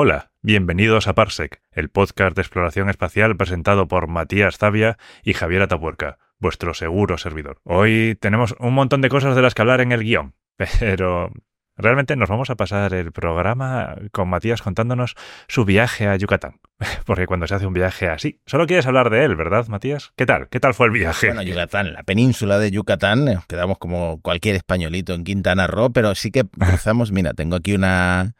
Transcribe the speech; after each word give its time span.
Hola, 0.00 0.30
bienvenidos 0.42 1.08
a 1.08 1.16
Parsec, 1.16 1.60
el 1.72 1.88
podcast 1.88 2.36
de 2.36 2.42
exploración 2.42 2.88
espacial 2.88 3.36
presentado 3.36 3.88
por 3.88 4.06
Matías 4.06 4.56
Zavia 4.56 4.96
y 5.24 5.32
Javier 5.32 5.62
Atapuerca, 5.62 6.18
vuestro 6.38 6.72
seguro 6.72 7.18
servidor. 7.18 7.60
Hoy 7.64 8.16
tenemos 8.20 8.54
un 8.60 8.74
montón 8.74 9.00
de 9.00 9.08
cosas 9.08 9.34
de 9.34 9.42
las 9.42 9.54
que 9.54 9.62
hablar 9.62 9.80
en 9.80 9.90
el 9.90 10.04
guion, 10.04 10.34
pero 10.78 11.32
realmente 11.76 12.14
nos 12.14 12.28
vamos 12.28 12.48
a 12.48 12.54
pasar 12.54 12.94
el 12.94 13.10
programa 13.10 13.96
con 14.12 14.28
Matías 14.28 14.62
contándonos 14.62 15.16
su 15.48 15.64
viaje 15.64 16.06
a 16.06 16.14
Yucatán. 16.14 16.60
Porque 17.04 17.26
cuando 17.26 17.48
se 17.48 17.56
hace 17.56 17.66
un 17.66 17.74
viaje 17.74 18.06
así, 18.06 18.40
solo 18.46 18.68
quieres 18.68 18.86
hablar 18.86 19.10
de 19.10 19.24
él, 19.24 19.34
¿verdad, 19.34 19.66
Matías? 19.66 20.12
¿Qué 20.14 20.26
tal? 20.26 20.48
¿Qué 20.48 20.60
tal 20.60 20.74
fue 20.74 20.86
el 20.86 20.92
viaje? 20.92 21.26
Bueno, 21.26 21.42
Yucatán, 21.42 21.92
la 21.92 22.04
península 22.04 22.60
de 22.60 22.70
Yucatán, 22.70 23.24
nos 23.24 23.46
quedamos 23.46 23.78
como 23.78 24.20
cualquier 24.22 24.54
españolito 24.54 25.12
en 25.14 25.24
Quintana 25.24 25.66
Roo, 25.66 25.90
pero 25.92 26.14
sí 26.14 26.30
que 26.30 26.44
cruzamos, 26.44 27.10
mira, 27.10 27.34
tengo 27.34 27.56
aquí 27.56 27.74
una 27.74 28.36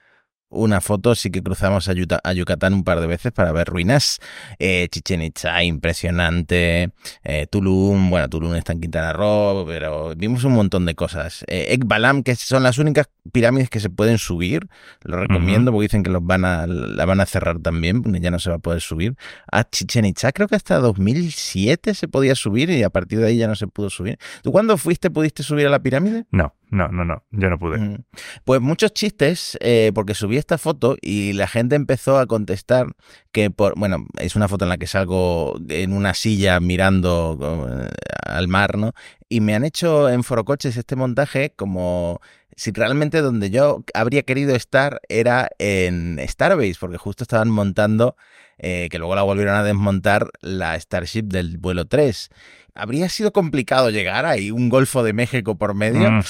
una 0.50 0.80
foto, 0.80 1.14
sí 1.14 1.30
que 1.30 1.42
cruzamos 1.42 1.88
a, 1.88 1.92
a, 2.24 2.32
Yucatán 2.32 2.72
un 2.72 2.84
par 2.84 3.00
de 3.00 3.06
veces 3.06 3.32
para 3.32 3.52
ver 3.52 3.68
ruinas. 3.68 4.18
Eh, 4.58 4.88
Chichen 4.90 5.22
Itza, 5.22 5.62
impresionante. 5.62 6.90
Eh, 7.24 7.46
Tulum, 7.50 8.10
bueno, 8.10 8.28
Tulum 8.28 8.54
está 8.54 8.72
en 8.72 8.80
Quintana 8.80 9.12
Roo, 9.12 9.66
pero 9.66 10.14
vimos 10.16 10.44
un 10.44 10.52
montón 10.52 10.86
de 10.86 10.94
cosas. 10.94 11.44
Eh, 11.48 11.68
Ekbalam, 11.70 12.22
que 12.22 12.34
son 12.34 12.62
las 12.62 12.78
únicas 12.78 13.08
pirámides 13.32 13.70
que 13.70 13.80
se 13.80 13.90
pueden 13.90 14.18
subir. 14.18 14.68
Lo 15.02 15.18
recomiendo 15.18 15.70
porque 15.70 15.84
dicen 15.84 16.02
que 16.02 16.10
los 16.10 16.24
van 16.24 16.44
a, 16.44 16.66
la 16.66 17.04
van 17.04 17.20
a 17.20 17.26
cerrar 17.26 17.58
también, 17.60 18.02
porque 18.02 18.20
ya 18.20 18.30
no 18.30 18.38
se 18.38 18.50
va 18.50 18.56
a 18.56 18.60
poder 18.60 18.80
subir. 18.80 19.16
A 19.50 19.68
Chichen 19.68 20.04
Itza 20.04 20.32
creo 20.32 20.48
que 20.48 20.56
hasta 20.56 20.78
2007 20.78 21.94
se 21.94 22.08
podía 22.08 22.34
subir 22.34 22.70
y 22.70 22.82
a 22.82 22.90
partir 22.90 23.18
de 23.18 23.26
ahí 23.26 23.36
ya 23.36 23.48
no 23.48 23.54
se 23.54 23.66
pudo 23.66 23.90
subir. 23.90 24.18
¿Tú 24.42 24.52
cuando 24.52 24.78
fuiste 24.78 25.10
pudiste 25.10 25.42
subir 25.42 25.66
a 25.66 25.70
la 25.70 25.80
pirámide? 25.80 26.24
No, 26.30 26.54
no, 26.70 26.88
no, 26.88 27.04
no, 27.04 27.24
yo 27.30 27.48
no 27.48 27.58
pude. 27.58 27.98
Pues 28.44 28.60
muchos 28.60 28.92
chistes, 28.92 29.56
eh, 29.60 29.90
porque 29.94 30.14
subí 30.14 30.36
esta 30.36 30.58
foto 30.58 30.96
y 31.00 31.32
la 31.32 31.46
gente 31.46 31.76
empezó 31.76 32.18
a 32.18 32.26
contestar 32.26 32.88
que 33.32 33.50
por, 33.50 33.78
bueno, 33.78 34.06
es 34.18 34.36
una 34.36 34.48
foto 34.48 34.64
en 34.64 34.68
la 34.68 34.76
que 34.76 34.86
salgo 34.86 35.58
en 35.68 35.92
una 35.92 36.14
silla 36.14 36.60
mirando 36.60 37.38
eh, 37.70 37.88
al 38.26 38.48
mar, 38.48 38.76
¿no? 38.76 38.92
Y 39.28 39.40
me 39.40 39.54
han 39.54 39.64
hecho 39.64 40.10
en 40.10 40.24
Forocoches 40.24 40.76
este 40.76 40.96
montaje 40.96 41.52
como 41.56 42.20
si 42.54 42.72
realmente 42.72 43.20
donde 43.20 43.50
yo 43.50 43.84
habría 43.94 44.22
querido 44.24 44.54
estar 44.54 45.00
era 45.08 45.48
en 45.58 46.20
Starbase, 46.26 46.76
porque 46.80 46.98
justo 46.98 47.24
estaban 47.24 47.50
montando, 47.50 48.16
eh, 48.58 48.88
que 48.90 48.98
luego 48.98 49.14
la 49.14 49.22
volvieron 49.22 49.54
a 49.54 49.62
desmontar, 49.62 50.28
la 50.40 50.78
Starship 50.78 51.22
del 51.22 51.58
vuelo 51.58 51.86
3 51.86 52.30
habría 52.74 53.08
sido 53.08 53.32
complicado 53.32 53.90
llegar 53.90 54.26
ahí, 54.26 54.50
un 54.50 54.68
Golfo 54.68 55.02
de 55.02 55.12
México 55.12 55.56
por 55.56 55.74
medio, 55.74 56.20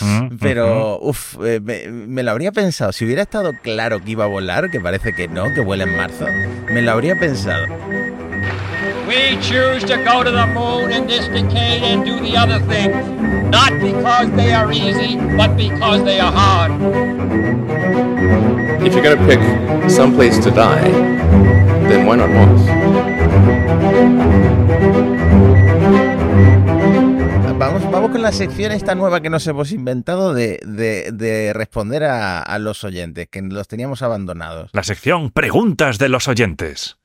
pero 0.40 0.98
uff, 1.00 1.36
eh, 1.44 1.60
me, 1.60 2.22
lo 2.22 2.30
habría 2.30 2.52
pensado. 2.52 2.92
Si 2.92 3.04
hubiera 3.04 3.22
estado 3.22 3.52
claro 3.62 4.02
que 4.02 4.12
iba 4.12 4.24
a 4.24 4.28
volar, 4.28 4.70
que 4.70 4.80
parece 4.80 5.14
que 5.14 5.28
no, 5.28 5.44
que 5.54 5.60
vuela 5.60 5.84
en 5.84 5.96
marzo, 5.96 6.26
me 6.72 6.82
lo 6.82 6.92
habría 6.92 7.18
pensado. 7.18 7.66
We 9.06 9.38
choose 9.40 9.84
to 9.84 9.96
go 10.04 10.22
to 10.22 10.30
the 10.30 10.46
moon 10.48 10.92
in 10.92 11.06
this 11.06 11.28
decade 11.28 11.82
and 11.82 12.04
do 12.04 12.20
the 12.20 12.36
other 12.36 12.60
things, 12.68 12.94
not 13.50 13.72
because 13.80 14.30
they 14.36 14.52
are 14.52 14.70
easy, 14.70 15.16
but 15.34 15.56
because 15.56 16.04
they 16.04 16.20
are 16.20 16.30
hard. 16.30 16.72
If 18.82 18.94
you're 18.94 19.02
going 19.02 19.18
to 19.18 19.26
pick 19.26 19.40
some 19.90 20.14
place 20.14 20.38
to 20.44 20.50
die, 20.50 20.90
then 21.88 22.04
why 22.04 22.16
not 22.16 22.28
Mars? 22.28 22.68
La 28.22 28.32
sección 28.32 28.72
esta 28.72 28.94
nueva 28.94 29.20
que 29.20 29.30
nos 29.30 29.46
hemos 29.46 29.70
inventado 29.72 30.34
de, 30.34 30.58
de, 30.64 31.52
responder 31.52 32.04
a, 32.04 32.58
los 32.58 32.82
oyentes, 32.84 33.28
que 33.28 33.40
los 33.42 33.68
teníamos 33.68 34.02
abandonados. 34.02 34.70
La 34.72 34.82
sección 34.82 35.30
Preguntas 35.30 35.98
de 35.98 36.08
los 36.08 36.26
oyentes. 36.26 36.98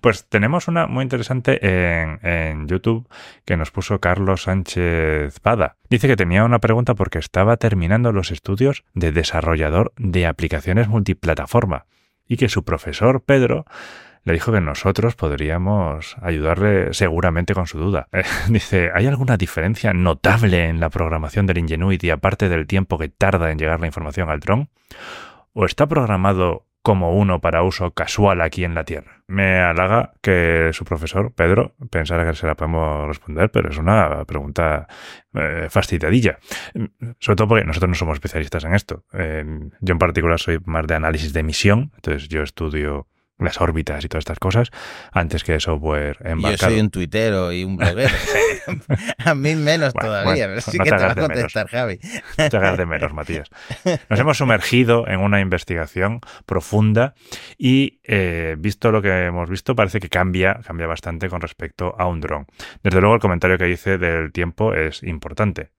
Pues 0.00 0.26
tenemos 0.28 0.66
una 0.66 0.86
muy 0.86 1.04
interesante 1.04 1.60
en 1.62 2.66
YouTube 2.66 3.08
que 3.44 3.56
nos 3.56 3.70
puso 3.70 4.00
Carlos 4.00 4.42
Sánchez 4.44 5.38
Pada. 5.40 5.76
Dice 5.88 6.08
que 6.08 6.16
tenía 6.16 6.44
una 6.44 6.58
pregunta 6.58 6.94
porque 6.94 7.18
estaba 7.18 7.56
terminando 7.56 8.12
los 8.12 8.30
estudios 8.30 8.84
de 8.94 9.12
desarrollador 9.12 9.92
de 9.96 10.26
aplicaciones 10.26 10.88
multiplataforma 10.88 11.86
y 12.26 12.36
que 12.36 12.48
su 12.48 12.64
profesor 12.64 13.22
Pedro 13.22 13.66
le 14.24 14.32
dijo 14.32 14.52
que 14.52 14.60
nosotros 14.60 15.16
podríamos 15.16 16.16
ayudarle 16.20 16.92
seguramente 16.92 17.54
con 17.54 17.66
su 17.66 17.78
duda. 17.78 18.08
Eh, 18.12 18.22
dice, 18.48 18.90
¿hay 18.94 19.06
alguna 19.06 19.36
diferencia 19.36 19.92
notable 19.92 20.68
en 20.68 20.80
la 20.80 20.90
programación 20.90 21.46
del 21.46 21.58
Ingenuity 21.58 22.10
aparte 22.10 22.48
del 22.48 22.66
tiempo 22.66 22.98
que 22.98 23.08
tarda 23.08 23.50
en 23.50 23.58
llegar 23.58 23.80
la 23.80 23.86
información 23.86 24.30
al 24.30 24.40
dron? 24.40 24.68
¿O 25.52 25.64
está 25.64 25.86
programado 25.88 26.66
como 26.82 27.14
uno 27.14 27.40
para 27.40 27.62
uso 27.62 27.90
casual 27.92 28.40
aquí 28.40 28.64
en 28.64 28.74
la 28.74 28.84
Tierra? 28.84 29.22
Me 29.26 29.58
halaga 29.58 30.12
que 30.22 30.70
su 30.72 30.84
profesor, 30.84 31.32
Pedro, 31.32 31.74
pensara 31.90 32.24
que 32.24 32.36
se 32.36 32.46
la 32.46 32.54
podemos 32.54 33.08
responder, 33.08 33.50
pero 33.50 33.70
es 33.70 33.78
una 33.78 34.24
pregunta 34.24 34.86
eh. 35.34 35.68
Sobre 35.70 37.36
todo 37.36 37.48
porque 37.48 37.64
nosotros 37.64 37.88
no 37.88 37.94
somos 37.94 38.14
especialistas 38.14 38.64
en 38.64 38.74
esto. 38.74 39.04
yo 39.12 39.92
en 39.92 39.98
particular 39.98 40.38
soy 40.38 40.58
más 40.64 40.86
de 40.86 40.94
análisis 40.94 41.32
de 41.32 41.40
emisión, 41.40 41.92
entonces 41.96 42.28
yo 42.28 42.42
estudio 42.42 43.08
las 43.40 43.60
órbitas 43.60 44.04
y 44.04 44.08
todas 44.08 44.22
estas 44.22 44.38
cosas, 44.38 44.70
antes 45.12 45.44
que 45.44 45.58
software 45.60 46.18
embarcado. 46.24 46.70
Yo 46.70 46.76
soy 46.76 46.80
un 46.80 46.90
tuitero 46.90 47.52
y 47.52 47.64
un 47.64 47.76
bloguero. 47.76 48.14
a 49.18 49.34
mí 49.34 49.54
menos 49.56 49.92
todavía, 49.94 50.46
pero 50.46 50.60
sí 50.60 50.78
que 50.78 50.90
te 50.90 50.96
va 50.96 51.12
a 51.12 51.14
contestar, 51.14 51.68
Javi. 51.68 51.98
No 52.38 52.48
te 52.48 52.56
hagas 52.56 52.78
de 52.78 52.86
menos, 52.86 53.12
Matías. 53.12 53.48
Nos 54.08 54.20
hemos 54.20 54.38
sumergido 54.38 55.06
en 55.08 55.20
una 55.20 55.40
investigación 55.40 56.20
profunda 56.46 57.14
y, 57.58 58.00
eh, 58.04 58.56
visto 58.58 58.90
lo 58.90 59.02
que 59.02 59.26
hemos 59.26 59.48
visto, 59.48 59.74
parece 59.74 60.00
que 60.00 60.08
cambia, 60.08 60.60
cambia 60.66 60.86
bastante 60.86 61.28
con 61.28 61.40
respecto 61.40 61.94
a 61.98 62.06
un 62.06 62.20
dron. 62.20 62.46
Desde 62.82 63.00
luego, 63.00 63.14
el 63.14 63.20
comentario 63.20 63.58
que 63.58 63.70
hice 63.70 63.98
del 63.98 64.32
tiempo 64.32 64.74
es 64.74 65.02
importante 65.02 65.70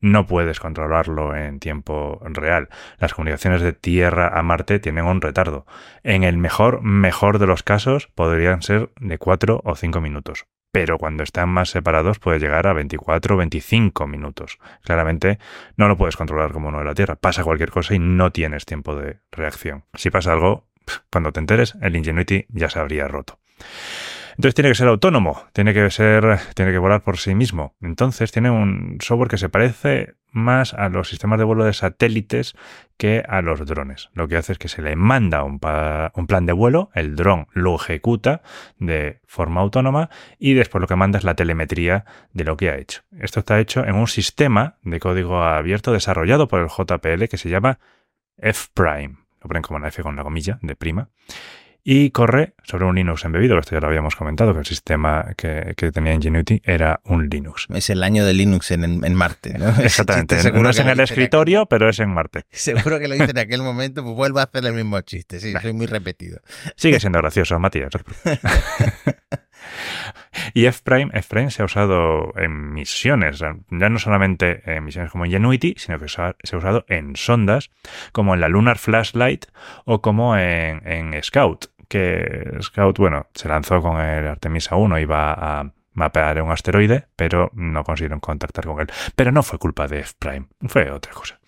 no 0.00 0.26
puedes 0.26 0.60
controlarlo 0.60 1.34
en 1.36 1.60
tiempo 1.60 2.20
real. 2.24 2.68
Las 2.98 3.14
comunicaciones 3.14 3.62
de 3.62 3.72
Tierra 3.72 4.38
a 4.38 4.42
Marte 4.42 4.78
tienen 4.80 5.04
un 5.04 5.20
retardo. 5.20 5.66
En 6.02 6.24
el 6.24 6.38
mejor, 6.38 6.82
mejor 6.82 7.38
de 7.38 7.46
los 7.46 7.62
casos 7.62 8.08
podrían 8.08 8.62
ser 8.62 8.90
de 9.00 9.18
4 9.18 9.62
o 9.64 9.76
5 9.76 10.00
minutos. 10.00 10.46
Pero 10.72 10.98
cuando 10.98 11.24
están 11.24 11.48
más 11.48 11.70
separados 11.70 12.18
puede 12.18 12.38
llegar 12.38 12.66
a 12.66 12.72
24 12.72 13.34
o 13.34 13.38
25 13.38 14.06
minutos. 14.06 14.58
Claramente 14.82 15.38
no 15.76 15.88
lo 15.88 15.96
puedes 15.96 16.16
controlar 16.16 16.52
como 16.52 16.68
uno 16.68 16.78
de 16.78 16.84
la 16.84 16.94
Tierra. 16.94 17.16
Pasa 17.16 17.44
cualquier 17.44 17.70
cosa 17.70 17.94
y 17.94 17.98
no 17.98 18.30
tienes 18.30 18.66
tiempo 18.66 18.94
de 18.94 19.18
reacción. 19.32 19.84
Si 19.94 20.10
pasa 20.10 20.32
algo, 20.32 20.68
cuando 21.10 21.32
te 21.32 21.40
enteres, 21.40 21.76
el 21.82 21.96
Ingenuity 21.96 22.46
ya 22.48 22.70
se 22.70 22.78
habría 22.78 23.08
roto. 23.08 23.38
Entonces 24.40 24.54
tiene 24.54 24.70
que 24.70 24.74
ser 24.74 24.88
autónomo, 24.88 25.44
tiene 25.52 25.74
que 25.74 25.90
ser, 25.90 26.38
tiene 26.54 26.72
que 26.72 26.78
volar 26.78 27.02
por 27.02 27.18
sí 27.18 27.34
mismo. 27.34 27.74
Entonces 27.82 28.32
tiene 28.32 28.48
un 28.48 28.96
software 28.98 29.28
que 29.28 29.36
se 29.36 29.50
parece 29.50 30.14
más 30.32 30.72
a 30.72 30.88
los 30.88 31.10
sistemas 31.10 31.38
de 31.38 31.44
vuelo 31.44 31.66
de 31.66 31.74
satélites 31.74 32.54
que 32.96 33.22
a 33.28 33.42
los 33.42 33.66
drones. 33.66 34.08
Lo 34.14 34.28
que 34.28 34.38
hace 34.38 34.52
es 34.52 34.58
que 34.58 34.68
se 34.68 34.80
le 34.80 34.96
manda 34.96 35.44
un, 35.44 35.58
plan 35.58 36.46
de 36.46 36.54
vuelo, 36.54 36.88
el 36.94 37.16
dron 37.16 37.48
lo 37.52 37.76
ejecuta 37.76 38.40
de 38.78 39.20
forma 39.26 39.60
autónoma 39.60 40.08
y 40.38 40.54
después 40.54 40.80
lo 40.80 40.88
que 40.88 40.96
manda 40.96 41.18
es 41.18 41.24
la 41.24 41.34
telemetría 41.34 42.06
de 42.32 42.44
lo 42.44 42.56
que 42.56 42.70
ha 42.70 42.78
hecho. 42.78 43.02
Esto 43.20 43.40
está 43.40 43.60
hecho 43.60 43.84
en 43.84 43.94
un 43.94 44.06
sistema 44.06 44.78
de 44.80 45.00
código 45.00 45.42
abierto 45.42 45.92
desarrollado 45.92 46.48
por 46.48 46.60
el 46.60 46.68
JPL 46.68 47.26
que 47.28 47.36
se 47.36 47.50
llama 47.50 47.78
F-Prime. 48.38 49.16
Lo 49.42 49.48
ponen 49.48 49.62
como 49.62 49.76
una 49.76 49.88
F 49.88 50.02
con 50.02 50.16
la 50.16 50.22
comilla 50.22 50.58
de 50.62 50.76
prima 50.76 51.10
y 51.84 52.10
corre 52.10 52.54
sobre 52.62 52.84
un 52.84 52.94
Linux 52.94 53.24
embebido, 53.24 53.58
esto 53.58 53.74
ya 53.74 53.80
lo 53.80 53.88
habíamos 53.88 54.16
comentado, 54.16 54.52
que 54.52 54.60
el 54.60 54.66
sistema 54.66 55.34
que, 55.36 55.74
tenía 55.92 56.14
Ingenuity 56.14 56.62
era 56.64 57.00
un 57.04 57.28
Linux. 57.28 57.66
Es 57.74 57.90
el 57.90 58.02
año 58.02 58.24
de 58.24 58.34
Linux 58.34 58.70
en, 58.70 59.14
Marte, 59.14 59.58
¿no? 59.58 59.68
Exactamente, 59.82 60.52
no 60.52 60.70
es 60.70 60.78
en 60.78 60.88
el 60.88 61.00
escritorio, 61.00 61.66
pero 61.66 61.88
es 61.88 61.98
en 61.98 62.10
Marte. 62.10 62.44
Seguro 62.50 62.98
que 62.98 63.08
lo 63.08 63.14
hice 63.14 63.30
en 63.30 63.38
aquel 63.38 63.62
momento, 63.62 64.02
pues 64.02 64.14
vuelvo 64.14 64.40
a 64.40 64.44
hacer 64.44 64.64
el 64.64 64.74
mismo 64.74 65.00
chiste, 65.00 65.40
sí, 65.40 65.52
soy 65.60 65.72
muy 65.72 65.86
repetido. 65.86 66.40
Sigue 66.76 67.00
siendo 67.00 67.18
gracioso, 67.18 67.58
Matías. 67.58 67.90
Y 70.54 70.66
F-Prime, 70.66 71.50
se 71.50 71.62
ha 71.62 71.64
usado 71.64 72.32
en 72.36 72.72
misiones, 72.72 73.38
ya 73.38 73.88
no 73.88 73.98
solamente 73.98 74.62
en 74.64 74.84
misiones 74.84 75.10
como 75.10 75.26
Ingenuity, 75.26 75.74
sino 75.76 75.98
que 75.98 76.08
se 76.08 76.22
ha, 76.22 76.34
usado 76.52 76.84
en 76.88 77.16
sondas, 77.16 77.70
como 78.12 78.34
en 78.34 78.40
la 78.40 78.48
Lunar 78.48 78.78
Flashlight 78.78 79.46
o 79.84 80.00
como 80.00 80.36
en, 80.36 81.20
Scout, 81.22 81.66
que 81.88 82.58
Scout, 82.62 82.98
bueno, 82.98 83.26
se 83.34 83.48
lanzó 83.48 83.80
con 83.82 84.00
el 84.00 84.26
Artemisa 84.26 84.76
1, 84.76 84.98
iba 85.00 85.32
a 85.32 85.72
mapear 85.92 86.40
un 86.42 86.50
asteroide, 86.50 87.08
pero 87.16 87.50
no 87.54 87.82
consiguieron 87.84 88.20
contactar 88.20 88.64
con 88.64 88.80
él. 88.80 88.88
Pero 89.16 89.32
no 89.32 89.42
fue 89.42 89.58
culpa 89.58 89.88
de 89.88 90.00
F-Prime, 90.00 90.46
fue 90.68 90.90
otra 90.90 91.12
cosa. 91.12 91.40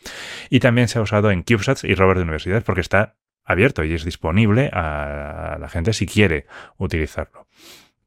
Y 0.50 0.60
también 0.60 0.88
se 0.88 0.98
ha 0.98 1.02
usado 1.02 1.30
en 1.30 1.42
CubeSats 1.42 1.84
y 1.84 1.94
rovers 1.94 2.18
de 2.18 2.24
universidades 2.24 2.64
porque 2.64 2.80
está 2.80 3.14
abierto 3.44 3.84
y 3.84 3.94
es 3.94 4.04
disponible 4.04 4.70
a 4.72 5.56
la 5.60 5.68
gente 5.68 5.92
si 5.92 6.06
quiere 6.06 6.46
utilizarlo. 6.76 7.46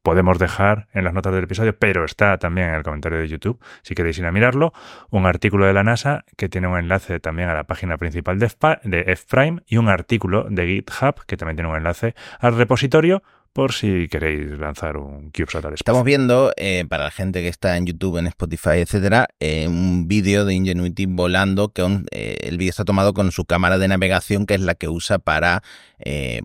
Podemos 0.06 0.38
dejar 0.38 0.86
en 0.92 1.02
las 1.02 1.12
notas 1.14 1.34
del 1.34 1.42
episodio, 1.42 1.76
pero 1.76 2.04
está 2.04 2.38
también 2.38 2.68
en 2.68 2.76
el 2.76 2.84
comentario 2.84 3.18
de 3.18 3.26
YouTube, 3.26 3.58
si 3.82 3.96
queréis 3.96 4.16
ir 4.18 4.26
a 4.26 4.30
mirarlo, 4.30 4.72
un 5.10 5.26
artículo 5.26 5.66
de 5.66 5.72
la 5.72 5.82
NASA 5.82 6.24
que 6.36 6.48
tiene 6.48 6.68
un 6.68 6.78
enlace 6.78 7.18
también 7.18 7.48
a 7.48 7.54
la 7.54 7.64
página 7.64 7.98
principal 7.98 8.38
de, 8.38 8.46
F-Prime 8.46 9.62
y 9.66 9.78
un 9.78 9.88
artículo 9.88 10.46
de 10.48 10.64
GitHub 10.64 11.24
que 11.26 11.36
también 11.36 11.56
tiene 11.56 11.70
un 11.70 11.76
enlace 11.76 12.14
al 12.38 12.56
repositorio 12.56 13.24
por 13.56 13.72
si 13.72 14.06
queréis 14.08 14.58
lanzar 14.58 14.98
un 14.98 15.30
CubeSat 15.30 15.64
al 15.64 15.72
espacio. 15.72 15.76
Estamos 15.76 16.04
viendo, 16.04 16.52
eh, 16.58 16.84
para 16.90 17.04
la 17.04 17.10
gente 17.10 17.40
que 17.40 17.48
está 17.48 17.78
en 17.78 17.86
YouTube, 17.86 18.18
en 18.18 18.26
Spotify, 18.26 18.80
etcétera, 18.80 19.28
eh, 19.40 19.66
un 19.66 20.06
vídeo 20.06 20.44
de 20.44 20.52
Ingenuity 20.52 21.06
volando, 21.06 21.70
que 21.70 21.82
eh, 22.10 22.36
el 22.42 22.58
vídeo 22.58 22.68
está 22.68 22.84
tomado 22.84 23.14
con 23.14 23.32
su 23.32 23.46
cámara 23.46 23.78
de 23.78 23.88
navegación, 23.88 24.44
que 24.44 24.52
es 24.52 24.60
la 24.60 24.74
que 24.74 24.90
usa 24.90 25.18
para 25.18 25.62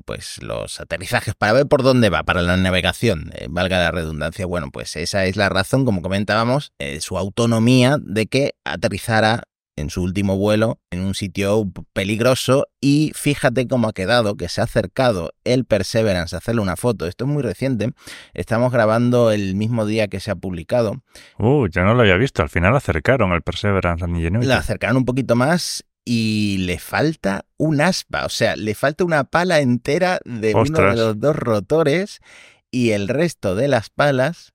pues 0.05 0.41
los 0.41 0.79
aterrizajes, 0.79 1.35
para 1.35 1.51
ver 1.51 1.67
por 1.67 1.83
dónde 1.83 2.09
va, 2.09 2.23
para 2.23 2.41
la 2.41 2.55
navegación, 2.55 3.31
valga 3.49 3.79
la 3.79 3.91
redundancia. 3.91 4.45
Bueno, 4.45 4.71
pues 4.71 4.95
esa 4.95 5.25
es 5.25 5.35
la 5.35 5.49
razón, 5.49 5.83
como 5.83 6.01
comentábamos, 6.01 6.71
su 7.01 7.17
autonomía 7.17 7.97
de 8.01 8.27
que 8.27 8.53
aterrizara 8.63 9.43
en 9.75 9.89
su 9.89 10.03
último 10.03 10.37
vuelo 10.37 10.79
en 10.91 11.01
un 11.01 11.15
sitio 11.15 11.71
peligroso 11.93 12.67
y 12.79 13.11
fíjate 13.15 13.67
cómo 13.67 13.87
ha 13.87 13.93
quedado, 13.93 14.35
que 14.35 14.49
se 14.49 14.61
ha 14.61 14.65
acercado 14.65 15.33
el 15.43 15.65
Perseverance 15.65 16.35
a 16.35 16.39
hacerle 16.39 16.61
una 16.61 16.75
foto. 16.75 17.07
Esto 17.07 17.25
es 17.25 17.29
muy 17.29 17.43
reciente, 17.43 17.91
estamos 18.33 18.71
grabando 18.71 19.31
el 19.31 19.55
mismo 19.55 19.85
día 19.85 20.07
que 20.07 20.19
se 20.19 20.31
ha 20.31 20.35
publicado. 20.35 21.03
Uh, 21.37 21.67
ya 21.67 21.83
no 21.83 21.93
lo 21.93 22.01
había 22.01 22.17
visto, 22.17 22.41
al 22.41 22.49
final 22.49 22.75
acercaron 22.75 23.31
el 23.31 23.41
Perseverance 23.41 24.03
al 24.03 24.11
Ingenuity. 24.11 24.47
Lo 24.47 24.55
acercaron 24.55 24.97
un 24.97 25.05
poquito 25.05 25.35
más 25.35 25.85
y 26.05 26.57
le 26.59 26.79
falta 26.79 27.45
un 27.57 27.81
aspa, 27.81 28.25
o 28.25 28.29
sea, 28.29 28.55
le 28.55 28.75
falta 28.75 29.03
una 29.03 29.23
pala 29.23 29.59
entera 29.59 30.19
de 30.25 30.53
uno 30.55 30.81
de 30.81 30.95
los 30.95 31.19
dos 31.19 31.35
rotores 31.35 32.19
y 32.71 32.91
el 32.91 33.07
resto 33.07 33.55
de 33.55 33.67
las 33.67 33.89
palas 33.89 34.53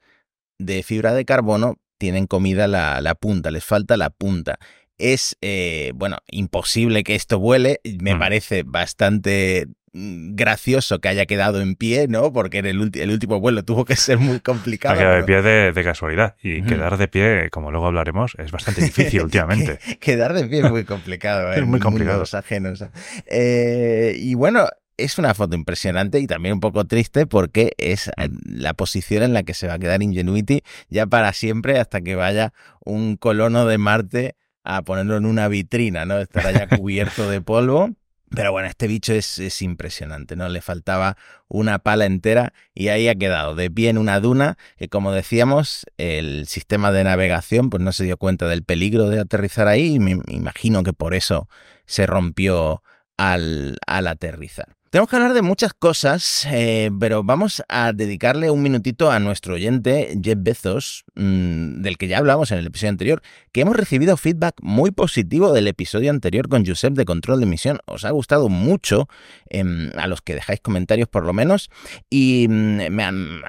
de 0.58 0.82
fibra 0.82 1.12
de 1.14 1.24
carbono 1.24 1.76
tienen 1.98 2.26
comida 2.26 2.66
la, 2.66 3.00
la 3.00 3.14
punta, 3.14 3.50
les 3.50 3.64
falta 3.64 3.96
la 3.96 4.10
punta 4.10 4.58
es, 4.98 5.36
eh, 5.40 5.92
bueno, 5.94 6.18
imposible 6.28 7.04
que 7.04 7.14
esto 7.14 7.38
vuele. 7.38 7.80
Me 8.00 8.14
mm. 8.14 8.18
parece 8.18 8.62
bastante 8.62 9.66
mm, 9.92 10.34
gracioso 10.34 11.00
que 11.00 11.08
haya 11.08 11.26
quedado 11.26 11.60
en 11.60 11.74
pie, 11.74 12.08
¿no? 12.08 12.32
Porque 12.32 12.58
en 12.58 12.66
el, 12.66 12.80
último 12.80 13.40
vuelo 13.40 13.64
tuvo 13.64 13.84
que 13.84 13.96
ser 13.96 14.18
muy 14.18 14.40
complicado. 14.40 14.94
Ha 14.94 14.98
quedado 14.98 15.16
de 15.16 15.24
pie 15.24 15.42
de, 15.42 15.84
casualidad. 15.84 16.36
Y 16.42 16.62
quedar 16.62 16.96
de 16.96 17.08
pie, 17.08 17.50
como 17.50 17.70
luego 17.70 17.86
hablaremos, 17.86 18.36
es 18.38 18.50
bastante 18.52 18.82
difícil 18.82 19.20
últimamente. 19.22 19.78
quedar 20.00 20.32
de 20.32 20.44
pie 20.44 20.60
es 20.60 20.70
muy 20.70 20.84
complicado. 20.84 21.52
es 21.54 21.66
muy 21.66 21.80
complicado. 21.80 22.24
Ajenos. 22.32 22.84
Eh, 23.26 24.14
y 24.18 24.34
bueno, 24.34 24.66
es 24.96 25.18
una 25.18 25.34
foto 25.34 25.54
impresionante 25.54 26.20
y 26.20 26.26
también 26.26 26.54
un 26.54 26.60
poco 26.60 26.86
triste 26.86 27.26
porque 27.26 27.72
es 27.78 28.10
mm. 28.16 28.60
la 28.60 28.74
posición 28.74 29.22
en 29.22 29.34
la 29.34 29.42
que 29.42 29.54
se 29.54 29.66
va 29.66 29.74
a 29.74 29.78
quedar 29.78 30.02
Ingenuity 30.02 30.62
ya 30.88 31.06
para 31.06 31.32
siempre 31.32 31.78
hasta 31.78 32.00
que 32.00 32.14
vaya 32.14 32.52
un 32.84 33.16
colono 33.16 33.66
de 33.66 33.78
Marte 33.78 34.36
a 34.66 34.82
ponerlo 34.82 35.16
en 35.16 35.26
una 35.26 35.48
vitrina, 35.48 36.04
¿no? 36.04 36.18
Estará 36.18 36.52
ya 36.52 36.68
cubierto 36.76 37.30
de 37.30 37.40
polvo. 37.40 37.90
Pero 38.30 38.50
bueno, 38.50 38.68
este 38.68 38.88
bicho 38.88 39.14
es, 39.14 39.62
impresionante, 39.62 40.34
¿no? 40.34 40.48
Le 40.48 40.60
faltaba 40.60 41.16
una 41.48 41.78
pala 41.78 42.06
entera 42.06 42.52
y 42.74 42.88
ahí 42.88 43.06
ha 43.08 43.14
quedado, 43.14 43.54
de 43.54 43.70
pie 43.70 43.88
en 43.88 43.98
una 43.98 44.18
duna, 44.18 44.58
que 44.76 44.88
como 44.88 45.12
decíamos, 45.12 45.86
el 45.96 46.46
sistema 46.48 46.90
de 46.90 47.04
navegación 47.04 47.70
pues 47.70 47.82
no 47.82 47.92
se 47.92 48.02
dio 48.02 48.16
cuenta 48.16 48.48
del 48.48 48.64
peligro 48.64 49.08
de 49.08 49.20
aterrizar 49.20 49.68
ahí 49.68 49.94
y 49.94 49.98
me 50.00 50.18
imagino 50.26 50.82
que 50.82 50.92
por 50.92 51.14
eso 51.14 51.48
se 51.86 52.04
rompió 52.06 52.82
al, 53.16 53.78
al 53.86 54.08
aterrizar. 54.08 54.76
Tenemos 54.90 55.10
que 55.10 55.16
hablar 55.16 55.34
de 55.34 55.42
muchas 55.42 55.74
cosas, 55.74 56.46
eh, 56.50 56.90
pero 56.98 57.22
vamos 57.22 57.62
a 57.68 57.92
dedicarle 57.92 58.50
un 58.50 58.62
minutito 58.62 59.10
a 59.10 59.18
nuestro 59.20 59.54
oyente 59.54 60.18
Jeff 60.22 60.38
Bezos, 60.40 61.04
mm, 61.16 61.82
del 61.82 61.96
que 61.98 62.08
ya 62.08 62.18
hablamos 62.18 62.52
en 62.52 62.58
el 62.58 62.66
episodio 62.66 62.90
anterior, 62.90 63.22
que 63.52 63.62
hemos 63.62 63.76
recibido 63.76 64.16
feedback 64.16 64.54
muy 64.60 64.90
positivo 64.90 65.52
del 65.52 65.68
episodio 65.68 66.10
anterior 66.10 66.48
con 66.48 66.64
Josep 66.66 66.94
de 66.94 67.04
Control 67.04 67.40
de 67.40 67.46
Misión. 67.46 67.78
Os 67.86 68.04
ha 68.04 68.10
gustado 68.10 68.48
mucho, 68.48 69.08
em, 69.48 69.90
a 69.96 70.06
los 70.06 70.22
que 70.22 70.34
dejáis 70.34 70.60
comentarios 70.60 71.08
por 71.08 71.24
lo 71.24 71.32
menos, 71.32 71.70
y 72.10 72.46
mm, 72.48 72.90
me 72.90 73.04
han, 73.04 73.42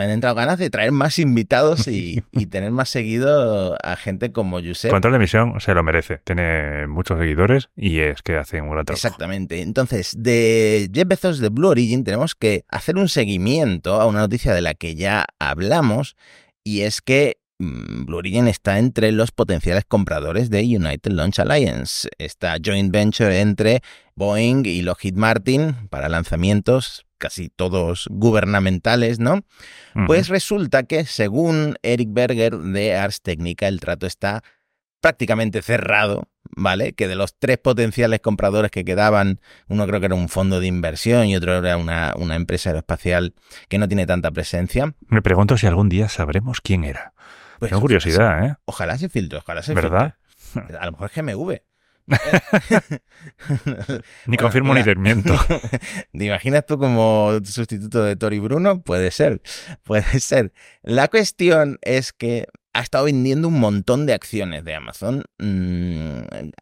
entrado 0.00 0.34
ganas 0.34 0.58
de 0.58 0.70
traer 0.70 0.92
más 0.92 1.18
invitados 1.18 1.86
y, 1.88 2.22
tener 2.50 2.72
más 2.72 2.88
seguido 2.88 3.76
a 3.84 3.94
gente 3.96 4.32
como 4.32 4.60
Josep. 4.60 4.90
Control 4.90 5.12
de 5.12 5.18
Misión 5.20 5.60
se 5.60 5.72
lo 5.72 5.82
merece, 5.82 6.18
tiene 6.24 6.86
muchos 6.88 7.18
seguidores 7.18 7.68
y 7.76 8.00
es 8.00 8.22
que 8.22 8.36
hace 8.36 8.60
un 8.60 8.70
gran 8.70 8.84
trabajo. 8.84 9.06
Exactamente. 9.06 9.60
Entonces, 9.60 10.14
de 10.18 10.90
Jeff 10.92 11.06
Bezos 11.06 11.38
de 11.38 11.48
Blue 11.48 11.68
Origin 11.68 12.02
tenemos 12.02 12.34
que 12.34 12.64
hacer 12.68 12.96
un 12.96 13.08
seguimiento 13.08 14.00
a 14.00 14.06
una 14.06 14.20
noticia 14.20 14.54
de 14.54 14.62
la 14.62 14.74
que 14.74 14.94
ya 14.94 15.26
hablamos 15.38 16.16
y 16.64 16.82
es 16.82 17.00
que 17.00 17.38
mm, 17.58 18.06
Blue 18.06 18.18
Origin 18.18 18.48
está 18.48 18.78
entre 18.78 19.12
los 19.12 19.32
potenciales 19.32 19.84
compradores 19.86 20.50
de 20.50 20.62
United 20.62 21.12
Launch 21.12 21.38
Alliance, 21.38 22.08
esta 22.18 22.56
joint 22.64 22.92
venture 22.92 23.40
entre 23.40 23.82
Boeing 24.14 24.64
y 24.66 24.82
Lockheed 24.82 25.14
Martin 25.14 25.88
para 25.88 26.08
lanzamientos 26.08 27.06
casi 27.20 27.50
todos 27.50 28.06
gubernamentales, 28.10 29.20
¿no? 29.20 29.44
Pues 30.06 30.28
resulta 30.28 30.84
que 30.84 31.04
según 31.04 31.76
Eric 31.82 32.08
Berger 32.12 32.56
de 32.56 32.96
Ars 32.96 33.20
Technica 33.20 33.68
el 33.68 33.78
trato 33.78 34.06
está 34.06 34.42
prácticamente 35.02 35.60
cerrado, 35.60 36.29
¿vale? 36.56 36.92
Que 36.92 37.08
de 37.08 37.14
los 37.14 37.38
tres 37.38 37.58
potenciales 37.58 38.20
compradores 38.20 38.70
que 38.70 38.84
quedaban, 38.84 39.40
uno 39.68 39.86
creo 39.86 40.00
que 40.00 40.06
era 40.06 40.14
un 40.14 40.28
fondo 40.28 40.60
de 40.60 40.66
inversión 40.66 41.26
y 41.26 41.36
otro 41.36 41.58
era 41.58 41.76
una, 41.76 42.14
empresa 42.34 42.70
aeroespacial 42.70 43.34
que 43.68 43.78
no 43.78 43.88
tiene 43.88 44.06
tanta 44.06 44.30
presencia. 44.30 44.94
Me 45.08 45.22
pregunto 45.22 45.56
si 45.56 45.66
algún 45.66 45.88
día 45.88 46.08
sabremos 46.08 46.60
quién 46.60 46.84
era. 46.84 47.12
Pues, 47.58 47.70
Tengo 47.70 47.82
curiosidad, 47.82 48.44
¿eh? 48.44 48.56
Ojalá 48.64 48.96
se 48.98 49.08
filtre, 49.08 49.38
ojalá 49.38 49.62
se 49.62 49.74
¿verdad? 49.74 50.14
A 50.78 50.86
lo 50.86 50.92
mejor 50.92 51.10
es 51.14 51.22
GMV. 51.22 51.60
ni 54.26 54.36
confirmo 54.36 54.74
ni 54.74 54.82
desmiento. 54.82 55.38
¿Te 56.12 56.24
imaginas 56.24 56.66
tú 56.66 56.76
como 56.78 57.38
sustituto 57.44 58.02
de 58.02 58.16
Tori 58.16 58.40
Bruno? 58.40 58.82
Puede 58.82 59.10
ser, 59.10 59.42
puede 59.84 60.20
ser. 60.20 60.52
La 60.82 61.08
cuestión 61.08 61.78
es 61.82 62.12
que 62.12 62.46
ha 62.80 62.82
estado 62.82 63.04
vendiendo 63.04 63.48
un 63.48 63.60
montón 63.60 64.06
de 64.06 64.14
acciones 64.14 64.64
de 64.64 64.74
Amazon. 64.74 65.24
Mm, 65.38 66.20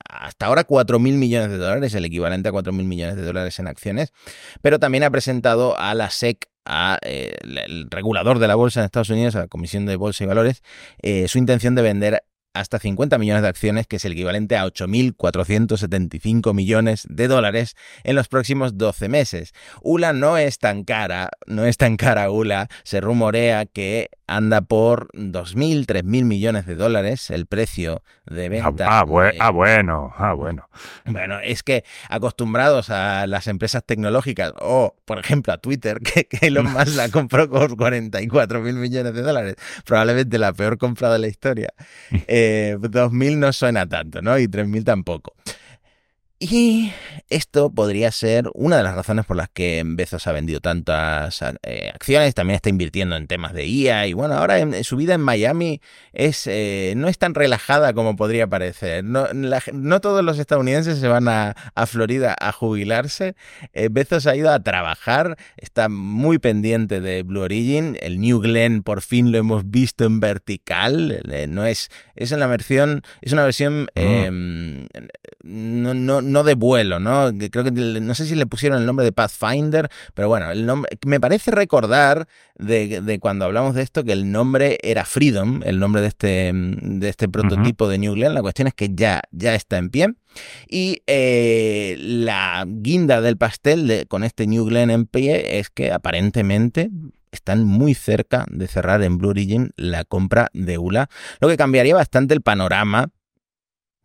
hasta 0.08 0.46
ahora 0.46 0.66
4.000 0.66 0.98
millones 0.98 1.50
de 1.50 1.58
dólares, 1.58 1.94
el 1.94 2.04
equivalente 2.04 2.48
a 2.48 2.52
4.000 2.52 2.72
millones 2.72 3.16
de 3.16 3.22
dólares 3.22 3.58
en 3.60 3.68
acciones. 3.68 4.12
Pero 4.60 4.80
también 4.80 5.04
ha 5.04 5.10
presentado 5.10 5.78
a 5.78 5.94
la 5.94 6.10
SEC, 6.10 6.48
a, 6.64 6.98
eh, 7.02 7.36
el 7.42 7.86
regulador 7.88 8.40
de 8.40 8.48
la 8.48 8.56
bolsa 8.56 8.80
en 8.80 8.86
Estados 8.86 9.10
Unidos, 9.10 9.36
a 9.36 9.40
la 9.40 9.48
Comisión 9.48 9.86
de 9.86 9.94
Bolsa 9.94 10.24
y 10.24 10.26
Valores, 10.26 10.62
eh, 11.02 11.28
su 11.28 11.38
intención 11.38 11.76
de 11.76 11.82
vender 11.82 12.24
hasta 12.60 12.78
50 12.78 13.18
millones 13.18 13.42
de 13.42 13.48
acciones, 13.48 13.86
que 13.86 13.96
es 13.96 14.04
el 14.04 14.12
equivalente 14.12 14.56
a 14.56 14.64
8.475 14.66 16.54
millones 16.54 17.06
de 17.08 17.28
dólares 17.28 17.76
en 18.04 18.16
los 18.16 18.28
próximos 18.28 18.78
12 18.78 19.08
meses. 19.08 19.54
ULA 19.82 20.12
no 20.12 20.36
es 20.38 20.58
tan 20.58 20.84
cara, 20.84 21.30
no 21.46 21.64
es 21.64 21.76
tan 21.76 21.96
cara 21.96 22.30
ULA, 22.30 22.68
se 22.82 23.00
rumorea 23.00 23.66
que 23.66 24.10
anda 24.26 24.60
por 24.60 25.08
2.000, 25.12 25.86
3.000 25.86 26.24
millones 26.24 26.66
de 26.66 26.74
dólares 26.74 27.30
el 27.30 27.46
precio 27.46 28.02
de 28.26 28.46
ah, 28.46 28.48
venta. 28.48 28.86
Ah, 28.88 29.00
ah, 29.00 29.50
bueno, 29.50 30.12
ah, 30.16 30.32
bueno. 30.34 30.68
Bueno, 31.06 31.40
es 31.40 31.62
que 31.62 31.84
acostumbrados 32.10 32.90
a 32.90 33.26
las 33.26 33.46
empresas 33.46 33.84
tecnológicas 33.84 34.52
o, 34.60 34.94
por 35.04 35.18
ejemplo, 35.18 35.52
a 35.52 35.58
Twitter, 35.58 36.00
que, 36.04 36.24
que 36.24 36.46
Elon 36.46 36.70
Musk 36.70 36.96
la 36.96 37.08
compró 37.08 37.48
por 37.48 37.70
44.000 37.76 38.74
millones 38.74 39.14
de 39.14 39.22
dólares, 39.22 39.54
probablemente 39.84 40.38
la 40.38 40.52
peor 40.52 40.76
comprada 40.76 41.14
de 41.14 41.20
la 41.20 41.28
historia, 41.28 41.72
eh, 42.26 42.47
2.000 42.80 43.38
no 43.38 43.52
suena 43.52 43.86
tanto, 43.86 44.22
¿no? 44.22 44.38
Y 44.38 44.48
3.000 44.48 44.84
tampoco. 44.84 45.34
Y 46.40 46.92
esto 47.28 47.70
podría 47.70 48.12
ser 48.12 48.48
una 48.54 48.76
de 48.76 48.84
las 48.84 48.94
razones 48.94 49.26
por 49.26 49.36
las 49.36 49.48
que 49.48 49.82
Bezos 49.84 50.24
ha 50.28 50.32
vendido 50.32 50.60
tantas 50.60 51.42
eh, 51.64 51.90
acciones, 51.92 52.32
también 52.32 52.54
está 52.54 52.68
invirtiendo 52.68 53.16
en 53.16 53.26
temas 53.26 53.52
de 53.54 53.66
IA 53.66 54.06
y 54.06 54.12
bueno, 54.12 54.34
ahora 54.34 54.60
en, 54.60 54.84
su 54.84 54.96
vida 54.96 55.14
en 55.14 55.20
Miami 55.20 55.80
es, 56.12 56.46
eh, 56.46 56.94
no 56.96 57.08
es 57.08 57.18
tan 57.18 57.34
relajada 57.34 57.92
como 57.92 58.14
podría 58.14 58.46
parecer. 58.46 59.02
No, 59.02 59.26
no 59.32 60.00
todos 60.00 60.24
los 60.24 60.38
estadounidenses 60.38 61.00
se 61.00 61.08
van 61.08 61.26
a, 61.26 61.56
Florida 61.86 62.36
a 62.38 62.52
jubilarse. 62.52 63.34
Eh, 63.72 63.88
Bezos 63.90 64.28
ha 64.28 64.36
ido 64.36 64.52
a 64.52 64.62
trabajar, 64.62 65.36
está 65.56 65.88
muy 65.88 66.38
pendiente 66.38 67.00
de 67.00 67.24
Blue 67.24 67.40
Origin, 67.40 67.96
el 68.00 68.20
New 68.20 68.38
Glenn 68.38 68.84
por 68.84 69.02
fin 69.02 69.32
lo 69.32 69.38
hemos 69.38 69.68
visto 69.68 70.04
en 70.04 70.20
vertical, 70.20 71.20
no 71.48 71.66
es, 71.66 71.90
es 72.14 72.30
en 72.30 72.38
la 72.38 72.46
versión, 72.46 73.02
es 73.22 73.32
una 73.32 73.42
versión 73.42 73.88
mm. 73.96 73.98
em, 73.98 74.88
no, 75.42 75.94
no 75.94 76.27
no 76.28 76.44
de 76.44 76.54
vuelo, 76.54 77.00
¿no? 77.00 77.30
Creo 77.50 77.64
que 77.64 77.70
no 77.70 78.14
sé 78.14 78.26
si 78.26 78.34
le 78.34 78.46
pusieron 78.46 78.78
el 78.78 78.86
nombre 78.86 79.04
de 79.04 79.12
Pathfinder, 79.12 79.90
pero 80.14 80.28
bueno, 80.28 80.50
el 80.50 80.66
nombre 80.66 80.90
me 81.06 81.20
parece 81.20 81.50
recordar 81.50 82.28
de, 82.56 83.18
cuando 83.20 83.44
hablamos 83.44 83.74
de 83.74 83.82
esto 83.82 84.04
que 84.04 84.12
el 84.12 84.30
nombre 84.30 84.78
era 84.82 85.04
Freedom, 85.04 85.62
el 85.64 85.78
nombre 85.78 86.00
de 86.02 86.08
este, 86.08 86.52
de 86.54 87.08
este 87.08 87.28
prototipo 87.28 87.88
de 87.88 87.98
New 87.98 88.14
Glenn. 88.14 88.34
La 88.34 88.42
cuestión 88.42 88.68
es 88.68 88.74
que 88.74 88.90
ya, 88.94 89.22
ya 89.30 89.54
está 89.54 89.78
en 89.78 89.90
pie. 89.90 90.08
Y 90.68 91.02
eh, 91.06 91.96
la 91.98 92.64
guinda 92.66 93.20
del 93.20 93.36
pastel 93.36 93.86
de, 93.86 94.06
con 94.06 94.24
este 94.24 94.46
New 94.46 94.66
Glenn 94.66 94.90
en 94.90 95.06
pie 95.06 95.58
es 95.58 95.70
que 95.70 95.90
aparentemente 95.90 96.90
están 97.32 97.64
muy 97.64 97.94
cerca 97.94 98.44
de 98.50 98.66
cerrar 98.66 99.02
en 99.02 99.18
Blue 99.18 99.30
Origin 99.30 99.70
la 99.76 100.04
compra 100.04 100.48
de 100.52 100.78
ULA, 100.78 101.08
lo 101.40 101.48
que 101.48 101.56
cambiaría 101.56 101.94
bastante 101.94 102.34
el 102.34 102.42
panorama 102.42 103.10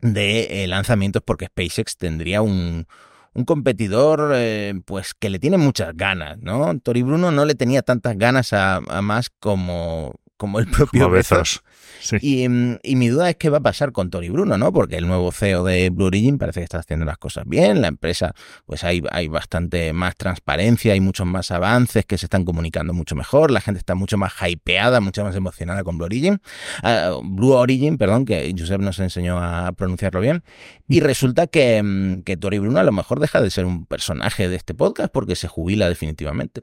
de 0.04 0.64
eh, 0.64 0.66
lanzamientos 0.66 1.22
porque 1.24 1.46
SpaceX 1.46 1.96
tendría 1.96 2.42
un, 2.42 2.86
un 3.32 3.44
competidor 3.44 4.32
eh, 4.34 4.74
pues 4.84 5.14
que 5.14 5.30
le 5.30 5.38
tiene 5.38 5.56
muchas 5.56 5.96
ganas, 5.96 6.38
¿no? 6.38 6.78
Tori 6.78 7.02
Bruno 7.02 7.30
no 7.30 7.44
le 7.46 7.54
tenía 7.54 7.82
tantas 7.82 8.16
ganas 8.18 8.52
a, 8.52 8.76
a 8.76 9.02
más 9.02 9.30
como, 9.30 10.14
como 10.44 10.58
el 10.58 10.66
propio 10.66 11.04
Como 11.04 11.14
Bezos. 11.14 11.38
Bezos. 11.38 11.64
Sí. 12.00 12.16
Y, 12.20 12.44
y 12.82 12.96
mi 12.96 13.08
duda 13.08 13.30
es 13.30 13.36
qué 13.36 13.48
va 13.48 13.58
a 13.58 13.62
pasar 13.62 13.92
con 13.92 14.10
Tori 14.10 14.28
Bruno, 14.28 14.58
¿no? 14.58 14.74
Porque 14.74 14.96
el 14.96 15.06
nuevo 15.06 15.32
CEO 15.32 15.64
de 15.64 15.88
Blue 15.88 16.04
Origin 16.04 16.36
parece 16.36 16.60
que 16.60 16.64
está 16.64 16.78
haciendo 16.80 17.06
las 17.06 17.16
cosas 17.16 17.44
bien, 17.46 17.80
la 17.80 17.88
empresa, 17.88 18.34
pues 18.66 18.84
hay, 18.84 19.02
hay 19.10 19.28
bastante 19.28 19.94
más 19.94 20.14
transparencia, 20.14 20.92
hay 20.92 21.00
muchos 21.00 21.26
más 21.26 21.50
avances 21.50 22.04
que 22.04 22.18
se 22.18 22.26
están 22.26 22.44
comunicando 22.44 22.92
mucho 22.92 23.14
mejor, 23.14 23.50
la 23.50 23.62
gente 23.62 23.78
está 23.78 23.94
mucho 23.94 24.18
más 24.18 24.34
hypeada, 24.46 25.00
mucho 25.00 25.24
más 25.24 25.34
emocionada 25.34 25.82
con 25.82 25.96
Blue 25.96 26.04
Origin, 26.04 26.42
ah, 26.82 27.18
Blue 27.22 27.52
Origin, 27.52 27.96
perdón, 27.96 28.26
que 28.26 28.54
Josep 28.54 28.82
nos 28.82 28.98
enseñó 28.98 29.38
a 29.38 29.72
pronunciarlo 29.72 30.20
bien, 30.20 30.44
y 30.86 31.00
resulta 31.00 31.46
que, 31.46 31.82
mm, 31.82 32.22
que 32.24 32.36
Tori 32.36 32.58
Bruno 32.58 32.80
a 32.80 32.84
lo 32.84 32.92
mejor 32.92 33.18
deja 33.18 33.40
de 33.40 33.50
ser 33.50 33.64
un 33.64 33.86
personaje 33.86 34.50
de 34.50 34.56
este 34.56 34.74
podcast 34.74 35.10
porque 35.10 35.36
se 35.36 35.48
jubila 35.48 35.88
definitivamente. 35.88 36.60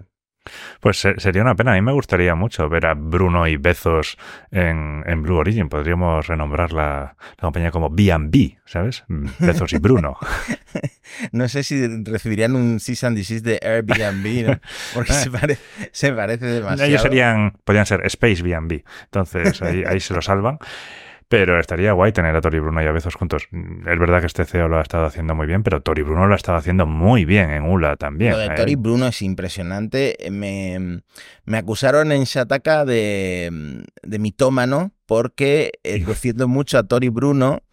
Pues 0.80 1.00
se- 1.00 1.20
sería 1.20 1.42
una 1.44 1.56
pena. 1.56 1.72
A 1.72 1.76
mí 1.76 1.82
me 1.82 1.92
gustaría 1.92 2.34
mucho 2.36 2.68
ver 2.68 2.88
a 2.88 2.94
Bruno 2.96 3.48
y 3.48 3.58
Bezos 3.58 4.18
en, 4.50 5.04
en 5.06 5.22
Blue 5.22 5.38
Origin. 5.38 5.70
Podríamos 5.70 6.26
renombrar 6.28 6.74
la, 6.74 7.16
la 7.38 7.42
compañía 7.42 7.70
como 7.72 7.90
B&B, 7.92 8.58
¿sabes? 8.66 9.04
Bezos 9.40 9.72
y 9.74 9.78
Bruno. 9.78 10.18
No 11.32 11.48
sé 11.48 11.62
si 11.64 11.86
recibirían 12.04 12.56
un 12.56 12.80
cease 12.80 13.06
and 13.06 13.18
desist 13.18 13.46
de 13.46 13.60
Airbnb, 13.62 14.48
¿no? 14.50 14.60
Porque 14.94 15.14
se, 15.14 15.30
pare- 15.30 15.58
se 15.92 16.12
parece 16.14 16.46
demasiado. 16.46 16.90
Ellos 16.90 17.02
serían, 17.02 17.54
podrían 17.64 17.86
ser 17.86 18.04
Space 18.06 18.42
B&B. 18.42 18.84
Entonces 19.06 19.62
ahí, 19.62 19.84
ahí 19.86 20.00
se 20.00 20.14
lo 20.14 20.22
salvan. 20.22 20.58
Pero 21.32 21.58
estaría 21.62 21.94
guay 21.94 22.12
tener 22.12 22.36
a 22.36 22.42
Tori 22.42 22.60
Bruno 22.60 22.84
y 22.84 22.86
a 22.86 22.92
Bezos 22.92 23.16
juntos. 23.16 23.48
Es 23.54 24.00
verdad 24.00 24.20
que 24.20 24.26
este 24.26 24.44
CEO 24.44 24.68
lo 24.68 24.80
ha 24.80 24.82
estado 24.82 25.06
haciendo 25.06 25.34
muy 25.34 25.48
bien, 25.48 25.64
pero 25.64 25.82
Tori 25.82 26.02
Bruno 26.02 26.28
lo 26.28 26.34
ha 26.34 26.36
estado 26.36 26.58
haciendo 26.58 26.86
muy 26.86 27.24
bien 27.24 27.52
en 27.52 27.64
ULA 27.64 27.96
también. 27.96 28.34
Lo 28.34 28.38
de 28.38 28.48
¿eh? 28.48 28.54
Tori 28.54 28.76
Bruno 28.76 29.08
es 29.08 29.22
impresionante. 29.22 30.18
Me, 30.30 31.04
me 31.46 31.58
acusaron 31.58 32.12
en 32.12 32.24
Shataka 32.24 32.86
de, 32.86 33.84
de 34.04 34.20
mitómano 34.20 34.92
porque 35.12 35.74
eh, 35.84 36.06
defiendo 36.06 36.48
mucho 36.48 36.78
a 36.78 36.84
Tori 36.84 37.10
Bruno 37.10 37.64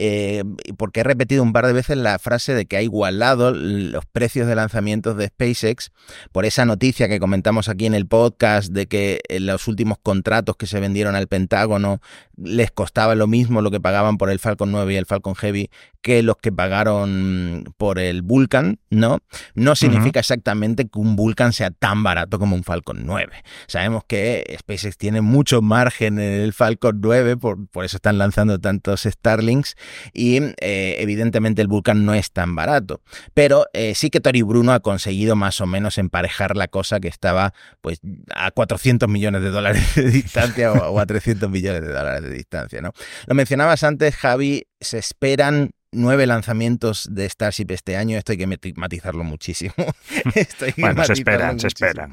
eh, 0.00 0.44
porque 0.78 1.00
he 1.00 1.04
repetido 1.04 1.42
un 1.42 1.52
par 1.52 1.66
de 1.66 1.74
veces 1.74 1.98
la 1.98 2.18
frase 2.18 2.54
de 2.54 2.64
que 2.64 2.78
ha 2.78 2.82
igualado 2.82 3.52
los 3.52 4.06
precios 4.06 4.46
de 4.46 4.54
lanzamientos 4.54 5.14
de 5.18 5.26
SpaceX 5.26 5.92
por 6.32 6.46
esa 6.46 6.64
noticia 6.64 7.06
que 7.06 7.20
comentamos 7.20 7.68
aquí 7.68 7.84
en 7.84 7.94
el 7.94 8.06
podcast 8.06 8.72
de 8.72 8.86
que 8.86 9.20
en 9.28 9.44
los 9.44 9.68
últimos 9.68 9.98
contratos 10.02 10.56
que 10.56 10.66
se 10.66 10.80
vendieron 10.80 11.14
al 11.16 11.28
Pentágono 11.28 12.00
les 12.38 12.70
costaba 12.70 13.14
lo 13.14 13.26
mismo 13.26 13.60
lo 13.60 13.70
que 13.70 13.78
pagaban 13.78 14.16
por 14.16 14.30
el 14.30 14.38
Falcon 14.38 14.72
9 14.72 14.94
y 14.94 14.96
el 14.96 15.04
Falcon 15.04 15.34
Heavy 15.34 15.68
que 16.06 16.22
los 16.22 16.36
que 16.36 16.52
pagaron 16.52 17.64
por 17.76 17.98
el 17.98 18.22
Vulcan, 18.22 18.78
¿no? 18.90 19.18
No 19.56 19.74
significa 19.74 20.20
exactamente 20.20 20.84
que 20.84 21.00
un 21.00 21.16
Vulcan 21.16 21.52
sea 21.52 21.72
tan 21.72 22.04
barato 22.04 22.38
como 22.38 22.54
un 22.54 22.62
Falcon 22.62 23.04
9. 23.04 23.42
Sabemos 23.66 24.04
que 24.06 24.56
SpaceX 24.56 24.98
tiene 24.98 25.20
mucho 25.20 25.62
margen 25.62 26.20
en 26.20 26.42
el 26.42 26.52
Falcon 26.52 27.00
9, 27.02 27.38
por, 27.38 27.66
por 27.66 27.84
eso 27.84 27.96
están 27.96 28.18
lanzando 28.18 28.60
tantos 28.60 29.02
Starlinks 29.02 29.74
y 30.12 30.36
eh, 30.60 30.98
evidentemente 31.00 31.60
el 31.60 31.66
Vulcan 31.66 32.06
no 32.06 32.14
es 32.14 32.30
tan 32.30 32.54
barato. 32.54 33.00
Pero 33.34 33.66
eh, 33.72 33.96
sí 33.96 34.08
que 34.08 34.20
Tori 34.20 34.42
Bruno 34.42 34.74
ha 34.74 34.78
conseguido 34.78 35.34
más 35.34 35.60
o 35.60 35.66
menos 35.66 35.98
emparejar 35.98 36.56
la 36.56 36.68
cosa 36.68 37.00
que 37.00 37.08
estaba 37.08 37.52
pues 37.80 37.98
a 38.32 38.52
400 38.52 39.08
millones 39.08 39.42
de 39.42 39.50
dólares 39.50 39.96
de 39.96 40.08
distancia 40.08 40.72
o, 40.72 40.92
o 40.92 41.00
a 41.00 41.06
300 41.06 41.50
millones 41.50 41.82
de 41.82 41.88
dólares 41.88 42.22
de 42.22 42.30
distancia, 42.30 42.80
¿no? 42.80 42.92
Lo 43.26 43.34
mencionabas 43.34 43.82
antes, 43.82 44.14
Javi, 44.14 44.68
se 44.80 44.98
esperan 44.98 45.70
nueve 45.92 46.26
lanzamientos 46.26 47.08
de 47.10 47.26
Starship 47.28 47.66
este 47.70 47.96
año. 47.96 48.18
Esto 48.18 48.32
hay 48.32 48.38
que 48.38 48.46
mati- 48.46 48.74
matizarlo 48.76 49.24
muchísimo. 49.24 49.72
Esto 50.34 50.66
hay 50.66 50.72
que 50.72 50.80
bueno, 50.82 51.04
se 51.04 51.14
esperan, 51.14 51.58
se 51.58 51.68
esperan. 51.68 52.12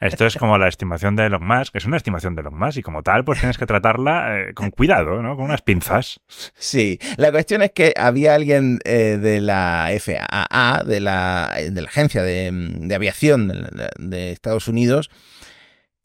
Esto 0.00 0.26
es 0.26 0.36
como 0.36 0.58
la 0.58 0.68
estimación 0.68 1.16
de 1.16 1.26
Elon 1.26 1.44
Musk, 1.44 1.74
es 1.76 1.84
una 1.84 1.96
estimación 1.96 2.34
de 2.34 2.42
Elon 2.42 2.58
Musk 2.58 2.78
y 2.78 2.82
como 2.82 3.02
tal, 3.02 3.24
pues 3.24 3.40
tienes 3.40 3.58
que 3.58 3.66
tratarla 3.66 4.38
eh, 4.40 4.54
con 4.54 4.70
cuidado, 4.70 5.22
¿no? 5.22 5.36
Con 5.36 5.46
unas 5.46 5.62
pinzas. 5.62 6.20
Sí, 6.54 6.98
la 7.16 7.30
cuestión 7.32 7.62
es 7.62 7.72
que 7.72 7.92
había 7.96 8.34
alguien 8.34 8.78
eh, 8.84 9.18
de 9.20 9.40
la 9.40 9.90
FAA, 9.98 10.84
de 10.84 11.00
la, 11.00 11.52
de 11.70 11.80
la 11.82 11.88
Agencia 11.88 12.22
de, 12.22 12.50
de 12.52 12.94
Aviación 12.94 13.48
de, 13.48 13.88
de 13.98 14.32
Estados 14.32 14.68
Unidos, 14.68 15.10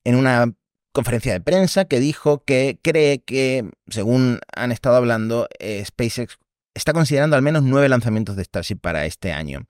en 0.04 0.16
una 0.16 0.52
conferencia 0.98 1.32
de 1.32 1.42
prensa 1.42 1.86
que 1.86 2.00
dijo 2.00 2.44
que 2.44 2.80
cree 2.82 3.20
que, 3.20 3.70
según 3.88 4.40
han 4.56 4.72
estado 4.72 4.96
hablando, 4.96 5.48
eh, 5.60 5.84
SpaceX 5.86 6.40
está 6.74 6.92
considerando 6.92 7.36
al 7.36 7.44
menos 7.44 7.62
nueve 7.62 7.88
lanzamientos 7.88 8.36
de 8.36 8.44
Starship 8.44 8.78
para 8.78 9.06
este 9.06 9.32
año. 9.32 9.68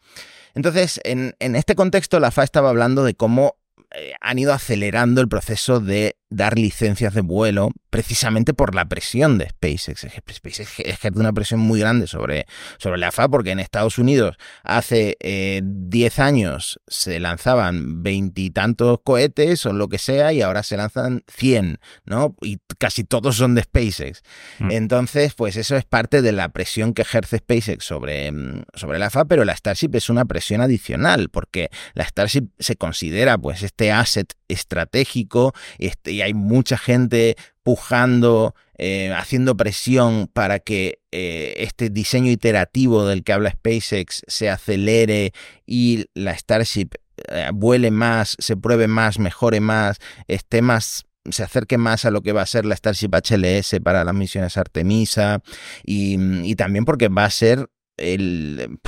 Entonces, 0.56 1.02
en, 1.04 1.36
en 1.40 1.58
este 1.58 1.76
contexto, 1.76 2.22
la 2.22 2.32
FAA 2.32 2.46
estaba 2.46 2.70
hablando 2.70 3.04
de 3.04 3.14
cómo 3.14 3.58
eh, 3.92 4.14
han 4.22 4.40
ido 4.40 4.54
acelerando 4.54 5.20
el 5.20 5.28
proceso 5.28 5.82
de 5.82 6.16
dar 6.30 6.58
licencias 6.58 7.14
de 7.14 7.22
vuelo 7.22 7.72
precisamente 7.90 8.54
por 8.54 8.76
la 8.76 8.86
presión 8.86 9.38
de 9.38 9.50
SpaceX. 9.50 10.06
SpaceX 10.32 10.80
ejerce 10.80 11.20
una 11.20 11.34
presión 11.34 11.60
muy 11.60 11.80
grande 11.80 12.08
sobre, 12.08 12.46
sobre 12.78 13.00
la 13.00 13.12
FAA 13.12 13.30
porque 13.30 13.52
en 13.52 13.60
Estados 13.60 13.98
Unidos 13.98 14.36
hace 14.64 15.18
10 15.22 16.20
eh, 16.20 16.22
años 16.22 16.80
se 16.88 17.20
lanzaban 17.20 18.04
veintitantos 18.04 19.00
cohetes 19.04 19.66
o 19.66 19.74
lo 19.74 19.88
que 19.88 19.98
sea 19.98 20.34
y 20.34 20.42
ahora 20.42 20.64
se 20.64 20.78
lanzan 20.78 21.24
100, 21.28 21.80
¿no? 22.06 22.36
Y 22.42 22.60
casi 22.78 23.04
todos 23.04 23.38
son 23.38 23.56
de 23.56 23.64
SpaceX. 23.64 24.22
Mm. 24.60 24.72
Entonces, 24.72 25.34
pues 25.34 25.56
eso 25.56 25.76
es 25.76 25.86
parte 25.86 26.22
de 26.22 26.34
la 26.34 26.50
presión 26.50 26.94
que 26.94 27.04
ejerce 27.04 27.38
SpaceX 27.38 27.86
sobre, 27.86 28.32
sobre 28.74 29.00
la 29.00 29.10
FAA, 29.10 29.26
pero 29.26 29.46
la 29.46 29.56
Starship 29.56 29.96
es 29.96 30.10
una 30.10 30.26
presión 30.26 30.62
adicional 30.62 31.30
porque 31.30 31.70
la 31.94 32.06
Starship 32.06 32.50
se 32.60 32.76
considera 32.76 33.38
pues 33.38 33.64
este 33.64 33.92
asset 33.92 34.34
estratégico 34.48 35.54
este, 35.78 36.12
y 36.12 36.22
hay 36.22 36.34
mucha 36.34 36.78
gente 36.78 37.36
pujando, 37.64 38.56
eh, 38.78 39.14
haciendo 39.16 39.58
presión 39.58 40.30
para 40.32 40.60
que 40.60 41.00
eh, 41.12 41.56
este 41.58 41.90
diseño 41.90 42.32
iterativo 42.32 43.06
del 43.06 43.24
que 43.24 43.34
habla 43.34 43.52
SpaceX 43.52 44.24
se 44.28 44.50
acelere 44.50 45.34
y 45.66 46.06
la 46.14 46.38
Starship 46.38 46.90
eh, 47.30 47.50
vuele 47.54 47.92
más, 47.92 48.38
se 48.40 48.56
pruebe 48.56 48.88
más, 48.88 49.20
mejore 49.20 49.60
más, 49.60 49.98
esté 50.28 50.62
más 50.62 51.04
se 51.30 51.44
acerque 51.44 51.78
más 51.78 52.06
a 52.06 52.12
lo 52.12 52.22
que 52.22 52.32
va 52.32 52.42
a 52.42 52.46
ser 52.46 52.66
la 52.66 52.76
Starship 52.76 53.10
HLS 53.10 53.82
para 53.84 54.06
las 54.06 54.16
misiones 54.16 54.56
Artemisa 54.56 55.42
y, 55.84 56.16
y 56.50 56.56
también 56.56 56.86
porque 56.86 57.10
va 57.10 57.26
a 57.26 57.30
ser 57.30 57.68
el, 57.98 58.80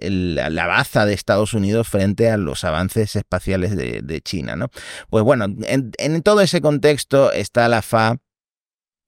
la 0.00 0.66
baza 0.66 1.06
de 1.06 1.14
Estados 1.14 1.54
Unidos 1.54 1.88
frente 1.88 2.30
a 2.30 2.36
los 2.36 2.64
avances 2.64 3.16
espaciales 3.16 3.76
de, 3.76 4.20
China, 4.22 4.56
¿no? 4.56 4.70
Pues 5.08 5.24
bueno, 5.24 5.46
en, 5.62 6.22
todo 6.22 6.40
ese 6.40 6.60
contexto 6.60 7.32
está 7.32 7.68
la 7.68 7.82
FA, 7.82 8.18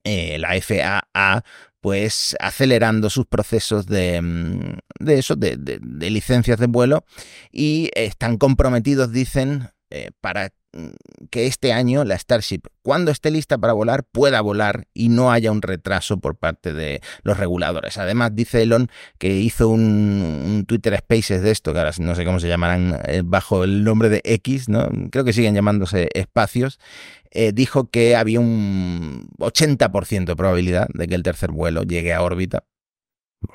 eh, 0.03 0.37
la 0.39 0.59
FAA, 0.61 1.43
pues 1.81 2.35
acelerando 2.39 3.09
sus 3.09 3.25
procesos 3.25 3.85
de, 3.87 4.21
de 4.99 5.19
eso, 5.19 5.35
de, 5.35 5.57
de, 5.57 6.09
licencias 6.09 6.59
de 6.59 6.67
vuelo 6.67 7.03
y 7.51 7.91
están 7.93 8.37
comprometidos, 8.37 9.11
dicen, 9.11 9.69
eh, 9.89 10.11
para 10.21 10.51
que 11.29 11.47
este 11.47 11.71
año 11.73 12.03
la 12.03 12.17
Starship, 12.17 12.61
cuando 12.81 13.11
esté 13.11 13.31
lista 13.31 13.57
para 13.57 13.73
volar, 13.73 14.03
pueda 14.03 14.41
volar 14.41 14.87
y 14.93 15.09
no 15.09 15.31
haya 15.31 15.51
un 15.51 15.61
retraso 15.61 16.17
por 16.17 16.35
parte 16.35 16.73
de 16.73 17.01
los 17.23 17.37
reguladores. 17.37 17.97
Además, 17.97 18.31
dice 18.33 18.63
Elon 18.63 18.89
que 19.17 19.37
hizo 19.37 19.69
un, 19.69 19.81
un 19.81 20.65
Twitter 20.65 20.97
Spaces 20.97 21.41
de 21.41 21.51
esto, 21.51 21.73
que 21.73 21.79
ahora 21.79 21.91
no 21.99 22.15
sé 22.15 22.25
cómo 22.25 22.39
se 22.39 22.47
llamarán 22.47 22.99
eh, 23.05 23.21
bajo 23.23 23.63
el 23.63 23.83
nombre 23.83 24.09
de 24.09 24.21
X, 24.23 24.69
¿no? 24.69 24.89
Creo 25.11 25.23
que 25.23 25.33
siguen 25.33 25.55
llamándose 25.55 26.09
espacios. 26.13 26.79
Eh, 27.31 27.51
dijo 27.51 27.89
que 27.89 28.15
había 28.15 28.39
un 28.39 29.27
80% 29.39 30.25
de 30.25 30.35
probabilidad 30.35 30.87
de 30.93 31.07
que 31.07 31.15
el 31.15 31.23
tercer 31.23 31.51
vuelo 31.51 31.83
llegue 31.83 32.13
a 32.13 32.21
órbita. 32.21 32.63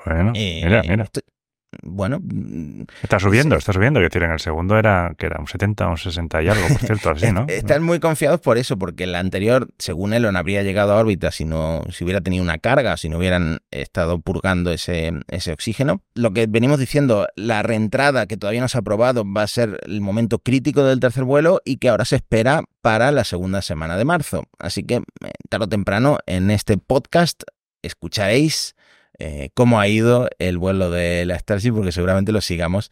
Bueno, 0.05 0.33
eh, 0.35 0.61
mira, 0.63 0.81
mira. 0.83 1.03
Esto, 1.03 1.21
bueno. 1.83 2.21
Está 3.03 3.19
subiendo, 3.19 3.55
sí. 3.55 3.59
está 3.59 3.73
subiendo. 3.73 3.99
Que 3.99 4.05
decir, 4.05 4.23
en 4.23 4.31
el 4.31 4.39
segundo 4.39 4.77
era, 4.77 5.13
que 5.17 5.27
era 5.27 5.39
un 5.39 5.47
70, 5.47 5.87
un 5.87 5.97
60 5.97 6.43
y 6.43 6.47
algo, 6.47 6.67
por 6.67 6.77
cierto, 6.79 7.09
así, 7.11 7.31
¿no? 7.33 7.45
Están 7.47 7.83
muy 7.83 7.99
confiados 7.99 8.39
por 8.39 8.57
eso, 8.57 8.77
porque 8.77 9.05
el 9.05 9.15
anterior, 9.15 9.67
según 9.77 10.13
Elon, 10.13 10.35
habría 10.35 10.63
llegado 10.63 10.93
a 10.93 10.97
órbita 10.97 11.31
si 11.31 11.45
no, 11.45 11.83
si 11.91 12.03
hubiera 12.03 12.21
tenido 12.21 12.43
una 12.43 12.57
carga, 12.57 12.97
si 12.97 13.09
no 13.09 13.17
hubieran 13.17 13.59
estado 13.71 14.19
purgando 14.19 14.71
ese, 14.71 15.13
ese 15.27 15.51
oxígeno. 15.51 16.01
Lo 16.15 16.33
que 16.33 16.47
venimos 16.47 16.79
diciendo, 16.79 17.27
la 17.35 17.63
reentrada 17.63 18.27
que 18.27 18.37
todavía 18.37 18.61
no 18.61 18.67
se 18.67 18.77
ha 18.77 18.81
aprobado 18.81 19.23
va 19.25 19.43
a 19.43 19.47
ser 19.47 19.79
el 19.85 20.01
momento 20.01 20.39
crítico 20.39 20.83
del 20.83 20.99
tercer 20.99 21.23
vuelo 21.23 21.61
y 21.65 21.77
que 21.77 21.89
ahora 21.89 22.05
se 22.05 22.17
espera 22.17 22.63
para 22.81 23.11
la 23.11 23.23
segunda 23.23 23.61
semana 23.61 23.97
de 23.97 24.05
marzo. 24.05 24.43
Así 24.57 24.83
que, 24.83 25.01
tarde 25.49 25.65
o 25.65 25.69
temprano, 25.69 26.17
en 26.25 26.51
este 26.51 26.77
podcast 26.77 27.43
escucharéis 27.81 28.75
eh, 29.19 29.49
cómo 29.53 29.79
ha 29.79 29.87
ido 29.87 30.29
el 30.39 30.57
vuelo 30.57 30.89
de 30.89 31.25
la 31.25 31.37
Starship, 31.37 31.73
porque 31.73 31.91
seguramente 31.91 32.31
lo 32.31 32.41
sigamos 32.41 32.91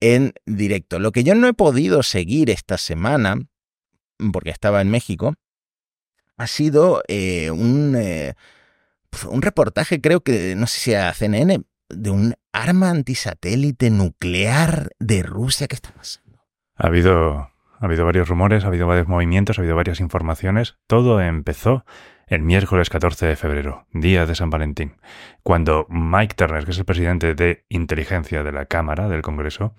en 0.00 0.32
directo. 0.46 0.98
Lo 0.98 1.12
que 1.12 1.22
yo 1.22 1.34
no 1.34 1.46
he 1.46 1.54
podido 1.54 2.02
seguir 2.02 2.50
esta 2.50 2.78
semana, 2.78 3.36
porque 4.32 4.50
estaba 4.50 4.80
en 4.80 4.90
México, 4.90 5.34
ha 6.38 6.46
sido 6.46 7.02
eh, 7.08 7.50
un, 7.50 7.94
eh, 7.96 8.34
un 9.28 9.42
reportaje, 9.42 10.00
creo 10.00 10.20
que, 10.20 10.54
no 10.56 10.66
sé 10.66 10.80
si 10.80 10.94
a 10.94 11.12
CNN, 11.12 11.62
de 11.88 12.10
un 12.10 12.34
arma 12.52 12.90
antisatélite 12.90 13.90
nuclear 13.90 14.90
de 14.98 15.22
Rusia. 15.22 15.68
¿Qué 15.68 15.76
está 15.76 15.92
pasando? 15.92 16.42
Ha 16.76 16.86
habido, 16.86 17.32
ha 17.34 17.50
habido 17.80 18.04
varios 18.04 18.28
rumores, 18.28 18.64
ha 18.64 18.68
habido 18.68 18.86
varios 18.86 19.08
movimientos, 19.08 19.58
ha 19.58 19.62
habido 19.62 19.76
varias 19.76 20.00
informaciones. 20.00 20.76
Todo 20.86 21.20
empezó 21.20 21.84
el 22.26 22.42
miércoles 22.42 22.90
14 22.90 23.26
de 23.26 23.36
febrero, 23.36 23.86
día 23.92 24.26
de 24.26 24.34
San 24.34 24.50
Valentín, 24.50 24.96
cuando 25.42 25.86
Mike 25.88 26.34
Turner, 26.34 26.64
que 26.64 26.72
es 26.72 26.78
el 26.78 26.84
presidente 26.84 27.34
de 27.34 27.64
inteligencia 27.68 28.42
de 28.42 28.52
la 28.52 28.66
Cámara 28.66 29.08
del 29.08 29.22
Congreso, 29.22 29.74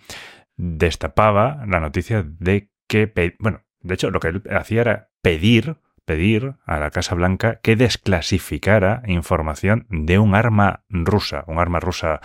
destapaba 0.56 1.66
la 1.68 1.80
noticia 1.80 2.24
de 2.24 2.72
que, 2.88 3.36
bueno, 3.40 3.62
de 3.82 3.94
hecho 3.94 4.12
lo 4.12 4.20
que 4.20 4.30
él 4.30 4.44
hacía 4.50 4.82
era 4.82 5.10
pedir 5.22 5.78
pedir 6.08 6.56
a 6.66 6.80
la 6.80 6.90
Casa 6.90 7.16
Blanca 7.16 7.60
que 7.62 7.76
desclasificara 7.76 9.04
información 9.08 9.86
de 9.90 10.18
un 10.20 10.36
arma 10.36 10.86
rusa, 10.90 11.44
un 11.48 11.60
arma 11.60 11.82
rusa 11.82 12.22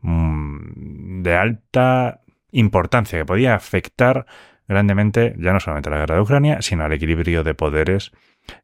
mm, 0.00 1.22
de 1.22 1.36
alta 1.36 2.22
importancia 2.50 3.18
que 3.18 3.26
podía 3.26 3.54
afectar 3.54 4.24
grandemente 4.66 5.34
ya 5.38 5.52
no 5.52 5.60
solamente 5.60 5.90
a 5.90 5.92
la 5.92 5.98
guerra 5.98 6.14
de 6.14 6.22
Ucrania, 6.22 6.62
sino 6.62 6.84
al 6.84 6.92
equilibrio 6.94 7.44
de 7.44 7.54
poderes 7.54 8.10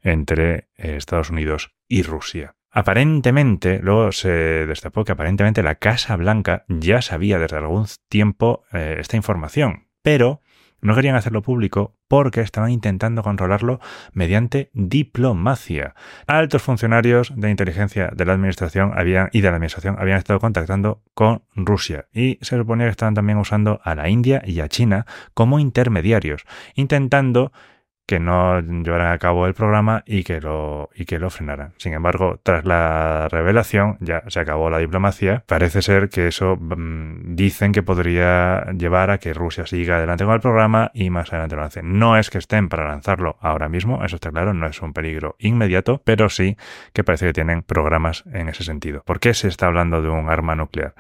entre 0.03 0.69
eh, 0.77 0.97
Estados 0.97 1.31
Unidos 1.31 1.75
y 1.89 2.03
Rusia. 2.03 2.57
Aparentemente, 2.71 3.79
luego 3.81 4.11
se 4.11 4.29
destapó 4.67 5.05
que 5.05 5.13
aparentemente 5.13 5.63
la 5.63 5.77
Casa 5.77 6.17
Blanca 6.17 6.65
ya 6.69 7.03
sabía 7.03 7.39
desde 7.39 7.59
algún 7.59 7.87
tiempo 8.09 8.65
eh, 8.73 8.97
esta 8.99 9.17
información, 9.17 9.87
pero 10.03 10.41
no 10.85 10.95
querían 10.95 11.17
hacerlo 11.17 11.41
público 11.41 11.97
porque 12.09 12.43
estaban 12.43 12.71
intentando 12.71 13.23
controlarlo 13.23 13.81
mediante 14.13 14.71
diplomacia. 14.75 15.95
Altos 16.27 16.63
funcionarios 16.63 17.33
de 17.35 17.51
inteligencia 17.51 18.11
de 18.15 18.25
la 18.27 18.35
administración 18.35 18.93
habían, 18.95 19.31
y 19.33 19.41
de 19.41 19.49
la 19.49 19.57
administración 19.57 19.97
habían 19.99 20.19
estado 20.19 20.41
contactando 20.41 21.03
con 21.15 21.43
Rusia 21.55 22.07
y 22.13 22.39
se 22.43 22.59
suponía 22.59 22.87
que 22.87 22.91
estaban 22.91 23.15
también 23.15 23.39
usando 23.39 23.81
a 23.83 23.95
la 23.95 24.11
India 24.11 24.43
y 24.45 24.61
a 24.61 24.69
China 24.69 25.07
como 25.33 25.59
intermediarios, 25.59 26.45
intentando 26.75 27.53
que 28.07 28.21
no 28.21 28.61
llevaran 28.61 29.13
a 29.13 29.19
cabo 29.19 29.47
el 29.47 29.55
programa 29.55 30.03
y 30.07 30.25
que 30.25 30.41
lo 30.41 30.91
y 30.95 31.05
que 31.05 31.19
lo 31.19 31.31
frenaran. 31.31 31.73
Sin 31.79 31.95
embargo, 31.95 32.41
tras 32.43 32.65
la 32.65 33.29
revelación 33.31 33.97
ya 34.01 34.23
se 34.29 34.41
acabó 34.41 34.71
la 34.71 34.79
diplomacia. 34.79 35.45
Parece 35.47 35.83
ser 35.83 36.09
que 36.09 36.29
eso 36.29 36.57
mm, 36.57 37.35
dicen 37.35 37.73
que 37.73 37.83
podría 37.83 38.67
llevar 38.73 39.11
a 39.11 39.19
que 39.19 39.33
Rusia 39.33 39.67
siga 39.67 39.97
adelante 39.97 40.25
con 40.25 40.35
el 40.35 40.41
programa 40.41 40.91
y 40.95 41.11
más 41.11 41.33
adelante 41.33 41.57
lo 41.57 41.63
lancen. 41.63 41.99
No 41.99 42.19
es 42.19 42.31
que 42.31 42.39
estén 42.39 42.69
para 42.69 42.89
lanzarlo 42.89 43.37
ahora 43.41 43.69
mismo, 43.69 44.05
eso 44.05 44.17
está 44.17 44.31
claro, 44.31 44.55
no 44.55 44.67
es 44.67 44.81
un 44.83 44.93
peligro 44.93 45.37
inmediato, 45.39 46.03
pero 46.05 46.29
sí 46.29 46.57
que 46.93 47.05
parece 47.05 47.27
que 47.27 47.33
tienen 47.33 47.63
programas 47.63 48.25
en 48.33 48.49
ese 48.49 48.65
sentido. 48.65 49.03
¿Por 49.05 49.21
qué 49.21 49.35
se 49.35 49.49
está 49.49 49.67
hablando 49.67 50.03
de 50.03 50.09
un 50.09 50.29
arma 50.29 50.55
nuclear? 50.55 50.95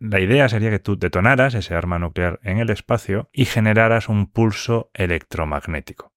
La 0.00 0.20
idea 0.20 0.48
sería 0.48 0.70
que 0.70 0.78
tú 0.78 0.96
detonaras 0.96 1.54
ese 1.54 1.74
arma 1.74 1.98
nuclear 1.98 2.38
en 2.44 2.58
el 2.58 2.70
espacio 2.70 3.28
y 3.32 3.46
generaras 3.46 4.08
un 4.08 4.30
pulso 4.30 4.90
electromagnético. 4.94 6.12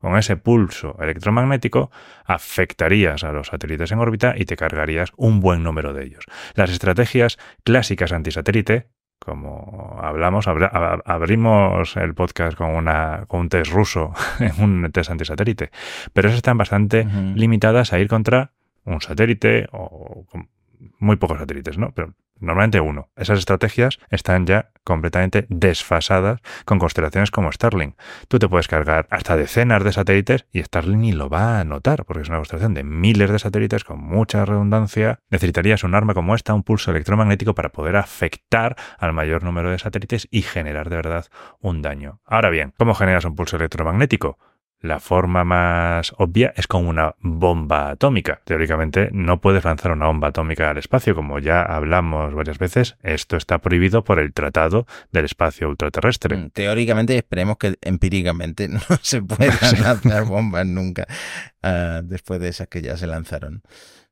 Con 0.00 0.16
ese 0.16 0.36
pulso 0.36 0.96
electromagnético 1.00 1.90
afectarías 2.24 3.24
a 3.24 3.32
los 3.32 3.48
satélites 3.48 3.92
en 3.92 3.98
órbita 3.98 4.34
y 4.36 4.44
te 4.44 4.56
cargarías 4.56 5.12
un 5.16 5.40
buen 5.40 5.62
número 5.62 5.92
de 5.92 6.04
ellos. 6.04 6.24
Las 6.54 6.70
estrategias 6.70 7.38
clásicas 7.64 8.12
antisatélite, 8.12 8.88
como 9.18 9.98
hablamos, 10.00 10.46
abrimos 10.46 11.96
el 11.96 12.14
podcast 12.14 12.56
con, 12.56 12.70
una, 12.70 13.24
con 13.28 13.40
un 13.40 13.48
test 13.48 13.70
ruso 13.70 14.12
en 14.40 14.62
un 14.62 14.92
test 14.92 15.10
antisatélite, 15.10 15.70
pero 16.12 16.28
esas 16.28 16.38
están 16.38 16.58
bastante 16.58 17.06
limitadas 17.34 17.92
a 17.92 17.98
ir 17.98 18.08
contra 18.08 18.52
un 18.84 19.00
satélite 19.00 19.68
o 19.72 20.26
muy 20.98 21.16
pocos 21.16 21.38
satélites, 21.38 21.78
¿no? 21.78 21.92
Pero 21.92 22.14
normalmente 22.40 22.80
uno. 22.80 23.10
Esas 23.16 23.38
estrategias 23.38 23.98
están 24.10 24.46
ya 24.46 24.70
completamente 24.84 25.46
desfasadas 25.48 26.40
con 26.64 26.78
constelaciones 26.78 27.30
como 27.30 27.52
Starlink. 27.52 27.96
Tú 28.28 28.38
te 28.38 28.48
puedes 28.48 28.68
cargar 28.68 29.06
hasta 29.10 29.36
decenas 29.36 29.84
de 29.84 29.92
satélites 29.92 30.46
y 30.52 30.62
Starlink 30.62 30.98
ni 30.98 31.12
lo 31.12 31.28
va 31.28 31.60
a 31.60 31.64
notar, 31.64 32.04
porque 32.04 32.22
es 32.22 32.28
una 32.28 32.38
constelación 32.38 32.74
de 32.74 32.84
miles 32.84 33.30
de 33.30 33.38
satélites 33.38 33.84
con 33.84 34.00
mucha 34.00 34.44
redundancia. 34.44 35.20
Necesitarías 35.30 35.84
un 35.84 35.94
arma 35.94 36.14
como 36.14 36.34
esta, 36.34 36.54
un 36.54 36.62
pulso 36.62 36.90
electromagnético, 36.90 37.54
para 37.54 37.70
poder 37.70 37.96
afectar 37.96 38.76
al 38.98 39.12
mayor 39.12 39.44
número 39.44 39.70
de 39.70 39.78
satélites 39.78 40.28
y 40.30 40.42
generar 40.42 40.90
de 40.90 40.96
verdad 40.96 41.26
un 41.60 41.82
daño. 41.82 42.20
Ahora 42.24 42.50
bien, 42.50 42.72
¿cómo 42.76 42.94
generas 42.94 43.24
un 43.24 43.36
pulso 43.36 43.56
electromagnético? 43.56 44.38
La 44.80 44.98
forma 44.98 45.44
más 45.44 46.14
obvia 46.16 46.54
es 46.56 46.66
con 46.66 46.86
una 46.86 47.14
bomba 47.20 47.90
atómica. 47.90 48.40
Teóricamente 48.44 49.10
no 49.12 49.38
puedes 49.40 49.62
lanzar 49.62 49.92
una 49.92 50.06
bomba 50.06 50.28
atómica 50.28 50.70
al 50.70 50.78
espacio, 50.78 51.14
como 51.14 51.38
ya 51.38 51.60
hablamos 51.60 52.34
varias 52.34 52.58
veces. 52.58 52.96
Esto 53.02 53.36
está 53.36 53.58
prohibido 53.58 54.04
por 54.04 54.18
el 54.18 54.32
Tratado 54.32 54.86
del 55.12 55.26
Espacio 55.26 55.68
Ultraterrestre. 55.68 56.34
Mm, 56.36 56.50
teóricamente, 56.50 57.14
esperemos 57.14 57.58
que 57.58 57.76
empíricamente 57.82 58.68
no 58.68 58.80
se 59.02 59.20
puedan 59.20 59.58
lanzar 59.82 60.24
bombas 60.24 60.66
nunca 60.66 61.06
ah, 61.62 62.00
después 62.02 62.40
de 62.40 62.48
esas 62.48 62.68
que 62.68 62.80
ya 62.80 62.96
se 62.96 63.06
lanzaron. 63.06 63.62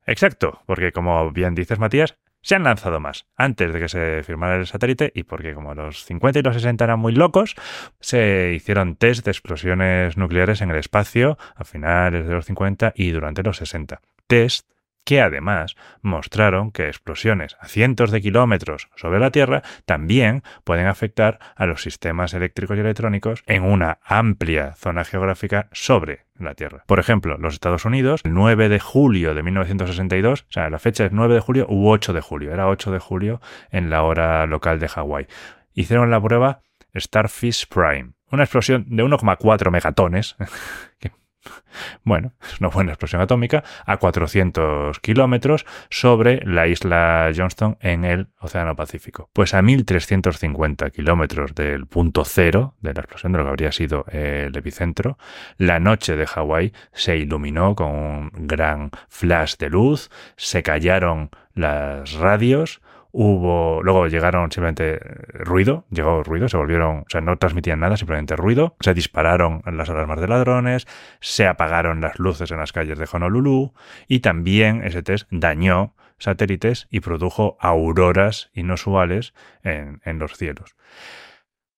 Exacto, 0.05 0.63
porque 0.67 0.93
como 0.93 1.31
bien 1.33 1.55
dices 1.55 1.79
Matías, 1.79 2.17
se 2.49 2.55
han 2.55 2.65
lanzado 2.65 2.99
más 2.99 3.27
antes 3.37 3.75
de 3.75 3.79
que 3.79 3.91
se 3.91 4.23
firmara 4.23 4.57
el 4.57 4.67
satélite 4.67 5.13
y 5.15 5.25
porque 5.25 5.53
como 5.53 5.75
los 5.75 6.07
50 6.07 6.39
y 6.39 6.43
los 6.43 6.55
60 6.55 6.83
eran 6.83 6.99
muy 6.99 7.13
locos, 7.13 7.55
se 8.01 8.55
hicieron 8.57 8.97
test 8.97 9.23
de 9.27 9.33
explosiones 9.33 10.17
nucleares 10.17 10.63
en 10.63 10.71
el 10.71 10.79
espacio 10.79 11.37
a 11.55 11.65
finales 11.65 12.27
de 12.27 12.33
los 12.33 12.47
50 12.47 12.95
y 12.97 13.11
durante 13.11 13.43
los 13.43 13.59
60. 13.59 14.01
Test 14.27 14.67
que 15.09 15.23
además 15.23 15.75
mostraron 16.03 16.71
que 16.71 16.89
explosiones 16.89 17.57
a 17.61 17.67
cientos 17.67 18.11
de 18.11 18.21
kilómetros 18.21 18.91
sobre 18.95 19.19
la 19.19 19.31
Tierra 19.31 19.63
también 19.87 20.43
pueden 20.65 20.87
afectar 20.87 21.39
a 21.57 21.65
los 21.65 21.81
sistemas 21.81 22.35
eléctricos 22.35 22.77
y 22.77 22.81
electrónicos 22.81 23.43
en 23.47 23.63
una 23.63 24.01
amplia 24.05 24.75
zona 24.75 25.05
geográfica 25.05 25.71
sobre 25.73 26.27
la 26.39 26.53
Tierra. 26.53 26.85
Por 26.87 26.99
ejemplo, 27.01 27.39
los 27.39 27.55
Estados 27.55 27.87
Unidos, 27.87 28.21
el 28.23 28.35
9 28.35 28.69
de 28.69 28.81
julio 28.81 29.35
de 29.35 29.43
1962, 29.43 30.43
o 30.43 30.53
sea, 30.53 30.69
la 30.69 30.79
fecha 30.79 31.07
es 31.07 31.13
9 31.13 31.33
de 31.33 31.41
julio 31.41 31.67
u 31.71 31.89
8 31.89 32.13
de 32.13 32.21
julio, 32.21 32.53
era 32.53 32.69
8 32.69 32.93
de 32.93 32.99
julio 32.99 33.41
en 33.71 33.89
la 33.89 34.03
hora 34.03 34.45
local 34.45 34.79
de 34.79 34.89
Hawái. 34.89 35.27
Hicieron 35.73 36.11
la 36.11 36.21
prueba 36.21 36.61
Starfish 36.95 37.67
Prime, 37.69 38.11
una 38.31 38.43
explosión 38.43 38.85
de 38.91 39.03
1,4 39.03 39.71
megatones, 39.71 40.37
bueno, 42.05 42.33
es 42.43 42.61
una 42.61 42.69
buena 42.69 42.93
explosión 42.93 43.21
atómica, 43.21 43.65
a 43.87 43.97
400 43.97 44.99
kilómetros 45.01 45.67
sobre 45.91 46.41
la 46.45 46.67
isla 46.67 47.31
Johnston 47.35 47.77
en 47.81 48.05
el 48.05 48.29
Océano 48.41 48.77
Pacífico. 48.77 49.31
Pues 49.33 49.55
a 49.55 49.63
1350 49.63 50.91
kilómetros 50.91 51.55
del 51.55 51.87
punto 51.87 52.25
cero 52.25 52.75
de 52.81 52.95
la 52.95 53.01
explosión, 53.01 53.33
de 53.33 53.39
lo 53.39 53.45
que 53.45 53.51
habría 53.51 53.73
sido 53.73 54.05
el 54.11 54.57
epicentro, 54.57 55.19
la 55.57 55.79
noche 55.81 56.17
de 56.17 56.27
Hawái 56.27 56.73
se 56.93 57.17
iluminó 57.17 57.75
con 57.75 57.91
un 57.91 58.31
gran 58.35 58.91
flash 59.09 59.57
de 59.57 59.71
luz, 59.71 60.11
se 60.37 60.63
callaron 60.63 61.31
las 61.55 62.13
radios, 62.13 62.81
Hubo, 63.11 63.83
luego 63.83 64.07
llegaron 64.07 64.53
simplemente 64.53 64.99
ruido, 65.33 65.87
llegó 65.91 66.23
ruido, 66.23 66.49
se 66.49 66.57
volvieron, 66.57 66.99
o 66.99 67.05
sea, 67.09 67.21
no 67.21 67.37
transmitían 67.39 67.81
nada, 67.81 67.97
simplemente 67.97 68.37
ruido. 68.37 68.77
Se 68.81 68.95
dispararon 68.95 69.63
las 69.65 69.89
alarmas 69.89 70.21
de 70.21 70.29
ladrones, 70.29 70.87
se 71.21 71.47
apagaron 71.47 72.01
las 72.01 72.19
luces 72.19 72.51
en 72.51 72.59
las 72.59 72.73
calles 72.73 72.99
de 72.99 73.09
Honolulu 73.11 73.73
y 74.07 74.21
también 74.21 74.83
ese 74.85 75.03
test 75.03 75.27
dañó 75.31 75.95
satélites 76.19 76.87
y 76.91 77.01
produjo 77.01 77.57
auroras 77.61 78.51
inusuales 78.53 79.35
en, 79.63 80.01
en 80.05 80.19
los 80.19 80.37
cielos. 80.37 80.77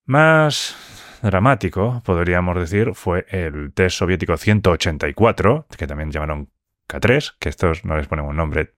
Más 0.04 0.76
dramático, 1.22 2.02
podríamos 2.04 2.56
decir, 2.56 2.94
fue 2.94 3.26
el 3.28 3.72
test 3.72 3.98
soviético 3.98 4.36
184, 4.36 5.66
que 5.76 5.86
también 5.86 6.10
llamaron 6.10 6.50
K3, 6.88 7.34
que 7.38 7.48
estos 7.48 7.84
no 7.84 7.96
les 7.96 8.08
ponemos 8.08 8.30
un 8.30 8.36
nombre 8.36 8.74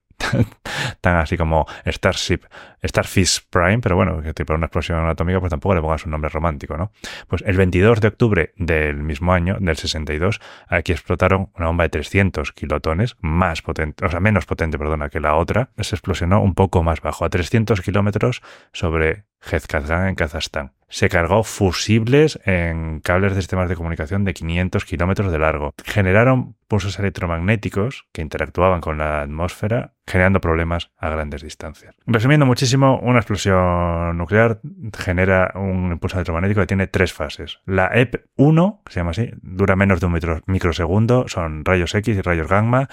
así 1.03 1.37
como 1.37 1.65
Starship, 1.85 2.41
Starfish 2.83 3.41
Prime, 3.49 3.79
pero 3.79 3.95
bueno, 3.95 4.21
que 4.21 4.33
tipo 4.33 4.53
una 4.53 4.67
explosión 4.67 5.05
atómica, 5.07 5.39
pues 5.39 5.49
tampoco 5.49 5.75
le 5.75 5.81
pongas 5.81 6.05
un 6.05 6.11
nombre 6.11 6.29
romántico, 6.29 6.77
¿no? 6.77 6.91
Pues 7.27 7.43
el 7.45 7.57
22 7.57 8.01
de 8.01 8.07
octubre 8.07 8.53
del 8.57 8.97
mismo 9.03 9.33
año, 9.33 9.57
del 9.59 9.77
62, 9.77 10.39
aquí 10.67 10.91
explotaron 10.91 11.49
una 11.55 11.67
bomba 11.67 11.83
de 11.83 11.89
300 11.89 12.51
kilotones, 12.53 13.15
más 13.21 13.61
potente, 13.61 14.05
o 14.05 14.09
sea, 14.09 14.19
menos 14.19 14.45
potente, 14.45 14.77
perdona, 14.77 15.09
que 15.09 15.19
la 15.19 15.35
otra, 15.35 15.69
se 15.77 15.95
explosionó 15.95 16.41
un 16.41 16.53
poco 16.53 16.83
más 16.83 17.01
bajo, 17.01 17.25
a 17.25 17.29
300 17.29 17.81
kilómetros 17.81 18.41
sobre 18.71 19.25
Jezkazgan 19.43 20.07
en 20.07 20.15
Kazajstán. 20.15 20.71
Se 20.93 21.09
cargó 21.09 21.43
fusibles 21.43 22.39
en 22.45 22.99
cables 22.99 23.33
de 23.33 23.41
sistemas 23.41 23.67
de 23.67 23.75
comunicación 23.75 24.25
de 24.25 24.35
500 24.35 24.85
kilómetros 24.85 25.31
de 25.31 25.39
largo. 25.39 25.73
Generaron 25.83 26.55
pulsos 26.67 26.99
electromagnéticos 26.99 28.05
que 28.11 28.21
interactuaban 28.21 28.79
con 28.79 28.99
la 28.99 29.23
atmósfera, 29.23 29.93
generando 30.05 30.39
problemas 30.39 30.91
a 30.99 31.09
grandes 31.09 31.41
distancias. 31.41 31.95
Resumiendo 32.05 32.45
muchísimo, 32.45 32.99
una 32.99 33.19
explosión 33.19 34.15
nuclear 34.15 34.59
genera 34.95 35.51
un 35.55 35.91
impulso 35.91 36.17
electromagnético 36.17 36.61
que 36.61 36.67
tiene 36.67 36.85
tres 36.85 37.11
fases. 37.11 37.59
La 37.65 37.91
EP1, 37.91 38.83
que 38.85 38.93
se 38.93 38.99
llama 38.99 39.11
así, 39.11 39.31
dura 39.41 39.75
menos 39.75 39.99
de 39.99 40.05
un 40.05 40.43
microsegundo, 40.45 41.25
son 41.27 41.65
rayos 41.65 41.95
X 41.95 42.15
y 42.15 42.21
rayos 42.21 42.47
gamma 42.47 42.87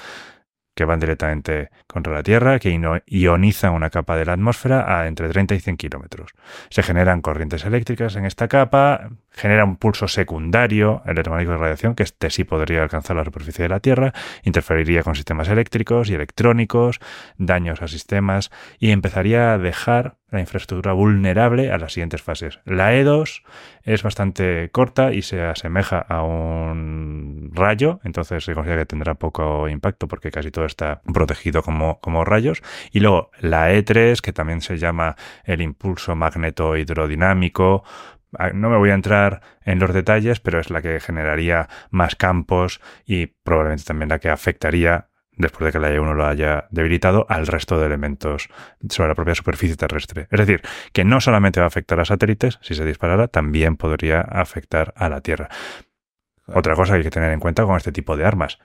que 0.80 0.86
van 0.86 0.98
directamente 0.98 1.68
contra 1.86 2.10
la 2.14 2.22
Tierra, 2.22 2.58
que 2.58 2.70
ionizan 3.04 3.74
una 3.74 3.90
capa 3.90 4.16
de 4.16 4.24
la 4.24 4.32
atmósfera 4.32 4.98
a 4.98 5.08
entre 5.08 5.28
30 5.28 5.54
y 5.54 5.60
100 5.60 5.76
kilómetros. 5.76 6.32
Se 6.70 6.82
generan 6.82 7.20
corrientes 7.20 7.66
eléctricas 7.66 8.16
en 8.16 8.24
esta 8.24 8.48
capa, 8.48 9.10
genera 9.30 9.64
un 9.64 9.76
pulso 9.76 10.08
secundario 10.08 11.02
electromagnético 11.06 11.52
de 11.52 11.58
radiación, 11.58 11.94
que 11.94 12.02
este 12.02 12.30
sí 12.30 12.44
podría 12.44 12.82
alcanzar 12.82 13.16
la 13.16 13.24
superficie 13.24 13.62
de 13.62 13.68
la 13.68 13.80
Tierra, 13.80 14.12
interferiría 14.42 15.02
con 15.02 15.14
sistemas 15.14 15.48
eléctricos 15.48 16.10
y 16.10 16.14
electrónicos, 16.14 17.00
daños 17.38 17.82
a 17.82 17.88
sistemas 17.88 18.50
y 18.78 18.90
empezaría 18.90 19.52
a 19.52 19.58
dejar 19.58 20.16
la 20.30 20.40
infraestructura 20.40 20.92
vulnerable 20.92 21.72
a 21.72 21.78
las 21.78 21.92
siguientes 21.92 22.22
fases. 22.22 22.60
La 22.64 22.94
E2 22.94 23.42
es 23.82 24.02
bastante 24.02 24.70
corta 24.70 25.12
y 25.12 25.22
se 25.22 25.42
asemeja 25.42 25.98
a 25.98 26.22
un 26.22 27.50
rayo, 27.52 28.00
entonces 28.04 28.44
se 28.44 28.54
considera 28.54 28.82
que 28.82 28.86
tendrá 28.86 29.14
poco 29.14 29.68
impacto 29.68 30.06
porque 30.06 30.30
casi 30.30 30.50
todo 30.50 30.66
está 30.66 31.02
protegido 31.12 31.62
como, 31.62 32.00
como 32.00 32.24
rayos. 32.24 32.62
Y 32.92 33.00
luego 33.00 33.30
la 33.40 33.72
E3, 33.72 34.20
que 34.20 34.32
también 34.32 34.60
se 34.60 34.78
llama 34.78 35.16
el 35.44 35.62
impulso 35.62 36.14
magneto-hidrodinámico, 36.14 37.82
no 38.54 38.70
me 38.70 38.76
voy 38.76 38.90
a 38.90 38.94
entrar 38.94 39.40
en 39.64 39.78
los 39.78 39.92
detalles, 39.92 40.40
pero 40.40 40.60
es 40.60 40.70
la 40.70 40.82
que 40.82 41.00
generaría 41.00 41.68
más 41.90 42.16
campos 42.16 42.80
y 43.04 43.26
probablemente 43.26 43.84
también 43.84 44.08
la 44.08 44.18
que 44.18 44.28
afectaría 44.28 45.10
después 45.40 45.66
de 45.66 45.72
que 45.72 45.78
la 45.78 45.90
E1 45.90 46.14
lo 46.14 46.26
haya 46.26 46.66
debilitado, 46.70 47.26
al 47.28 47.46
resto 47.46 47.78
de 47.80 47.86
elementos 47.86 48.48
sobre 48.88 49.08
la 49.08 49.14
propia 49.14 49.34
superficie 49.34 49.76
terrestre. 49.76 50.28
Es 50.30 50.38
decir, 50.38 50.62
que 50.92 51.04
no 51.04 51.20
solamente 51.20 51.60
va 51.60 51.64
a 51.64 51.68
afectar 51.68 51.98
a 51.98 52.04
satélites, 52.04 52.58
si 52.62 52.74
se 52.74 52.84
disparara, 52.84 53.28
también 53.28 53.76
podría 53.76 54.20
afectar 54.20 54.92
a 54.96 55.08
la 55.08 55.20
Tierra. 55.22 55.48
Otra 56.46 56.74
cosa 56.74 56.92
que 56.92 56.98
hay 56.98 57.04
que 57.04 57.10
tener 57.10 57.32
en 57.32 57.40
cuenta 57.40 57.64
con 57.64 57.76
este 57.76 57.92
tipo 57.92 58.16
de 58.16 58.24
armas, 58.24 58.58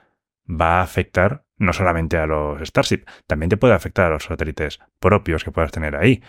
va 0.48 0.80
a 0.80 0.82
afectar 0.82 1.44
no 1.58 1.72
solamente 1.72 2.18
a 2.18 2.26
los 2.26 2.60
Starship, 2.68 3.04
también 3.26 3.48
te 3.48 3.56
puede 3.56 3.74
afectar 3.74 4.06
a 4.06 4.10
los 4.10 4.24
satélites 4.24 4.78
propios 5.00 5.44
que 5.44 5.50
puedas 5.50 5.72
tener 5.72 5.96
ahí. 5.96 6.22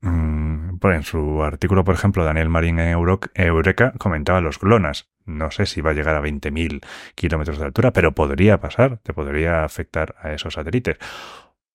Mm, 0.00 0.78
en 0.82 1.02
su 1.02 1.42
artículo, 1.42 1.84
por 1.84 1.94
ejemplo, 1.94 2.24
Daniel 2.24 2.48
Marín 2.48 2.78
en 2.78 2.96
Eureka 3.34 3.92
comentaba 3.98 4.40
los 4.40 4.58
GLONASS. 4.58 5.08
No 5.26 5.50
sé 5.50 5.66
si 5.66 5.80
va 5.80 5.90
a 5.90 5.94
llegar 5.94 6.14
a 6.14 6.22
20.000 6.22 6.80
kilómetros 7.14 7.58
de 7.58 7.66
altura, 7.66 7.92
pero 7.92 8.12
podría 8.12 8.60
pasar, 8.60 8.98
te 8.98 9.12
podría 9.12 9.64
afectar 9.64 10.14
a 10.22 10.32
esos 10.32 10.54
satélites. 10.54 10.98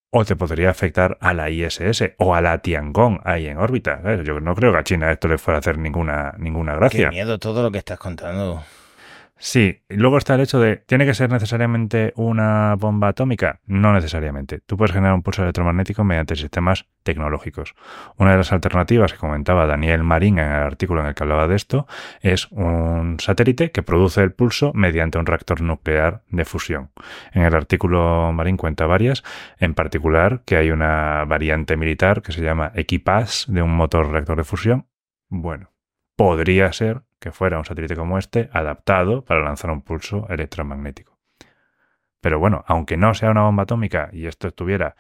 O 0.10 0.26
te 0.26 0.36
podría 0.36 0.70
afectar 0.70 1.18
a 1.22 1.34
la 1.34 1.50
ISS 1.50 2.14
o 2.18 2.36
a 2.36 2.42
la 2.42 2.60
Tiangong 2.60 3.22
ahí 3.24 3.48
en 3.48 3.58
órbita. 3.58 4.02
Yo 4.24 4.40
no 4.40 4.56
creo 4.56 4.72
que 4.72 4.78
a 4.78 4.84
China 4.84 5.12
esto 5.12 5.28
le 5.28 5.40
fuera 5.40 5.58
a 5.58 5.60
hacer 5.60 5.78
ninguna, 5.78 6.36
ninguna 6.38 6.76
gracia. 6.76 7.10
Qué 7.10 7.16
miedo 7.16 7.40
todo 7.40 7.64
lo 7.64 7.72
que 7.72 7.80
estás 7.80 7.98
contando. 7.98 8.64
Sí, 9.46 9.84
luego 9.90 10.18
está 10.18 10.36
el 10.36 10.40
hecho 10.40 10.58
de, 10.58 10.78
¿tiene 10.78 11.06
que 11.06 11.14
ser 11.14 11.30
necesariamente 11.30 12.14
una 12.16 12.76
bomba 12.76 13.10
atómica? 13.10 13.60
No 13.66 13.92
necesariamente. 13.92 14.62
Tú 14.66 14.78
puedes 14.78 14.94
generar 14.94 15.14
un 15.14 15.22
pulso 15.22 15.42
electromagnético 15.42 16.06
mediante 16.06 16.38
sistemas 16.38 16.86
tecnológicos. 17.04 17.76
Una 18.16 18.32
de 18.32 18.38
las 18.38 18.54
alternativas 18.54 19.12
que 19.12 19.20
comentaba 19.20 19.68
Daniel 19.68 20.02
Marín 20.04 20.40
en 20.40 20.48
el 20.48 20.64
artículo 20.64 21.02
en 21.02 21.08
el 21.08 21.14
que 21.14 21.24
hablaba 21.24 21.50
de 21.50 21.58
esto 21.58 21.88
es 22.22 22.50
un 22.52 23.18
satélite 23.20 23.72
que 23.72 23.84
produce 23.84 24.24
el 24.24 24.32
pulso 24.32 24.72
mediante 24.74 25.18
un 25.18 25.26
reactor 25.26 25.60
nuclear 25.60 26.24
de 26.30 26.46
fusión. 26.46 26.92
En 27.34 27.42
el 27.42 27.54
artículo 27.54 28.32
Marín 28.32 28.56
cuenta 28.56 28.86
varias, 28.86 29.26
en 29.60 29.74
particular 29.74 30.44
que 30.46 30.56
hay 30.56 30.72
una 30.72 31.26
variante 31.26 31.76
militar 31.76 32.22
que 32.22 32.32
se 32.32 32.42
llama 32.42 32.72
Equipaz 32.76 33.44
de 33.50 33.62
un 33.62 33.76
motor 33.76 34.10
reactor 34.10 34.38
de 34.38 34.46
fusión. 34.46 34.88
Bueno, 35.28 35.74
podría 36.16 36.72
ser 36.72 37.02
que 37.24 37.32
fuera 37.32 37.58
un 37.58 37.64
satélite 37.64 37.96
como 37.96 38.18
este 38.18 38.50
adaptado 38.52 39.24
para 39.24 39.40
lanzar 39.40 39.72
un 39.72 39.82
pulso 39.82 40.28
electromagnético. 40.28 41.18
Pero 42.20 42.38
bueno, 42.38 42.66
aunque 42.68 42.98
no 42.98 43.14
sea 43.14 43.32
una 43.32 43.44
bomba 43.44 43.64
atómica 43.64 44.10
y 44.12 44.28
esto 44.28 44.50
estuviera 44.50 44.98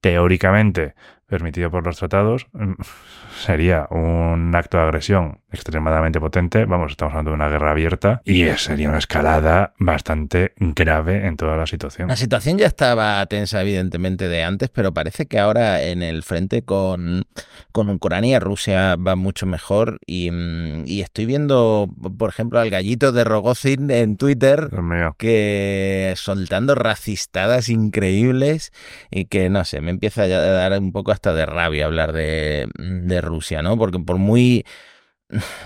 teóricamente 0.00 0.94
permitido 1.26 1.70
por 1.70 1.84
los 1.84 1.96
tratados, 1.96 2.46
mm, 2.52 2.72
sería 3.44 3.86
un 3.90 4.54
acto 4.54 4.78
de 4.78 4.84
agresión 4.84 5.40
extremadamente 5.52 6.20
potente. 6.20 6.64
Vamos, 6.64 6.92
estamos 6.92 7.12
hablando 7.12 7.30
de 7.30 7.34
una 7.36 7.48
guerra 7.48 7.70
abierta 7.70 8.20
y 8.24 8.44
sería 8.56 8.88
una 8.88 8.98
escalada 8.98 9.74
bastante 9.78 10.52
grave 10.58 11.26
en 11.26 11.36
toda 11.36 11.56
la 11.56 11.66
situación. 11.66 12.08
La 12.08 12.16
situación 12.16 12.58
ya 12.58 12.66
estaba 12.66 13.24
tensa, 13.26 13.62
evidentemente, 13.62 14.28
de 14.28 14.42
antes, 14.42 14.68
pero 14.68 14.92
parece 14.92 15.26
que 15.26 15.38
ahora 15.38 15.82
en 15.82 16.02
el 16.02 16.22
frente 16.22 16.62
con, 16.62 17.24
con 17.72 17.90
Ucrania, 17.90 18.40
Rusia 18.40 18.96
va 18.96 19.16
mucho 19.16 19.46
mejor. 19.46 19.98
Y, 20.06 20.30
mm, 20.30 20.84
y 20.86 21.00
estoy 21.00 21.26
viendo, 21.26 21.88
por 22.18 22.30
ejemplo, 22.30 22.60
al 22.60 22.70
gallito 22.70 23.12
de 23.12 23.24
Rogozin 23.24 23.90
en 23.90 24.16
Twitter 24.16 24.68
que 25.18 26.14
soltando 26.16 26.74
racistadas 26.74 27.68
increíbles 27.68 28.72
y 29.10 29.26
que 29.26 29.48
no 29.48 29.64
sé, 29.64 29.80
me 29.80 29.90
empieza 29.90 30.22
a 30.22 30.28
dar 30.28 30.78
un 30.78 30.92
poco 30.92 31.12
hasta 31.16 31.34
de 31.34 31.46
rabia 31.46 31.86
hablar 31.86 32.12
de, 32.12 33.20
Rusia, 33.22 33.62
¿no? 33.62 33.76
Porque 33.76 33.98
por 33.98 34.18
muy 34.18 34.64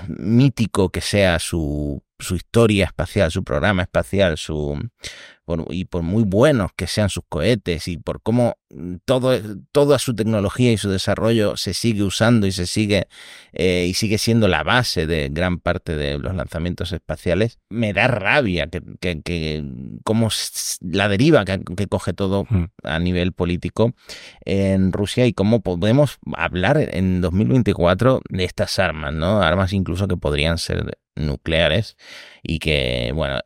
mítico 0.08 0.90
que 0.90 1.00
sea 1.00 1.38
su 1.38 2.02
historia 2.18 2.86
espacial, 2.86 3.30
su 3.30 3.44
programa 3.44 3.82
espacial, 3.82 4.38
su 4.38 4.78
y 5.70 5.84
por 5.84 6.02
muy 6.02 6.24
buenos 6.24 6.70
que 6.76 6.86
sean 6.86 7.08
sus 7.08 7.24
cohetes 7.28 7.88
y 7.88 7.96
por 7.96 8.22
cómo 8.22 8.56
mm, 8.70 8.96
todo, 9.04 9.32
toda 9.72 9.98
su 9.98 10.14
tecnología 10.14 10.72
y 10.72 10.76
su 10.76 10.90
desarrollo 10.90 11.56
se 11.56 11.74
sigue 11.74 12.02
usando 12.02 12.46
y 12.46 12.52
se 12.52 12.66
sigue 12.66 13.08
eh, 13.52 13.86
y 13.88 13.94
sigue 13.94 14.18
siendo 14.18 14.48
la 14.48 14.62
base 14.62 15.06
de 15.06 15.28
gran 15.30 15.58
parte 15.58 15.96
de 15.96 16.18
los 16.18 16.34
lanzamientos 16.34 16.92
espaciales, 16.92 17.58
me 17.68 17.92
da 17.92 18.06
rabia 18.08 18.68
que, 18.68 18.82
que, 19.00 19.22
que 19.22 19.64
cómo 20.04 20.28
la 20.80 21.08
deriva 21.08 21.44
que, 21.44 21.60
que 21.76 21.86
coge 21.86 22.12
todo 22.12 22.46
hmm. 22.48 22.64
a 22.84 22.98
nivel 22.98 23.32
político 23.32 23.94
en 24.44 24.92
Rusia 24.92 25.26
y 25.26 25.32
cómo 25.32 25.60
podemos 25.60 26.18
hablar 26.34 26.78
en 26.92 27.20
2024 27.20 28.22
de 28.28 28.44
estas 28.44 28.78
armas, 28.78 29.12
¿no? 29.12 29.42
Armas 29.42 29.72
incluso 29.72 30.08
que 30.08 30.16
podrían 30.16 30.58
ser 30.58 30.98
nucleares 31.26 31.96
y 32.42 32.59
que, 32.59 33.12
bueno, 33.14 33.40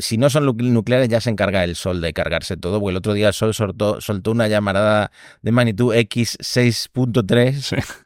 si 0.00 0.18
no 0.18 0.30
son 0.30 0.44
nucleares 0.44 1.08
ya 1.08 1.20
se 1.20 1.30
encarga 1.30 1.64
el 1.64 1.76
Sol 1.76 2.00
de 2.00 2.12
cargarse 2.12 2.56
todo, 2.56 2.80
porque 2.80 2.90
el 2.90 2.96
otro 2.96 3.12
día 3.14 3.28
el 3.28 3.34
Sol 3.34 3.54
soltó, 3.54 4.00
soltó 4.00 4.30
una 4.32 4.48
llamarada 4.48 5.10
de 5.42 5.52
magnitud 5.52 5.94
X 5.94 6.38
6.3. 6.40 7.96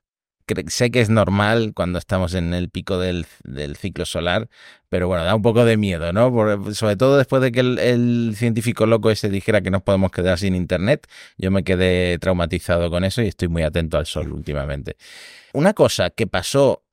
Sé 0.69 0.91
que 0.91 1.01
es 1.01 1.09
normal 1.09 1.73
cuando 1.75 1.99
estamos 1.99 2.35
en 2.35 2.53
el 2.53 2.69
pico 2.69 2.99
del, 2.99 3.27
ciclo 3.79 4.05
solar, 4.05 4.51
pero 4.91 5.09
bueno, 5.09 5.25
da 5.25 5.35
un 5.35 5.41
poco 5.41 5.65
de 5.65 5.79
miedo, 5.79 6.13
¿no? 6.13 6.75
sobre 6.75 6.97
todo 6.97 7.17
después 7.17 7.41
de 7.41 7.51
que 7.51 7.61
el, 7.61 7.79
el, 7.79 8.35
científico 8.37 8.85
loco 8.85 9.11
ese 9.11 9.31
dijera 9.31 9.63
que 9.63 9.71
nos 9.71 9.83
podemos 9.83 10.13
quedar 10.13 10.39
sin 10.39 10.55
internet, 10.55 11.07
yo 11.39 11.51
me 11.51 11.65
quedé 11.65 12.19
traumatizado 12.19 12.91
con 12.91 13.05
eso 13.05 13.23
y 13.23 13.29
estoy 13.29 13.49
muy 13.49 13.63
atento 13.63 13.97
al 13.97 14.05
sol 14.05 14.33
últimamente. 14.33 14.97
Una 15.55 15.73
cosa 15.73 16.11
que 16.11 16.27
pasó 16.27 16.84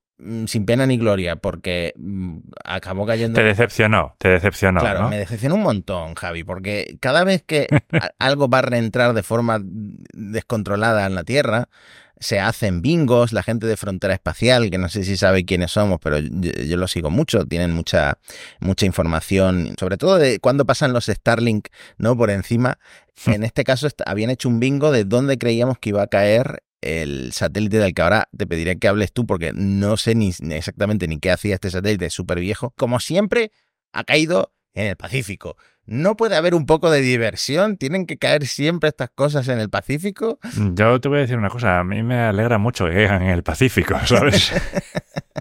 sin 0.48 0.66
pena 0.66 0.86
ni 0.86 0.98
gloria, 0.98 1.36
porque 1.36 1.94
mm, 1.98 2.38
acabó 2.64 3.06
cayendo. 3.06 3.40
Te 3.40 3.46
decepcionó, 3.46 4.16
te 4.18 4.30
decepcionó. 4.30 4.80
Claro, 4.80 5.10
me 5.10 5.18
decepcionó 5.18 5.56
un 5.56 5.64
montón, 5.64 6.16
Javi, 6.16 6.44
porque 6.44 6.98
cada 7.00 7.24
vez 7.24 7.44
que 7.44 7.68
algo 8.20 8.50
va 8.50 8.60
a 8.60 8.64
reentrar 8.64 9.14
de 9.14 9.24
forma 9.24 9.60
descontrolada 9.64 11.06
en 11.06 11.16
la 11.16 11.24
Tierra, 11.24 11.70
se 12.22 12.40
hacen 12.40 12.84
bingos, 12.84 13.34
la 13.34 13.42
gente 13.42 13.66
de 13.66 13.76
Frontera 13.76 14.14
Espacial, 14.14 14.70
que 14.70 14.78
no 14.78 14.90
sé 14.90 15.04
si 15.04 15.18
sabe 15.18 15.44
quiénes 15.44 15.72
somos, 15.72 16.00
pero 16.02 16.20
yo, 16.20 16.78
lo 16.78 16.88
sigo 16.88 17.10
mucho, 17.10 17.46
tienen 17.46 17.74
mucha, 17.74 18.20
mucha 18.60 18.86
información, 18.86 19.74
sobre 19.80 19.98
todo 19.98 20.18
de 20.18 20.40
cuándo 20.40 20.66
pasan 20.66 20.94
los 20.94 21.08
Starlink, 21.08 21.70
¿no? 21.98 22.16
Por 22.16 22.30
encima. 22.30 22.78
En 23.26 23.44
este 23.44 23.64
caso 23.64 23.88
habían 24.06 24.30
hecho 24.30 24.50
un 24.50 24.60
bingo 24.60 24.92
de 24.92 25.04
dónde 25.04 25.38
creíamos 25.38 25.80
que 25.80 25.90
iba 25.90 26.04
a 26.04 26.08
caer 26.08 26.64
el 26.82 27.32
satélite 27.34 27.78
del 27.78 27.94
que 27.94 28.02
ahora 28.02 28.28
te 28.36 28.48
pediré 28.48 28.78
que 28.78 28.88
hables 28.88 29.14
tú 29.14 29.26
porque 29.26 29.52
no 29.54 29.98
sé 29.98 30.16
ni 30.16 30.34
exactamente 30.50 31.08
ni 31.08 31.20
qué 31.20 31.32
hacía 31.32 31.56
este 31.56 31.70
satélite 31.70 32.10
súper 32.10 32.40
viejo. 32.40 32.74
Como 32.78 33.00
siempre, 33.00 33.52
ha 33.94 34.04
caído 34.04 34.54
en 34.74 34.88
el 34.88 34.96
Pacífico. 34.96 35.58
¿No 35.86 36.16
puede 36.16 36.36
haber 36.36 36.54
un 36.56 36.66
poco 36.66 36.92
de 36.92 37.02
diversión? 37.02 37.78
¿Tienen 37.78 38.06
que 38.06 38.18
caer 38.18 38.46
siempre 38.46 38.90
estas 38.90 39.10
cosas 39.10 39.48
en 39.48 39.60
el 39.60 39.70
Pacífico? 39.70 40.40
Yo 40.74 41.02
te 41.02 41.10
voy 41.10 41.18
a 41.18 41.22
decir 41.22 41.38
una 41.38 41.50
cosa, 41.50 41.80
a 41.80 41.84
mí 41.84 42.04
me 42.04 42.20
alegra 42.20 42.58
mucho 42.58 42.86
que 42.86 42.94
caigan 42.94 43.24
en 43.24 43.30
el 43.30 43.44
Pacífico, 43.44 44.00
¿sabes? 44.06 44.54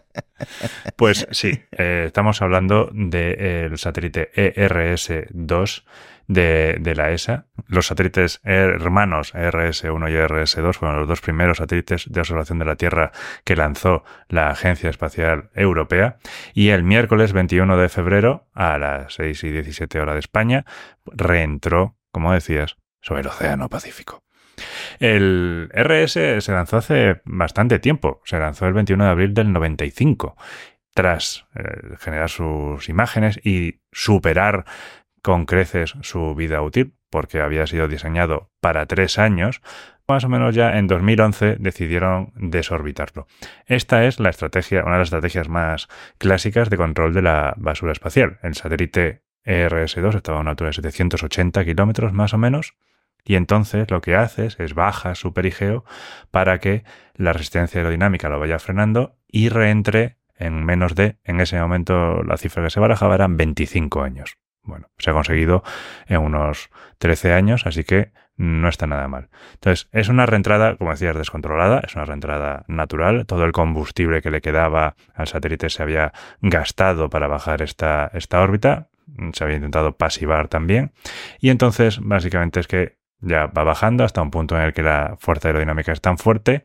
pues 0.96 1.26
sí, 1.30 1.60
eh, 1.72 2.04
estamos 2.06 2.40
hablando 2.42 2.90
del 2.92 3.76
satélite 3.78 4.30
ERS-2 4.34 5.84
de, 6.30 6.94
la 6.96 7.10
ESA. 7.10 7.46
Los 7.66 7.88
satélites 7.88 8.40
hermanos 8.44 9.34
RS-1 9.34 10.10
y 10.10 10.14
RS-2 10.14 10.74
fueron 10.74 10.98
los 10.98 11.08
dos 11.08 11.20
primeros 11.20 11.58
satélites 11.58 12.10
de 12.10 12.20
observación 12.20 12.58
de 12.58 12.64
la 12.64 12.76
Tierra 12.76 13.10
que 13.44 13.56
lanzó 13.56 14.04
la 14.28 14.50
Agencia 14.50 14.90
Espacial 14.90 15.50
Europea. 15.54 16.18
Y 16.54 16.68
el 16.68 16.84
miércoles 16.84 17.32
21 17.32 17.76
de 17.76 17.88
febrero, 17.88 18.48
a 18.54 18.78
las 18.78 19.14
6 19.14 19.44
y 19.44 19.50
17 19.50 20.00
horas 20.00 20.14
de 20.14 20.20
España, 20.20 20.64
reentró, 21.04 21.96
como 22.12 22.32
decías, 22.32 22.76
sobre 23.00 23.22
el 23.22 23.26
Océano 23.26 23.68
Pacífico. 23.68 24.22
El 24.98 25.70
RS 25.72 26.44
se 26.44 26.52
lanzó 26.52 26.76
hace 26.76 27.22
bastante 27.24 27.78
tiempo, 27.78 28.20
se 28.24 28.38
lanzó 28.38 28.66
el 28.66 28.74
21 28.74 29.04
de 29.04 29.10
abril 29.10 29.34
del 29.34 29.52
95, 29.52 30.36
tras 30.92 31.46
eh, 31.54 31.96
generar 31.98 32.28
sus 32.28 32.88
imágenes 32.88 33.40
y 33.42 33.80
superar 33.90 34.66
con 35.22 35.46
creces 35.46 35.94
su 36.02 36.34
vida 36.34 36.62
útil, 36.62 36.94
porque 37.10 37.40
había 37.40 37.66
sido 37.66 37.88
diseñado 37.88 38.50
para 38.60 38.86
tres 38.86 39.18
años, 39.18 39.60
más 40.06 40.24
o 40.24 40.28
menos 40.28 40.54
ya 40.54 40.76
en 40.76 40.88
2011 40.88 41.56
decidieron 41.60 42.32
desorbitarlo. 42.34 43.26
Esta 43.66 44.04
es 44.06 44.18
la 44.18 44.30
estrategia, 44.30 44.82
una 44.82 44.94
de 44.94 44.98
las 44.98 45.08
estrategias 45.08 45.48
más 45.48 45.88
clásicas 46.18 46.68
de 46.68 46.76
control 46.76 47.14
de 47.14 47.22
la 47.22 47.54
basura 47.56 47.92
espacial. 47.92 48.38
El 48.42 48.54
satélite 48.54 49.22
ERS-2 49.44 50.16
estaba 50.16 50.38
a 50.38 50.40
una 50.40 50.50
altura 50.50 50.70
de 50.70 50.74
780 50.74 51.64
kilómetros 51.64 52.12
más 52.12 52.34
o 52.34 52.38
menos, 52.38 52.74
y 53.24 53.36
entonces 53.36 53.90
lo 53.90 54.00
que 54.00 54.16
haces 54.16 54.58
es 54.58 54.74
baja 54.74 55.14
su 55.14 55.32
perigeo 55.32 55.84
para 56.30 56.58
que 56.58 56.84
la 57.14 57.32
resistencia 57.32 57.80
aerodinámica 57.80 58.28
lo 58.28 58.40
vaya 58.40 58.58
frenando 58.58 59.16
y 59.28 59.48
reentre 59.48 60.16
en 60.36 60.64
menos 60.64 60.94
de, 60.94 61.18
en 61.22 61.40
ese 61.40 61.60
momento 61.60 62.22
la 62.22 62.36
cifra 62.36 62.64
que 62.64 62.70
se 62.70 62.80
barajaba 62.80 63.14
eran 63.14 63.36
25 63.36 64.02
años. 64.02 64.38
Bueno, 64.70 64.88
se 64.98 65.10
ha 65.10 65.12
conseguido 65.12 65.62
en 66.06 66.18
unos 66.18 66.70
13 66.98 67.32
años, 67.32 67.66
así 67.66 67.84
que 67.84 68.12
no 68.36 68.68
está 68.68 68.86
nada 68.86 69.06
mal. 69.08 69.28
Entonces, 69.54 69.88
es 69.92 70.08
una 70.08 70.24
reentrada, 70.24 70.76
como 70.76 70.92
decías, 70.92 71.14
descontrolada, 71.14 71.82
es 71.84 71.94
una 71.94 72.06
reentrada 72.06 72.64
natural. 72.68 73.26
Todo 73.26 73.44
el 73.44 73.52
combustible 73.52 74.22
que 74.22 74.30
le 74.30 74.40
quedaba 74.40 74.94
al 75.14 75.26
satélite 75.26 75.68
se 75.68 75.82
había 75.82 76.12
gastado 76.40 77.10
para 77.10 77.26
bajar 77.26 77.60
esta, 77.60 78.10
esta 78.14 78.40
órbita. 78.40 78.88
Se 79.32 79.44
había 79.44 79.56
intentado 79.56 79.96
pasivar 79.96 80.48
también. 80.48 80.92
Y 81.40 81.50
entonces, 81.50 81.98
básicamente 82.00 82.60
es 82.60 82.68
que 82.68 82.96
ya 83.20 83.46
va 83.46 83.64
bajando 83.64 84.04
hasta 84.04 84.22
un 84.22 84.30
punto 84.30 84.56
en 84.56 84.62
el 84.62 84.72
que 84.72 84.82
la 84.82 85.16
fuerza 85.18 85.48
aerodinámica 85.48 85.92
es 85.92 86.00
tan 86.00 86.16
fuerte 86.16 86.64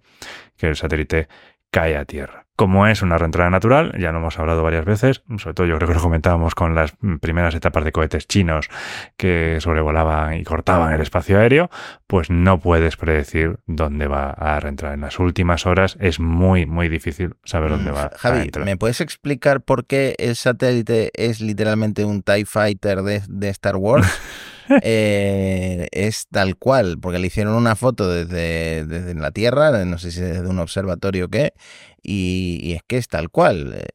que 0.58 0.68
el 0.68 0.76
satélite 0.76 1.28
cae 1.72 1.98
a 1.98 2.06
tierra. 2.06 2.45
Como 2.56 2.88
es 2.88 3.02
una 3.02 3.18
reentrada 3.18 3.50
natural, 3.50 3.94
ya 4.00 4.12
lo 4.14 4.20
hemos 4.20 4.40
hablado 4.40 4.64
varias 4.64 4.86
veces, 4.86 5.24
sobre 5.38 5.54
todo 5.54 5.68
yo 5.68 5.76
creo 5.76 5.90
que 5.90 5.94
lo 5.96 6.02
comentábamos 6.02 6.56
con 6.56 6.74
las 6.74 6.94
primeras 7.20 7.54
etapas 7.54 7.84
de 7.84 7.92
cohetes 7.92 8.28
chinos 8.28 8.70
que 9.18 9.58
sobrevolaban 9.60 10.36
y 10.36 10.44
cortaban 10.46 10.94
el 10.94 11.02
espacio 11.02 11.38
aéreo, 11.40 11.70
pues 12.08 12.30
no 12.30 12.60
puedes 12.60 12.96
predecir 12.96 13.60
dónde 13.66 14.08
va 14.08 14.30
a 14.30 14.58
reentrar. 14.62 14.94
En 14.94 15.02
las 15.02 15.20
últimas 15.20 15.66
horas 15.66 15.98
es 16.00 16.22
muy, 16.22 16.66
muy 16.66 16.88
difícil 16.88 17.36
saber 17.44 17.72
dónde 17.72 17.92
va 17.92 18.12
Javi, 18.16 18.40
a 18.40 18.44
entrar. 18.44 18.66
¿me 18.66 18.78
puedes 18.78 19.02
explicar 19.02 19.62
por 19.62 19.86
qué 19.86 20.16
el 20.18 20.38
satélite 20.38 21.12
es 21.14 21.42
literalmente 21.42 22.06
un 22.06 22.24
TIE 22.24 22.46
Fighter 22.46 23.02
de, 23.02 23.22
de 23.28 23.50
Star 23.50 23.76
Wars? 23.76 24.08
eh, 24.82 25.88
es 25.92 26.28
tal 26.28 26.58
cual, 26.58 26.98
porque 27.00 27.20
le 27.20 27.28
hicieron 27.28 27.54
una 27.56 27.76
foto 27.76 28.10
desde, 28.10 28.86
desde 28.86 29.14
la 29.16 29.32
Tierra, 29.32 29.86
no 29.86 29.98
sé 29.98 30.12
si 30.12 30.22
desde 30.22 30.48
un 30.48 30.60
observatorio 30.60 31.26
o 31.26 31.30
qué, 31.30 31.54
y, 32.02 32.60
y, 32.62 32.74
es 32.74 32.82
que 32.88 32.98
es 32.98 33.08
tal 33.08 33.30
cual. 33.30 33.74
Eh, 33.76 33.86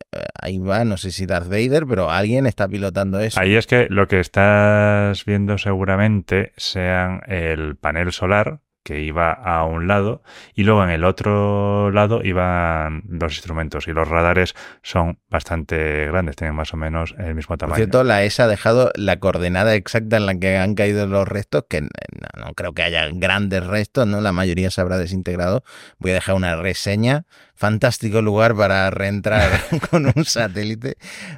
ahí 0.41 0.59
va, 0.59 0.85
no 0.85 0.97
sé 0.97 1.13
si 1.13 1.27
Darth 1.27 1.49
Vader, 1.49 1.87
pero 1.87 2.11
alguien 2.11 2.47
está 2.47 2.69
pilotando 2.69 3.21
eso. 3.21 3.41
Ahí 3.41 3.55
es 3.55 3.67
que 3.67 3.87
lo 3.89 4.09
que 4.09 4.21
estás 4.21 5.25
viendo 5.25 5.59
seguramente 5.59 6.53
sean 6.57 7.23
el 7.27 7.77
panel 7.77 8.13
solar 8.13 8.61
que 8.91 9.03
iba 9.03 9.33
a 9.33 9.65
un 9.65 9.87
lado 9.87 10.21
y 10.53 10.65
luego 10.65 10.83
en 10.83 10.91
el 10.91 11.05
otro 11.05 11.93
lado 11.93 12.23
iban 12.25 13.05
los 13.09 13.35
instrumentos 13.35 13.87
y 13.87 13.93
los 13.93 14.09
radares 14.09 14.55
son 14.83 15.21
bastante 15.29 16.07
grandes, 16.07 16.35
tienen 16.35 16.57
más 16.57 16.75
o 16.75 16.77
menos 16.77 17.15
el 17.17 17.37
mismo 17.37 17.57
tamaño. 17.57 17.75
Por 17.75 17.77
cierto, 17.77 18.03
la 18.03 18.25
ESA 18.25 18.45
ha 18.45 18.49
dejado 18.49 18.91
la 18.97 19.21
coordenada 19.21 19.77
exacta 19.77 20.17
en 20.17 20.27
la 20.27 20.35
que 20.35 20.57
han 20.57 20.75
caído 20.75 21.07
los 21.07 21.29
restos, 21.29 21.67
que 21.69 21.83
no, 21.83 21.89
no 22.37 22.53
creo 22.55 22.73
que 22.73 22.83
haya 22.83 23.09
grandes 23.13 23.65
restos, 23.65 24.09
¿no? 24.09 24.21
La 24.21 24.33
mayoría 24.33 24.73
se 24.73 24.81
habrá 24.81 24.99
desintegrado. 24.99 25.63
Voy 26.01 26.11
a 26.11 26.15
dejar 26.15 26.35
una 26.35 26.57
reseña 26.57 27.27
fantástico 27.61 28.23
lugar 28.23 28.57
para 28.57 28.89
reentrar 28.89 29.51
con 29.91 30.07
un 30.17 30.25
satélite, 30.25 30.97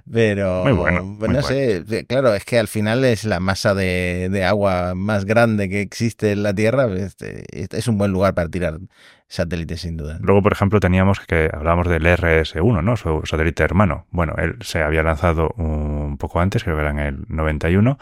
pero 0.09 0.63
muy 0.63 0.73
bueno, 0.73 1.03
muy 1.03 1.29
no 1.29 1.43
sé, 1.43 1.83
bueno. 1.85 2.07
claro, 2.07 2.35
es 2.35 2.45
que 2.45 2.61
al 2.61 2.69
final 2.69 3.05
es 3.05 3.25
la 3.25 3.41
masa 3.41 3.75
de, 3.75 4.29
de, 4.31 4.45
agua 4.45 4.95
más 4.95 5.25
grande 5.25 5.69
que 5.69 5.81
existe 5.81 6.31
en 6.31 6.45
la 6.45 6.55
Tierra, 6.55 6.87
este, 6.95 7.43
es 7.77 7.89
un 7.89 7.99
buen 7.99 8.13
lugar 8.13 8.35
para 8.35 8.49
tirar 8.49 8.79
satélites 9.27 9.81
sin 9.81 9.97
duda. 9.97 10.19
Luego, 10.21 10.43
por 10.43 10.53
ejemplo, 10.53 10.79
teníamos 10.79 11.19
que 11.19 11.51
hablábamos 11.53 11.89
del 11.89 12.07
RS-1, 12.07 12.85
¿no? 12.85 12.97
Su 12.97 13.23
satélite 13.25 13.65
hermano. 13.65 14.07
Bueno, 14.11 14.35
él 14.39 14.59
se 14.61 14.81
había 14.81 15.03
lanzado 15.03 15.53
un 15.57 16.19
poco 16.19 16.39
antes, 16.39 16.63
creo 16.63 16.77
que 16.77 16.83
era 16.83 16.91
en 16.93 16.99
el 17.01 17.25
91. 17.29 17.99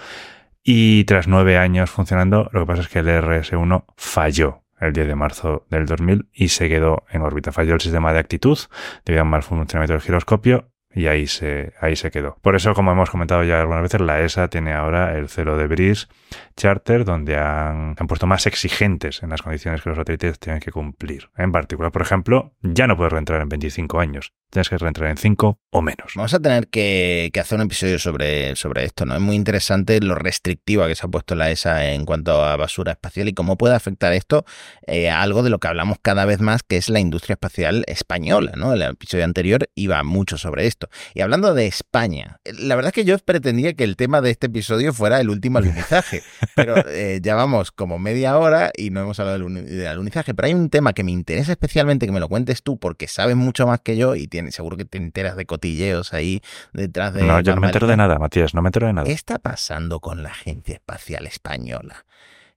Y 0.62 1.04
tras 1.04 1.26
nueve 1.26 1.56
años 1.56 1.88
funcionando, 1.88 2.50
lo 2.52 2.60
que 2.60 2.66
pasa 2.66 2.82
es 2.82 2.88
que 2.88 2.98
el 2.98 3.08
RS-1 3.08 3.84
falló 3.96 4.60
el 4.80 4.92
10 4.92 5.08
de 5.08 5.14
marzo 5.14 5.66
del 5.70 5.86
2000 5.86 6.28
y 6.32 6.48
se 6.48 6.68
quedó 6.68 7.04
en 7.10 7.22
órbita. 7.22 7.52
Falló 7.52 7.74
el 7.74 7.80
sistema 7.80 8.12
de 8.12 8.18
actitud 8.18 8.58
debido 9.04 9.22
a 9.22 9.24
un 9.24 9.30
mal 9.30 9.42
funcionamiento 9.42 9.92
del 9.92 10.02
giroscopio 10.02 10.70
y 10.92 11.06
ahí 11.06 11.26
se, 11.26 11.72
ahí 11.80 11.94
se 11.94 12.10
quedó. 12.10 12.36
Por 12.42 12.56
eso, 12.56 12.74
como 12.74 12.90
hemos 12.90 13.10
comentado 13.10 13.44
ya 13.44 13.60
algunas 13.60 13.82
veces, 13.82 14.00
la 14.00 14.20
ESA 14.20 14.48
tiene 14.48 14.72
ahora 14.72 15.16
el 15.16 15.28
celo 15.28 15.56
de 15.56 15.66
Breeze 15.66 16.08
Charter, 16.56 17.04
donde 17.04 17.36
han, 17.36 17.94
han, 17.96 18.06
puesto 18.08 18.26
más 18.26 18.46
exigentes 18.46 19.22
en 19.22 19.30
las 19.30 19.42
condiciones 19.42 19.82
que 19.82 19.90
los 19.90 19.96
satélites 19.96 20.38
tienen 20.40 20.60
que 20.60 20.72
cumplir. 20.72 21.30
En 21.36 21.52
particular, 21.52 21.92
por 21.92 22.02
ejemplo, 22.02 22.54
ya 22.62 22.86
no 22.86 22.96
puedes 22.96 23.12
reentrar 23.12 23.40
en 23.40 23.48
25 23.48 24.00
años, 24.00 24.32
tienes 24.50 24.68
que 24.68 24.78
reentrar 24.78 25.10
en 25.10 25.16
5 25.16 25.58
o 25.70 25.82
menos. 25.82 26.12
Vamos 26.16 26.34
a 26.34 26.40
tener 26.40 26.68
que, 26.68 27.30
que, 27.32 27.40
hacer 27.40 27.56
un 27.58 27.66
episodio 27.66 27.98
sobre, 27.98 28.56
sobre 28.56 28.84
esto, 28.84 29.06
¿no? 29.06 29.14
Es 29.14 29.20
muy 29.20 29.36
interesante 29.36 30.00
lo 30.00 30.16
restrictiva 30.16 30.88
que 30.88 30.96
se 30.96 31.06
ha 31.06 31.08
puesto 31.08 31.36
la 31.36 31.50
ESA 31.50 31.92
en 31.92 32.04
cuanto 32.04 32.44
a 32.44 32.56
basura 32.56 32.92
espacial 32.92 33.28
y 33.28 33.34
cómo 33.34 33.56
puede 33.56 33.76
afectar 33.76 34.12
esto 34.12 34.44
eh, 34.86 35.08
a 35.08 35.22
algo 35.22 35.44
de 35.44 35.50
lo 35.50 35.58
que 35.58 35.68
hablamos 35.68 35.98
cada 36.02 36.24
vez 36.24 36.40
más, 36.40 36.62
que 36.64 36.76
es 36.76 36.88
la 36.88 36.98
industria 36.98 37.34
espacial 37.34 37.84
española, 37.86 38.52
¿no? 38.56 38.72
El 38.72 38.82
episodio 38.82 39.24
anterior 39.24 39.68
iba 39.76 40.02
mucho 40.02 40.38
sobre 40.38 40.66
esto. 40.66 40.88
Y 41.14 41.20
hablando 41.20 41.54
de 41.54 41.66
España, 41.66 42.38
la 42.44 42.74
verdad 42.74 42.88
es 42.88 42.94
que 42.94 43.04
yo 43.04 43.16
pretendía 43.18 43.74
que 43.74 43.84
el 43.84 43.96
tema 43.96 44.20
de 44.20 44.30
este 44.30 44.48
episodio 44.48 44.92
fuera 44.92 45.20
el 45.20 45.30
último 45.30 45.58
alunizaje, 45.58 46.22
pero 46.56 46.76
eh, 46.88 47.20
ya 47.22 47.36
vamos 47.36 47.70
como 47.70 48.00
media 48.00 48.36
hora 48.36 48.72
y 48.76 48.90
no 48.90 49.00
hemos 49.00 49.20
hablado 49.20 49.38
del, 49.38 49.66
del, 49.66 49.86
alunizaje. 49.86 50.34
Pero 50.34 50.46
hay 50.46 50.54
un 50.54 50.68
tema 50.68 50.92
que 50.92 51.04
me 51.04 51.12
interesa 51.12 51.52
especialmente 51.52 52.06
que 52.06 52.12
me 52.12 52.20
lo 52.20 52.28
cuentes 52.28 52.64
tú 52.64 52.78
porque 52.78 53.06
sabes 53.06 53.36
mucho 53.36 53.66
más 53.68 53.80
que 53.80 53.96
yo 53.96 54.16
y 54.16 54.26
tienes, 54.26 54.39
seguro 54.50 54.76
que 54.76 54.84
te 54.84 54.98
enteras 54.98 55.36
de 55.36 55.46
cotilleos 55.46 56.12
ahí 56.12 56.40
detrás 56.72 57.14
de... 57.14 57.22
No, 57.22 57.40
yo 57.40 57.54
no 57.54 57.60
me 57.60 57.68
entero 57.68 57.86
de 57.86 57.96
nada, 57.96 58.18
Matías, 58.18 58.54
no 58.54 58.62
me 58.62 58.68
entero 58.68 58.86
de 58.86 58.92
nada. 58.92 59.06
¿Qué 59.06 59.12
está 59.12 59.38
pasando 59.38 60.00
con 60.00 60.22
la 60.22 60.30
Agencia 60.30 60.74
Espacial 60.74 61.26
Española? 61.26 62.04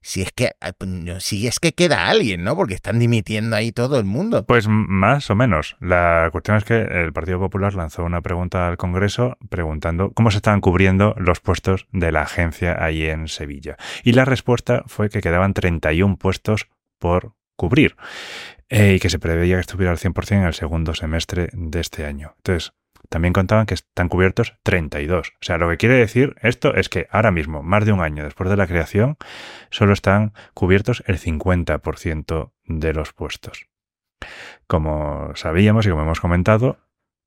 si 0.03 0.21
es 0.21 0.31
que 0.33 0.51
si 1.19 1.47
es 1.47 1.59
que 1.59 1.71
queda 1.71 2.09
alguien, 2.09 2.43
¿no? 2.43 2.55
Porque 2.55 2.73
están 2.73 2.99
dimitiendo 2.99 3.55
ahí 3.55 3.71
todo 3.71 3.97
el 3.97 4.05
mundo. 4.05 4.45
Pues 4.45 4.67
más 4.67 5.29
o 5.29 5.35
menos. 5.35 5.77
La 5.79 6.29
cuestión 6.31 6.57
es 6.57 6.65
que 6.65 6.81
el 6.81 7.13
Partido 7.13 7.39
Popular 7.39 7.73
lanzó 7.73 8.03
una 8.03 8.21
pregunta 8.21 8.67
al 8.67 8.77
Congreso 8.77 9.37
preguntando 9.49 10.11
cómo 10.11 10.29
se 10.29 10.37
estaban 10.37 10.59
cubriendo 10.59 11.15
los 11.17 11.39
puestos 11.39 11.87
de 11.93 12.11
la 12.11 12.23
agencia 12.23 12.83
ahí 12.83 13.05
en 13.05 13.29
Sevilla. 13.29 13.77
Y 14.03 14.11
la 14.11 14.25
respuesta 14.25 14.83
fue 14.87 15.09
que 15.09 15.21
quedaban 15.21 15.53
31 15.53 16.17
puestos 16.17 16.67
por 16.99 17.33
cubrir 17.55 17.95
eh, 18.69 18.95
y 18.95 18.99
que 18.99 19.09
se 19.09 19.19
preveía 19.19 19.55
que 19.55 19.61
estuviera 19.61 19.91
al 19.91 19.97
100% 19.97 20.31
en 20.31 20.43
el 20.43 20.53
segundo 20.53 20.95
semestre 20.95 21.49
de 21.53 21.79
este 21.79 22.05
año. 22.05 22.33
Entonces, 22.37 22.73
también 23.09 23.33
contaban 23.33 23.65
que 23.65 23.73
están 23.73 24.09
cubiertos 24.09 24.55
32. 24.63 25.29
O 25.29 25.31
sea, 25.41 25.57
lo 25.57 25.69
que 25.69 25.77
quiere 25.77 25.95
decir 25.95 26.35
esto 26.41 26.73
es 26.75 26.89
que 26.89 27.07
ahora 27.11 27.31
mismo, 27.31 27.61
más 27.61 27.85
de 27.85 27.91
un 27.91 28.01
año 28.01 28.23
después 28.23 28.49
de 28.49 28.57
la 28.57 28.67
creación, 28.67 29.17
solo 29.69 29.93
están 29.93 30.33
cubiertos 30.53 31.03
el 31.05 31.19
50% 31.19 32.51
de 32.65 32.93
los 32.93 33.13
puestos. 33.13 33.67
Como 34.67 35.31
sabíamos 35.35 35.85
y 35.85 35.89
como 35.89 36.03
hemos 36.03 36.21
comentado, 36.21 36.77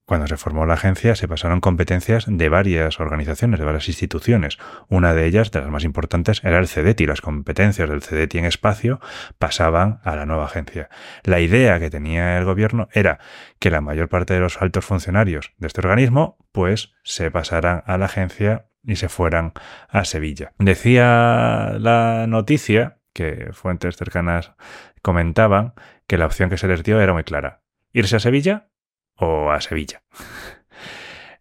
cuando 0.06 0.28
se 0.28 0.36
formó 0.36 0.66
la 0.66 0.74
agencia 0.74 1.16
se 1.16 1.26
pasaron 1.26 1.60
competencias 1.60 2.26
de 2.28 2.48
varias 2.48 3.00
organizaciones, 3.00 3.58
de 3.58 3.66
varias 3.66 3.88
instituciones. 3.88 4.56
Una 4.88 5.14
de 5.14 5.26
ellas, 5.26 5.50
de 5.50 5.60
las 5.60 5.68
más 5.68 5.82
importantes, 5.82 6.42
era 6.44 6.58
el 6.58 6.68
CEDETI. 6.68 7.06
Las 7.06 7.20
competencias 7.20 7.88
del 7.88 8.02
CEDETI 8.02 8.38
en 8.38 8.44
espacio 8.44 9.00
pasaban 9.38 10.00
a 10.04 10.14
la 10.14 10.24
nueva 10.24 10.44
agencia. 10.44 10.88
La 11.24 11.40
idea 11.40 11.80
que 11.80 11.90
tenía 11.90 12.38
el 12.38 12.44
gobierno 12.44 12.88
era 12.92 13.18
que 13.58 13.70
la 13.70 13.80
mayor 13.80 14.08
parte 14.08 14.32
de 14.34 14.40
los 14.40 14.62
altos 14.62 14.84
funcionarios 14.84 15.52
de 15.58 15.66
este 15.66 15.80
organismo 15.80 16.38
pues 16.52 16.94
se 17.02 17.32
pasaran 17.32 17.82
a 17.84 17.98
la 17.98 18.06
agencia 18.06 18.66
y 18.84 18.96
se 18.96 19.08
fueran 19.08 19.54
a 19.88 20.04
Sevilla. 20.04 20.52
Decía 20.58 21.74
la 21.80 22.26
noticia 22.28 22.98
que 23.12 23.48
fuentes 23.52 23.96
cercanas 23.96 24.52
comentaban 25.02 25.74
que 26.06 26.16
la 26.16 26.26
opción 26.26 26.48
que 26.48 26.58
se 26.58 26.68
les 26.68 26.84
dio 26.84 27.00
era 27.00 27.12
muy 27.12 27.24
clara. 27.24 27.62
Irse 27.92 28.16
a 28.16 28.20
Sevilla 28.20 28.68
o 29.16 29.50
a 29.50 29.60
Sevilla. 29.60 30.02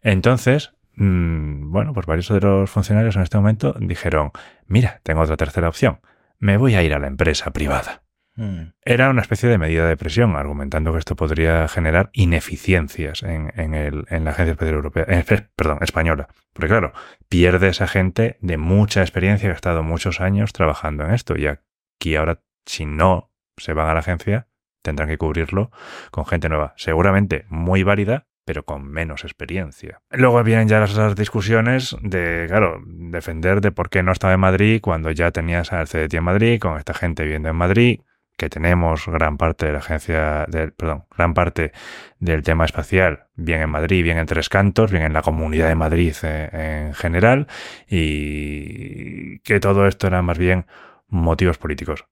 Entonces, 0.02 0.74
mm, 0.96 1.72
bueno, 1.72 1.94
pues 1.94 2.06
varios 2.06 2.30
de 2.30 2.40
los 2.42 2.70
funcionarios 2.70 3.16
en 3.16 3.24
este 3.24 3.38
momento 3.38 3.76
dijeron, 3.80 4.32
mira, 4.66 5.00
tengo 5.04 5.22
otra 5.22 5.38
tercera 5.38 5.68
opción, 5.70 6.00
me 6.40 6.58
voy 6.58 6.76
a 6.76 6.84
ir 6.84 6.94
a 6.94 7.00
la 7.00 7.08
empresa 7.08 7.52
privada. 7.52 8.04
Mm. 8.38 8.74
Era 8.84 9.10
una 9.10 9.22
especie 9.22 9.48
de 9.48 9.58
medida 9.58 9.88
de 9.88 9.96
presión, 9.96 10.36
argumentando 10.36 10.92
que 10.92 11.00
esto 11.00 11.16
podría 11.16 11.68
generar 11.70 12.10
ineficiencias 12.12 13.24
en, 13.24 13.54
en 13.56 13.74
el- 13.74 14.06
en 14.10 14.26
la 14.26 14.32
Agencia 14.32 14.52
Espacial 14.52 14.76
Europea, 14.76 15.06
eh, 15.08 15.24
perdón, 15.56 15.80
española. 15.82 16.28
Porque 16.52 16.68
claro, 16.68 16.92
pierde 17.30 17.70
esa 17.70 17.88
gente 17.88 18.38
de 18.42 18.58
mucha 18.58 19.02
experiencia 19.02 19.48
que 19.48 19.54
ha 19.54 19.56
estado 19.56 19.84
muchos 19.84 20.20
años 20.20 20.52
trabajando 20.52 21.06
en 21.06 21.14
esto. 21.14 21.38
Y 21.38 21.48
aquí 21.48 22.16
ahora, 22.18 22.42
si 22.66 22.86
no 22.86 23.32
se 23.58 23.72
van 23.72 23.88
a 23.88 23.94
la 23.94 24.02
agencia, 24.02 24.48
tendrán 24.86 25.10
que 25.10 25.18
cubrirlo 25.18 25.72
con 26.12 26.26
gente 26.26 26.48
nueva. 26.48 26.74
Seguramente 26.78 27.46
muy 27.50 27.84
válida, 27.84 28.28
pero 28.46 28.64
con 28.64 28.88
menos 28.88 29.24
experiencia. 29.24 30.02
Luego 30.12 30.42
vienen 30.44 30.68
ya 30.68 30.80
las, 30.80 31.16
discusiones 31.16 31.98
de, 32.02 32.46
claro, 32.48 32.80
defender 32.86 33.60
de 33.60 33.72
por 33.72 33.90
qué 33.90 34.04
no 34.04 34.12
estaba 34.12 34.36
en 34.36 34.40
Madrid 34.40 34.80
cuando 34.82 35.12
ya 35.12 35.32
tenías 35.32 35.74
al 35.74 35.88
CDT 35.88 36.14
en 36.14 36.24
Madrid, 36.24 36.60
con 36.60 36.78
esta 36.78 36.94
gente 36.94 37.24
viviendo 37.24 37.50
en 37.50 37.56
Madrid, 37.56 38.02
que 38.38 38.50
tenemos 38.50 39.08
gran 39.08 39.38
parte 39.38 39.66
de 39.66 39.72
la 39.74 39.80
agencia, 39.80 40.46
del, 40.48 40.74
perdón, 40.74 41.06
gran 41.18 41.34
parte 41.34 41.72
del 42.20 42.44
tema 42.44 42.66
espacial, 42.66 43.28
bien 43.36 43.62
en 43.62 43.70
Madrid, 43.70 44.04
bien 44.04 44.18
en 44.18 44.28
Tres 44.28 44.50
Cantos, 44.50 44.92
bien 44.92 45.04
en 45.04 45.14
la 45.14 45.22
Comunidad 45.22 45.68
de 45.68 45.76
Madrid 45.76 46.14
eh, 46.22 46.86
en 46.88 46.94
general, 46.94 47.48
y 47.90 49.40
que 49.40 49.60
todo 49.60 49.88
esto 49.88 50.08
era 50.08 50.22
más 50.22 50.38
bien 50.38 50.66
motivos 51.08 51.58
políticos. 51.58 52.06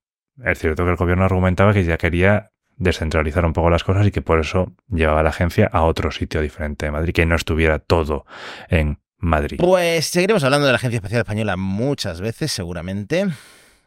Es 0.44 0.58
cierto 0.58 0.84
que 0.84 0.92
el 0.92 0.98
gobierno 0.98 1.26
argumentaba 1.26 1.74
que 1.74 1.84
ya 1.84 1.98
quería 1.98 2.53
descentralizar 2.78 3.46
un 3.46 3.54
poco 3.54 3.70
las 3.70 3.84
cosas 3.84 4.06
y 4.08 4.12
que 4.12 4.22
por 4.22 4.40
eso 4.40 4.74
llevaba 4.90 5.24
la 5.24 5.30
agencia 5.30 5.70
a 5.72 5.84
otro 5.84 6.12
sitio 6.12 6.42
diferente 6.42 6.86
de 6.86 6.92
Madrid, 6.92 7.14
que 7.14 7.26
no 7.26 7.36
estuviera 7.36 7.80
todo 7.80 8.26
en 8.70 9.00
Madrid. 9.18 9.58
Pues 9.60 10.08
seguiremos 10.08 10.44
hablando 10.44 10.66
de 10.66 10.74
la 10.74 10.78
Agencia 10.78 10.98
Espacial 10.98 11.22
Española 11.22 11.56
muchas 11.56 12.20
veces, 12.20 12.52
seguramente. 12.52 13.28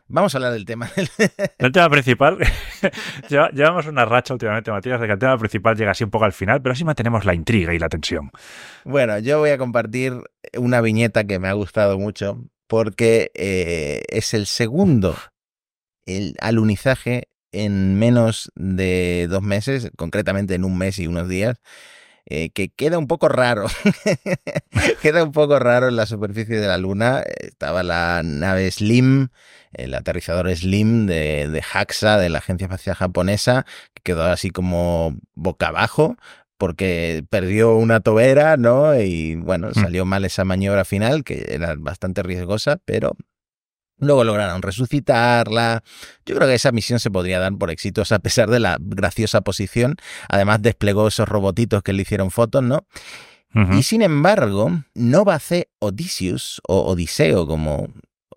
Vamos 0.08 0.34
a 0.34 0.38
hablar 0.38 0.52
del 0.52 0.64
tema. 0.64 0.88
del- 0.96 1.10
El 1.58 1.72
tema 1.72 1.90
principal, 1.90 2.38
lleva- 3.28 3.50
llevamos 3.50 3.86
una 3.86 4.04
racha 4.04 4.32
últimamente, 4.34 4.70
Matías, 4.70 5.00
de 5.00 5.06
que 5.06 5.12
el 5.14 5.18
tema 5.18 5.36
principal 5.36 5.76
llega 5.76 5.90
así 5.90 6.04
un 6.04 6.10
poco 6.10 6.24
al 6.24 6.32
final, 6.32 6.62
pero 6.62 6.72
así 6.74 6.84
mantenemos 6.84 7.24
la 7.24 7.34
intriga 7.34 7.74
y 7.74 7.78
la 7.78 7.88
tensión. 7.88 8.30
Bueno, 8.84 9.18
yo 9.18 9.40
voy 9.40 9.50
a 9.50 9.58
compartir 9.58 10.14
una 10.56 10.80
viñeta 10.80 11.24
que 11.24 11.38
me 11.40 11.48
ha 11.48 11.52
gustado 11.54 11.98
mucho 11.98 12.44
porque 12.68 13.30
eh, 13.34 14.02
es 14.08 14.32
el 14.32 14.46
segundo 14.46 15.16
el 16.06 16.36
alunizaje 16.40 17.24
en 17.52 17.98
menos 17.98 18.50
de 18.54 19.26
dos 19.30 19.42
meses, 19.42 19.90
concretamente 19.96 20.54
en 20.54 20.64
un 20.64 20.76
mes 20.78 20.98
y 20.98 21.06
unos 21.06 21.28
días, 21.28 21.58
eh, 22.28 22.50
que 22.50 22.70
queda 22.70 22.98
un 22.98 23.06
poco 23.06 23.28
raro. 23.28 23.66
queda 25.02 25.22
un 25.22 25.32
poco 25.32 25.58
raro 25.58 25.88
en 25.88 25.96
la 25.96 26.06
superficie 26.06 26.56
de 26.56 26.66
la 26.66 26.76
Luna. 26.76 27.20
Estaba 27.20 27.82
la 27.82 28.22
nave 28.24 28.70
Slim, 28.70 29.28
el 29.72 29.94
aterrizador 29.94 30.54
Slim 30.54 31.06
de, 31.06 31.48
de 31.48 31.62
JAXA, 31.62 32.18
de 32.18 32.28
la 32.28 32.38
Agencia 32.38 32.64
Espacial 32.64 32.96
Japonesa, 32.96 33.64
que 33.94 34.02
quedó 34.02 34.24
así 34.24 34.50
como 34.50 35.16
boca 35.34 35.68
abajo 35.68 36.16
porque 36.58 37.24
perdió 37.28 37.76
una 37.76 38.00
tobera, 38.00 38.56
¿no? 38.56 38.98
Y 38.98 39.36
bueno, 39.36 39.74
salió 39.74 40.04
mal 40.04 40.24
esa 40.24 40.44
maniobra 40.44 40.84
final, 40.84 41.22
que 41.22 41.44
era 41.48 41.74
bastante 41.76 42.22
riesgosa, 42.22 42.78
pero 42.84 43.16
Luego 43.98 44.24
lograron 44.24 44.62
resucitarla. 44.62 45.82
Yo 46.26 46.34
creo 46.36 46.46
que 46.46 46.54
esa 46.54 46.72
misión 46.72 47.00
se 47.00 47.10
podría 47.10 47.38
dar 47.38 47.56
por 47.56 47.70
exitosa 47.70 48.16
a 48.16 48.18
pesar 48.18 48.50
de 48.50 48.60
la 48.60 48.76
graciosa 48.80 49.40
posición. 49.40 49.96
Además 50.28 50.60
desplegó 50.62 51.08
esos 51.08 51.28
robotitos 51.28 51.82
que 51.82 51.92
le 51.92 52.02
hicieron 52.02 52.30
fotos, 52.30 52.62
¿no? 52.62 52.86
Y 53.72 53.84
sin 53.84 54.02
embargo, 54.02 54.70
Nova 54.94 55.38
C 55.38 55.70
Odysseus, 55.78 56.60
o 56.68 56.92
Odiseo, 56.92 57.46
como 57.46 57.88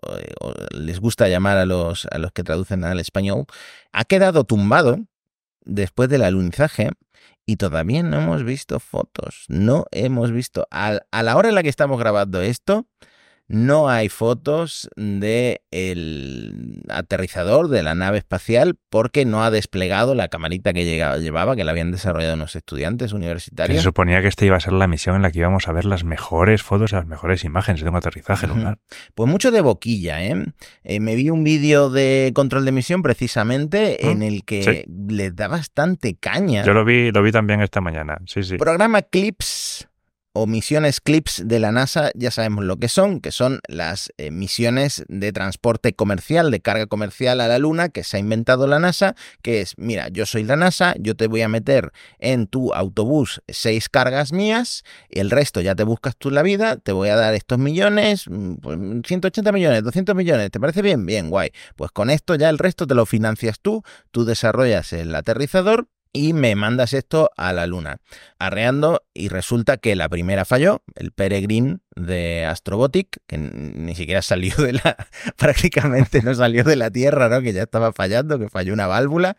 eh, 0.08 0.32
o 0.40 0.54
les 0.70 0.98
gusta 0.98 1.28
llamar 1.28 1.58
a 1.58 1.66
los, 1.66 2.06
a 2.10 2.16
los 2.16 2.32
que 2.32 2.42
traducen 2.42 2.84
al 2.84 3.00
español, 3.00 3.44
ha 3.92 4.04
quedado 4.06 4.44
tumbado 4.44 4.98
después 5.62 6.08
del 6.08 6.22
alunizaje 6.22 6.90
y 7.44 7.56
todavía 7.56 8.02
no 8.02 8.18
hemos 8.18 8.44
visto 8.44 8.80
fotos. 8.80 9.44
No 9.48 9.84
hemos 9.90 10.32
visto. 10.32 10.66
A, 10.70 11.00
a 11.10 11.22
la 11.22 11.36
hora 11.36 11.50
en 11.50 11.54
la 11.54 11.62
que 11.62 11.68
estamos 11.68 11.98
grabando 11.98 12.40
esto, 12.40 12.86
no 13.52 13.88
hay 13.88 14.08
fotos 14.08 14.88
de 14.94 15.62
el 15.72 16.82
aterrizador 16.88 17.66
de 17.68 17.82
la 17.82 17.96
nave 17.96 18.18
espacial 18.18 18.76
porque 18.90 19.24
no 19.24 19.42
ha 19.42 19.50
desplegado 19.50 20.14
la 20.14 20.28
camarita 20.28 20.72
que 20.72 20.84
llegaba- 20.84 21.18
llevaba, 21.18 21.56
que 21.56 21.64
la 21.64 21.72
habían 21.72 21.90
desarrollado 21.90 22.34
unos 22.34 22.54
estudiantes 22.54 23.06
Que 23.06 23.10
se 23.10 23.16
universitarios. 23.16 23.82
suponía 23.82 24.22
que 24.22 24.28
esta 24.28 24.44
iba 24.46 24.56
a 24.56 24.60
ser 24.60 24.72
la 24.72 24.86
misión 24.86 25.16
en 25.16 25.22
la 25.22 25.32
que 25.32 25.40
íbamos 25.40 25.66
a 25.66 25.72
ver 25.72 25.84
las 25.84 26.04
mejores 26.04 26.62
fotos, 26.62 26.92
las 26.92 27.06
mejores 27.06 27.42
imágenes 27.44 27.82
de 27.82 27.88
un 27.88 27.96
aterrizaje 27.96 28.46
lunar. 28.46 28.78
Pues 29.16 29.28
mucho 29.28 29.50
de 29.50 29.60
boquilla, 29.60 30.24
¿eh? 30.24 30.44
Eh, 30.84 31.00
me 31.00 31.16
vi 31.16 31.30
un 31.30 31.42
vídeo 31.42 31.90
de 31.90 32.30
control 32.34 32.64
de 32.64 32.72
misión 32.72 33.02
precisamente 33.02 34.10
en 34.10 34.22
el 34.22 34.44
que 34.44 34.62
sí. 34.62 34.84
le 35.08 35.32
da 35.32 35.48
bastante 35.48 36.14
caña. 36.14 36.64
Yo 36.64 36.72
lo 36.72 36.84
vi, 36.84 37.10
lo 37.10 37.20
vi 37.22 37.32
también 37.32 37.60
esta 37.62 37.80
mañana. 37.80 38.18
Sí, 38.26 38.42
sí. 38.44 38.56
Programa 38.58 39.02
CLIPS 39.02 39.69
o 40.32 40.46
misiones 40.46 41.00
CLIPS 41.00 41.42
de 41.46 41.58
la 41.58 41.72
NASA, 41.72 42.10
ya 42.14 42.30
sabemos 42.30 42.64
lo 42.64 42.76
que 42.76 42.88
son, 42.88 43.20
que 43.20 43.32
son 43.32 43.60
las 43.68 44.12
misiones 44.30 45.04
de 45.08 45.32
transporte 45.32 45.92
comercial, 45.92 46.50
de 46.50 46.60
carga 46.60 46.86
comercial 46.86 47.40
a 47.40 47.48
la 47.48 47.58
Luna 47.58 47.88
que 47.88 48.04
se 48.04 48.16
ha 48.16 48.20
inventado 48.20 48.66
la 48.66 48.78
NASA, 48.78 49.14
que 49.42 49.60
es, 49.60 49.74
mira, 49.76 50.08
yo 50.08 50.26
soy 50.26 50.44
la 50.44 50.56
NASA, 50.56 50.94
yo 50.98 51.16
te 51.16 51.26
voy 51.26 51.42
a 51.42 51.48
meter 51.48 51.92
en 52.18 52.46
tu 52.46 52.72
autobús 52.72 53.42
seis 53.48 53.88
cargas 53.88 54.32
mías, 54.32 54.84
el 55.10 55.30
resto 55.30 55.60
ya 55.60 55.74
te 55.74 55.84
buscas 55.84 56.16
tú 56.16 56.30
la 56.30 56.42
vida, 56.42 56.76
te 56.76 56.92
voy 56.92 57.08
a 57.08 57.16
dar 57.16 57.34
estos 57.34 57.58
millones, 57.58 58.24
mm, 58.28 58.54
pues, 58.56 58.78
180 59.06 59.52
millones, 59.52 59.82
200 59.82 60.14
millones, 60.14 60.50
¿te 60.50 60.60
parece 60.60 60.82
bien? 60.82 61.06
Bien, 61.06 61.30
guay. 61.30 61.50
Pues 61.76 61.90
con 61.90 62.10
esto 62.10 62.34
ya 62.34 62.48
el 62.48 62.58
resto 62.58 62.86
te 62.86 62.94
lo 62.94 63.06
financias 63.06 63.60
tú, 63.60 63.82
tú 64.10 64.24
desarrollas 64.24 64.92
el 64.92 65.14
aterrizador 65.14 65.88
y 66.12 66.32
me 66.32 66.54
mandas 66.54 66.92
esto 66.92 67.30
a 67.36 67.52
la 67.52 67.66
luna. 67.66 67.98
Arreando 68.38 69.02
y 69.14 69.28
resulta 69.28 69.76
que 69.76 69.96
la 69.96 70.08
primera 70.08 70.44
falló, 70.44 70.82
el 70.94 71.12
Peregrine 71.12 71.78
de 72.06 72.44
Astrobotic, 72.46 73.18
que 73.26 73.38
ni 73.38 73.94
siquiera 73.94 74.22
salió 74.22 74.54
de 74.56 74.74
la, 74.74 74.96
prácticamente 75.36 76.22
no 76.22 76.34
salió 76.34 76.64
de 76.64 76.76
la 76.76 76.90
Tierra, 76.90 77.28
¿no? 77.28 77.40
Que 77.42 77.52
ya 77.52 77.62
estaba 77.62 77.92
fallando, 77.92 78.38
que 78.38 78.48
falló 78.48 78.72
una 78.72 78.86
válvula 78.86 79.36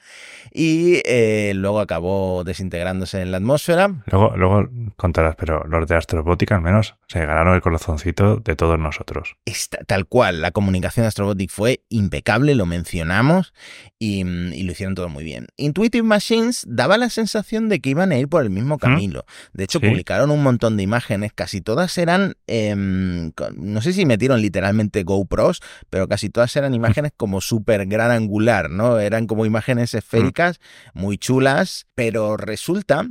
y 0.54 1.02
eh, 1.06 1.54
luego 1.56 1.80
acabó 1.80 2.44
desintegrándose 2.44 3.22
en 3.22 3.32
la 3.32 3.38
atmósfera. 3.38 3.94
Luego, 4.08 4.36
luego 4.36 4.70
contarás, 4.98 5.36
pero 5.36 5.64
los 5.68 5.88
de 5.88 5.96
Astrobótica 5.96 6.56
al 6.56 6.62
menos 6.62 6.96
se 7.08 7.20
ganaron 7.20 7.56
el 7.56 7.62
corazoncito 7.62 8.38
de 8.38 8.56
todos 8.56 8.78
nosotros. 8.80 9.36
Esta- 9.46 9.80
tal 9.86 10.06
cual, 10.06 10.42
la 10.42 10.52
comunicación 10.52 11.04
de 11.04 11.08
Astrobotic 11.10 11.50
fue 11.50 11.82
impecable, 11.90 12.56
lo 12.56 12.66
mencionamos 12.66 13.54
y, 14.00 14.24
mm, 14.24 14.54
y 14.54 14.64
lo 14.64 14.72
hicieron 14.72 14.96
todo 14.96 15.10
muy 15.10 15.24
bien. 15.24 15.48
Intuitive 15.58 16.04
Machines 16.04 16.66
daba 16.68 16.98
la 16.98 17.10
sensación 17.10 17.70
de 17.70 17.80
que 17.80 17.90
iban 17.92 18.12
a 18.12 18.18
ir 18.18 18.28
por 18.28 18.44
el 18.44 18.50
mismo 18.50 18.78
camino. 18.78 19.24
De 19.54 19.64
hecho, 19.64 19.80
Sí. 19.80 19.88
publicaron 19.88 20.32
un 20.32 20.44
montón 20.44 20.78
de 20.78 20.84
imágenes, 20.84 21.32
casi 21.34 21.62
todas 21.62 21.98
eran, 21.98 22.36
em, 22.52 23.32
no 23.56 23.82
sé 23.82 23.94
si 23.94 24.06
metieron 24.06 24.42
literalmente 24.42 25.04
GoPros, 25.04 25.62
pero 25.90 26.08
casi 26.08 26.30
todas 26.30 26.56
eran 26.56 26.74
imágenes 26.74 27.12
como 27.16 27.40
súper 27.42 27.86
gran 27.86 28.12
angular, 28.12 28.70
¿no? 28.70 29.00
Eran 29.00 29.26
como 29.28 29.46
imágenes 29.46 29.94
esféricas 29.94 30.60
muy 30.94 31.18
chulas, 31.18 31.86
pero 31.96 32.36
resulta 32.38 33.08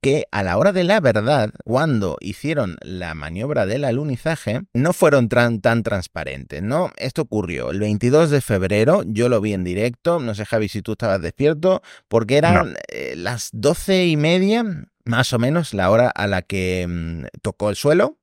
que 0.00 0.26
a 0.32 0.42
la 0.42 0.58
hora 0.58 0.72
de 0.72 0.84
la 0.84 1.00
verdad, 1.00 1.50
cuando 1.64 2.18
hicieron 2.20 2.76
la 2.82 3.14
maniobra 3.14 3.64
del 3.64 3.84
alunizaje, 3.84 4.60
no 4.74 4.92
fueron 4.92 5.30
tran- 5.30 5.62
tan 5.62 5.82
transparentes, 5.82 6.62
¿no? 6.62 6.90
Esto 6.98 7.22
ocurrió 7.22 7.70
el 7.70 7.80
22 7.80 8.28
de 8.28 8.42
febrero, 8.42 9.02
yo 9.06 9.30
lo 9.30 9.40
vi 9.40 9.54
en 9.54 9.64
directo, 9.64 10.20
no 10.20 10.34
sé 10.34 10.44
Javi 10.44 10.68
si 10.68 10.82
tú 10.82 10.92
estabas 10.92 11.22
despierto, 11.22 11.80
porque 12.08 12.36
eran 12.36 12.74
eh, 12.88 13.14
las 13.16 13.48
doce 13.54 14.04
y 14.06 14.18
media, 14.18 14.62
más 15.06 15.32
o 15.32 15.38
menos, 15.38 15.72
la 15.72 15.90
hora 15.90 16.10
a 16.10 16.26
la 16.26 16.42
que 16.42 16.86
mm, 16.86 17.38
tocó 17.40 17.70
el 17.70 17.76
suelo, 17.76 18.18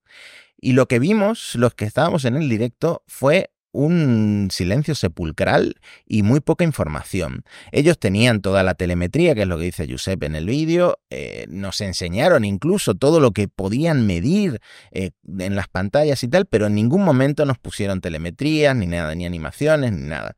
y 0.62 0.74
lo 0.74 0.88
que 0.88 1.00
vimos, 1.00 1.56
los 1.56 1.74
que 1.74 1.86
estábamos 1.86 2.24
en 2.26 2.36
el 2.36 2.48
directo, 2.48 3.04
fue 3.08 3.52
un 3.72 4.50
silencio 4.52 4.96
sepulcral 4.96 5.76
y 6.06 6.24
muy 6.24 6.40
poca 6.42 6.64
información. 6.64 7.44
Ellos 7.72 7.98
tenían 7.98 8.42
toda 8.42 8.64
la 8.64 8.76
telemetría, 8.76 9.34
que 9.34 9.44
es 9.44 9.48
lo 9.48 9.58
que 9.58 9.66
dice 9.66 9.88
Giuseppe 9.88 10.26
en 10.26 10.36
el 10.36 10.46
vídeo, 10.46 11.00
eh, 11.10 11.46
nos 11.50 11.82
enseñaron 11.82 12.46
incluso 12.46 12.96
todo 12.96 13.20
lo 13.20 13.32
que 13.32 13.48
podían 13.48 14.06
medir 14.06 14.60
eh, 14.92 15.12
en 15.40 15.56
las 15.56 15.68
pantallas 15.68 16.24
y 16.24 16.28
tal, 16.28 16.46
pero 16.46 16.68
en 16.68 16.76
ningún 16.76 17.04
momento 17.04 17.46
nos 17.46 17.58
pusieron 17.58 18.02
telemetrías, 18.02 18.76
ni 18.76 18.88
nada, 18.88 19.16
ni 19.16 19.26
animaciones, 19.26 19.94
ni 19.94 20.08
nada. 20.08 20.36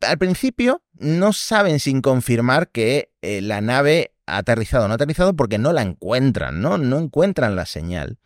Al 0.00 0.18
principio 0.18 0.82
no 0.94 1.32
saben 1.32 1.80
sin 1.80 2.00
confirmar 2.00 2.68
que 2.70 3.10
eh, 3.22 3.40
la 3.40 3.60
nave 3.60 4.12
ha 4.26 4.38
aterrizado 4.38 4.86
o 4.86 4.88
no 4.88 4.94
ha 4.94 4.96
aterrizado 4.96 5.34
porque 5.34 5.58
no 5.58 5.72
la 5.72 5.82
encuentran, 5.82 6.60
¿no? 6.60 6.78
No 6.78 6.98
encuentran 6.98 7.56
la 7.56 7.66
señal. 7.66 8.18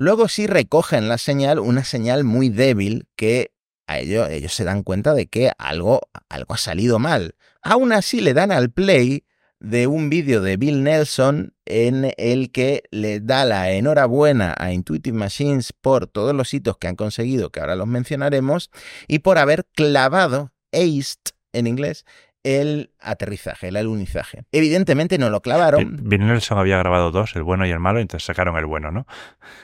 Luego 0.00 0.28
sí 0.28 0.46
recogen 0.46 1.10
la 1.10 1.18
señal, 1.18 1.58
una 1.58 1.84
señal 1.84 2.24
muy 2.24 2.48
débil 2.48 3.06
que 3.16 3.52
a 3.86 3.98
ellos, 3.98 4.30
ellos 4.30 4.54
se 4.54 4.64
dan 4.64 4.82
cuenta 4.82 5.12
de 5.12 5.26
que 5.26 5.52
algo, 5.58 6.00
algo 6.30 6.54
ha 6.54 6.56
salido 6.56 6.98
mal. 6.98 7.34
Aún 7.60 7.92
así 7.92 8.22
le 8.22 8.32
dan 8.32 8.50
al 8.50 8.70
play 8.70 9.26
de 9.58 9.86
un 9.88 10.08
vídeo 10.08 10.40
de 10.40 10.56
Bill 10.56 10.84
Nelson 10.84 11.52
en 11.66 12.14
el 12.16 12.50
que 12.50 12.84
le 12.90 13.20
da 13.20 13.44
la 13.44 13.72
enhorabuena 13.72 14.54
a 14.56 14.72
Intuitive 14.72 15.18
Machines 15.18 15.74
por 15.78 16.06
todos 16.06 16.34
los 16.34 16.54
hitos 16.54 16.78
que 16.78 16.88
han 16.88 16.96
conseguido, 16.96 17.50
que 17.50 17.60
ahora 17.60 17.76
los 17.76 17.86
mencionaremos, 17.86 18.70
y 19.06 19.18
por 19.18 19.36
haber 19.36 19.66
clavado, 19.66 20.50
aced 20.72 21.18
en 21.52 21.66
inglés, 21.66 22.06
el 22.42 22.92
aterrizaje, 23.00 23.68
el 23.68 23.76
alunizaje. 23.76 24.44
Evidentemente 24.52 25.18
no 25.18 25.30
lo 25.30 25.42
clavaron. 25.42 25.98
Bill 26.02 26.26
Nelson 26.26 26.58
había 26.58 26.78
grabado 26.78 27.10
dos, 27.10 27.36
el 27.36 27.42
bueno 27.42 27.66
y 27.66 27.70
el 27.70 27.80
malo, 27.80 27.98
y 27.98 28.02
entonces 28.02 28.26
sacaron 28.26 28.56
el 28.56 28.66
bueno, 28.66 28.90
¿no? 28.90 29.06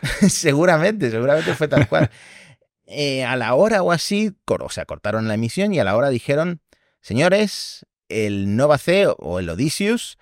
seguramente, 0.28 1.10
seguramente 1.10 1.54
fue 1.54 1.68
tal 1.68 1.88
cual. 1.88 2.10
Eh, 2.88 3.24
a 3.24 3.34
la 3.34 3.52
hora 3.54 3.82
o 3.82 3.90
así, 3.90 4.36
o 4.46 4.68
sea, 4.70 4.84
cortaron 4.84 5.26
la 5.26 5.34
emisión 5.34 5.74
y 5.74 5.80
a 5.80 5.84
la 5.84 5.96
hora 5.96 6.08
dijeron, 6.08 6.60
señores, 7.00 7.84
el 8.08 8.54
Nova 8.54 8.78
C 8.78 9.08
o 9.08 9.40
el 9.40 9.48
Odysseus, 9.48 10.18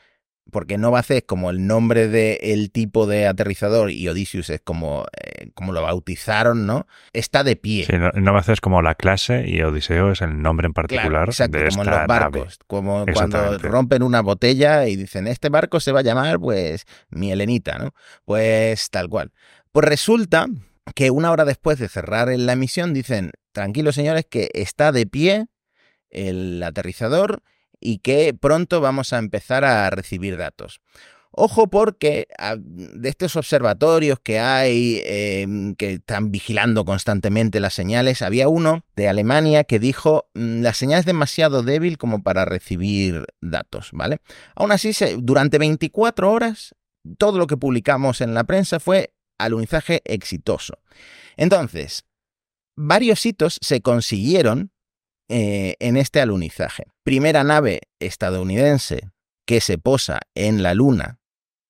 porque 0.50 0.78
Nova 0.78 1.02
C 1.02 1.18
es 1.18 1.24
como 1.24 1.50
el 1.50 1.66
nombre 1.66 2.08
del 2.08 2.70
tipo 2.70 3.06
de 3.06 3.26
aterrizador 3.26 3.90
y 3.90 4.08
Odysseus 4.08 4.50
es 4.50 4.60
como, 4.60 5.06
eh, 5.20 5.48
como 5.54 5.72
lo 5.72 5.82
bautizaron, 5.82 6.66
¿no? 6.66 6.86
Está 7.12 7.44
de 7.44 7.56
pie. 7.56 7.86
Sí, 7.86 7.94
Nova 8.20 8.42
C 8.42 8.52
es 8.52 8.60
como 8.60 8.82
la 8.82 8.94
clase 8.94 9.44
y 9.48 9.62
Odiseo 9.62 10.12
es 10.12 10.20
el 10.20 10.40
nombre 10.40 10.66
en 10.66 10.72
particular 10.72 11.28
exacto, 11.28 11.58
de 11.58 11.68
como 11.68 11.82
esta 11.82 11.94
en 11.94 11.98
los 11.98 12.06
barcos, 12.06 12.42
nave. 12.42 12.56
como 12.66 13.06
cuando 13.12 13.58
rompen 13.58 14.02
una 14.02 14.20
botella 14.20 14.86
y 14.86 14.96
dicen, 14.96 15.26
este 15.26 15.48
barco 15.48 15.80
se 15.80 15.92
va 15.92 16.00
a 16.00 16.04
llamar, 16.04 16.38
pues, 16.38 16.84
mi 17.10 17.32
Helenita, 17.32 17.78
¿no? 17.78 17.94
Pues 18.24 18.90
tal 18.90 19.08
cual. 19.08 19.32
Pues 19.72 19.86
resulta 19.86 20.46
que 20.94 21.10
una 21.10 21.30
hora 21.32 21.44
después 21.44 21.78
de 21.78 21.88
cerrar 21.88 22.28
la 22.28 22.52
emisión 22.52 22.92
dicen, 22.92 23.32
tranquilos 23.52 23.94
señores, 23.94 24.26
que 24.28 24.50
está 24.52 24.92
de 24.92 25.06
pie 25.06 25.46
el 26.10 26.62
aterrizador 26.62 27.42
y 27.80 27.98
que 27.98 28.34
pronto 28.34 28.80
vamos 28.80 29.12
a 29.12 29.18
empezar 29.18 29.64
a 29.64 29.88
recibir 29.90 30.36
datos. 30.36 30.80
Ojo 31.36 31.66
porque 31.66 32.28
ah, 32.38 32.54
de 32.58 33.08
estos 33.08 33.34
observatorios 33.34 34.20
que 34.20 34.38
hay, 34.38 35.02
eh, 35.04 35.46
que 35.76 35.94
están 35.94 36.30
vigilando 36.30 36.84
constantemente 36.84 37.58
las 37.58 37.74
señales, 37.74 38.22
había 38.22 38.48
uno 38.48 38.84
de 38.94 39.08
Alemania 39.08 39.64
que 39.64 39.80
dijo, 39.80 40.28
"Mm, 40.34 40.62
la 40.62 40.74
señal 40.74 41.00
es 41.00 41.06
demasiado 41.06 41.64
débil 41.64 41.98
como 41.98 42.22
para 42.22 42.44
recibir 42.44 43.26
datos, 43.40 43.90
¿vale? 43.92 44.18
Aún 44.54 44.70
así, 44.70 44.92
durante 45.18 45.58
24 45.58 46.30
horas, 46.30 46.76
todo 47.18 47.38
lo 47.38 47.48
que 47.48 47.56
publicamos 47.56 48.20
en 48.20 48.34
la 48.34 48.44
prensa 48.44 48.78
fue 48.78 49.12
alunizaje 49.38 50.02
exitoso. 50.04 50.78
Entonces, 51.36 52.04
varios 52.76 53.24
hitos 53.26 53.58
se 53.60 53.80
consiguieron 53.80 54.70
eh, 55.28 55.76
en 55.78 55.96
este 55.96 56.20
alunizaje. 56.20 56.84
Primera 57.02 57.44
nave 57.44 57.80
estadounidense 57.98 59.08
que 59.46 59.60
se 59.60 59.78
posa 59.78 60.20
en 60.34 60.62
la 60.62 60.74
Luna 60.74 61.18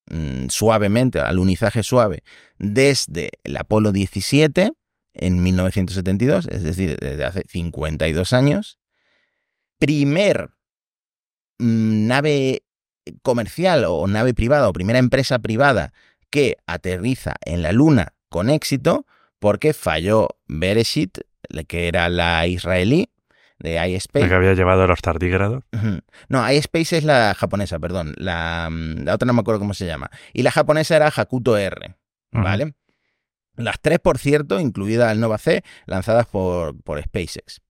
mm, 0.07 0.49
suavemente, 0.49 1.21
alunizaje 1.21 1.85
suave, 1.85 2.25
desde 2.59 3.31
el 3.45 3.57
Apolo 3.57 3.93
17 3.93 4.73
en 5.15 5.43
1972, 5.43 6.49
es 6.51 6.63
decir, 6.65 6.97
desde 6.99 7.25
hace 7.25 7.45
52 7.49 8.33
años. 8.33 8.79
Primer 9.79 10.51
mm, 11.59 12.07
nave 12.09 12.65
comercial 13.23 13.85
o 13.87 14.07
nave 14.09 14.35
privada 14.35 14.69
o 14.69 14.73
primera 14.73 14.99
empresa 14.99 15.39
privada 15.39 15.93
que 16.31 16.57
aterriza 16.67 17.37
en 17.45 17.63
la 17.63 17.71
Luna 17.71 18.15
con 18.29 18.51
éxito 18.51 19.07
porque 19.39 19.75
falló 19.75 20.29
Bereshit, 20.47 21.19
que 21.69 21.87
era 21.87 22.09
la 22.09 22.47
israelí 22.49 23.11
de 23.59 23.89
iSpace. 23.91 24.29
que 24.29 24.35
había 24.35 24.55
llevado 24.55 24.87
los 24.87 25.01
tardígrados. 25.01 25.63
No, 26.29 26.51
iSpace 26.53 26.99
es 26.99 27.05
la 27.05 27.35
japonesa, 27.37 27.79
perdón. 27.79 28.15
La, 28.17 28.69
mm, 28.71 29.05
la 29.05 29.15
otra 29.15 29.27
no 29.27 29.33
me 29.33 29.41
acuerdo 29.41 29.61
cómo 29.61 29.75
se 29.75 29.87
llama. 29.87 30.11
Y 30.33 30.43
la 30.43 30.51
japonesa 30.51 30.97
era 30.97 31.09
Hakuto 31.15 31.57
R. 31.57 31.95
¿vale? 32.43 32.75
Las 33.57 33.81
tres, 33.81 34.01
por 34.01 34.19
cierto, 34.19 34.59
incluida 34.59 35.13
el 35.13 35.21
Nova 35.21 35.39
C, 35.39 35.63
lanzadas 35.87 36.27
por, 36.27 36.77
por 36.83 37.01
SpaceX. 37.01 37.61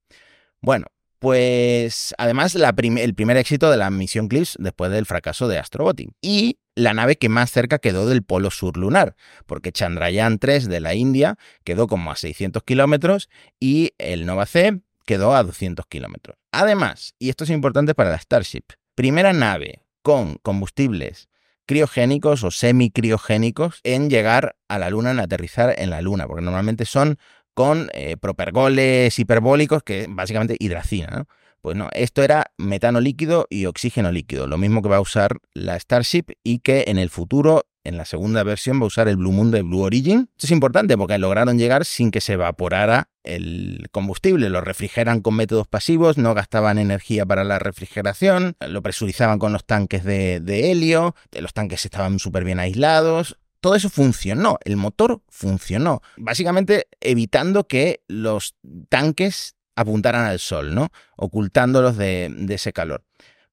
Bueno, 0.63 0.87
pues 1.19 2.15
además 2.19 2.55
la 2.55 2.73
prim- 2.75 2.99
el 2.99 3.15
primer 3.15 3.37
éxito 3.37 3.71
de 3.71 3.77
la 3.77 3.91
misión 3.91 4.29
Clips 4.29 4.57
después 4.59 4.91
del 4.91 5.07
fracaso 5.07 5.49
de 5.49 5.59
Astrobotic. 5.59 6.11
Y 6.21 6.59
la 6.75 6.95
nave 6.95 7.17
que 7.17 7.29
más 7.29 7.51
cerca 7.51 7.79
quedó 7.79 8.07
del 8.09 8.23
polo 8.23 8.51
sur 8.51 8.77
lunar, 8.77 9.17
porque 9.47 9.73
Chandrayaan 9.73 10.39
3 10.39 10.69
de 10.69 10.81
la 10.81 10.95
India 10.95 11.37
quedó 11.65 11.87
como 11.87 12.11
a 12.11 12.17
600 12.17 12.63
kilómetros 12.63 13.29
y 13.61 13.93
el 13.99 14.27
Nova 14.27 14.47
C 14.47 14.81
quedó 15.05 15.35
a 15.35 15.43
200 15.43 15.87
kilómetros. 15.87 16.37
Además, 16.53 17.15
y 17.19 17.31
esto 17.31 17.45
es 17.45 17.51
importante 17.51 17.95
para 17.95 18.11
la 18.11 18.19
Starship, 18.19 18.65
primera 18.95 19.33
nave 19.33 19.83
con 20.03 20.37
combustibles 20.43 21.29
criogénicos 21.67 22.45
o 22.45 22.51
semicriogénicos 22.51 23.81
en 23.85 24.11
llegar 24.11 24.57
a 24.69 24.79
la 24.79 24.91
Luna, 24.91 25.13
en 25.13 25.21
aterrizar 25.21 25.75
en 25.79 25.91
la 25.91 26.03
Luna, 26.03 26.27
porque 26.27 26.43
normalmente 26.43 26.85
son 26.85 27.19
con 27.55 27.89
eh, 27.95 28.17
propergoles 28.17 29.19
hiperbólicos 29.19 29.83
que 29.83 30.07
básicamente 30.09 30.57
hidracina, 30.59 31.07
¿no? 31.07 31.27
Pues 31.65 31.79
no, 31.79 31.89
esto 31.95 32.23
era 32.23 32.53
metano 32.59 33.01
líquido 33.01 33.47
y 33.49 33.65
oxígeno 33.65 34.13
líquido, 34.13 34.47
lo 34.47 34.59
mismo 34.59 34.83
que 34.83 34.91
va 34.91 34.97
a 34.97 35.01
usar 35.01 35.39
la 35.55 35.81
Starship 35.81 36.25
y 36.45 36.59
que 36.59 36.85
en 36.89 36.99
el 36.99 37.09
futuro, 37.09 37.65
en 37.85 37.97
la 37.97 38.05
segunda 38.05 38.43
versión, 38.43 38.79
va 38.81 38.85
a 38.85 38.89
usar 38.89 39.09
el 39.09 39.17
Blue 39.17 39.33
Moon 39.33 39.51
de 39.51 39.63
Blue 39.63 39.81
Origin. 39.81 40.29
Esto 40.33 40.47
es 40.47 40.51
importante 40.51 40.99
porque 40.99 41.17
lograron 41.17 41.57
llegar 41.57 41.87
sin 41.87 42.11
que 42.11 42.21
se 42.21 42.35
evaporara 42.35 43.09
el 43.23 43.87
combustible, 43.93 44.51
lo 44.51 44.61
refrigeran 44.61 45.23
con 45.23 45.37
métodos 45.37 45.67
pasivos, 45.67 46.19
no 46.19 46.35
gastaban 46.35 46.77
energía 46.77 47.25
para 47.25 47.45
la 47.45 47.59
refrigeración, 47.59 48.57
lo 48.61 48.83
presurizaban 48.83 49.39
con 49.39 49.55
los 49.55 49.65
tanques 49.65 50.05
de, 50.05 50.41
de 50.41 50.71
helio, 50.71 51.15
los 51.33 51.55
tanques 51.55 51.87
estaban 51.87 52.19
súper 52.19 52.45
bien 52.45 52.61
aislados, 52.61 53.39
todo 53.63 53.75
eso 53.75 53.89
funcionó, 53.89 54.59
el 54.67 54.77
motor 54.77 55.23
funcionó, 55.31 56.03
básicamente 56.19 56.89
evitando 57.01 57.67
que 57.67 58.03
los 58.07 58.55
tanques 58.91 59.57
apuntaran 59.77 60.27
al 60.27 60.39
sol, 60.39 60.75
¿no? 60.75 60.89
Ocultándolos 61.17 61.97
de, 61.97 62.47
ese 62.49 62.73
calor. 62.73 63.05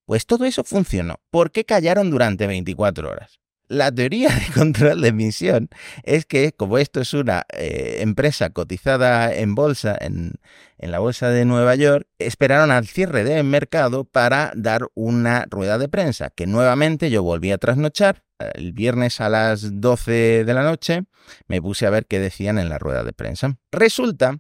Pues 0.06 0.26
todo 0.26 0.46
eso 0.46 0.64
funcionó. 0.64 1.20
¿Por 1.30 1.52
qué 1.52 1.66
callaron 1.66 2.10
durante 2.10 2.48
24 2.48 3.10
horas? 3.10 3.40
La 3.68 3.90
teoría 3.90 4.30
de 4.30 4.54
control 4.54 5.02
de 5.02 5.10
emisión 5.10 5.70
es 6.04 6.26
que, 6.26 6.52
como 6.52 6.78
esto 6.78 7.00
es 7.00 7.14
una 7.14 7.44
eh, 7.54 8.00
empresa 8.02 8.50
cotizada 8.50 9.34
en 9.34 9.56
bolsa, 9.56 9.98
en, 10.00 10.34
en 10.78 10.92
la 10.92 11.00
bolsa 11.00 11.30
de 11.30 11.46
Nueva 11.46 11.76
York, 11.76 12.06
esperaron 12.20 12.72
al 12.72 12.86
cierre 12.86 13.24
del 13.24 13.46
mercado 13.46 14.04
para 14.04 14.52
dar 14.56 14.88
una 14.94 15.46
rueda 15.50 15.78
de 15.78 15.88
prensa, 15.88 16.32
que 16.32 16.48
nuevamente 16.48 17.10
yo 17.10 17.24
volví 17.24 17.52
a 17.52 17.58
trasnochar. 17.58 18.24
El 18.56 18.74
viernes 18.74 19.22
a 19.22 19.30
las 19.30 19.80
12 19.80 20.44
de 20.44 20.54
la 20.54 20.64
noche 20.64 21.04
me 21.48 21.62
puse 21.62 21.86
a 21.86 21.92
ver 21.92 22.08
qué 22.08 22.20
decían 22.20 22.58
en 22.58 22.70
la 22.70 22.80
rueda 22.80 23.04
de 23.04 23.14
prensa. 23.14 23.58
Resulta 23.72 24.40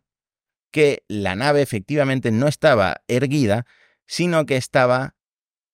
que 0.71 1.03
la 1.07 1.35
nave 1.35 1.61
efectivamente 1.61 2.31
no 2.31 2.47
estaba 2.47 3.01
erguida, 3.07 3.65
sino 4.07 4.45
que 4.45 4.57
estaba 4.57 5.15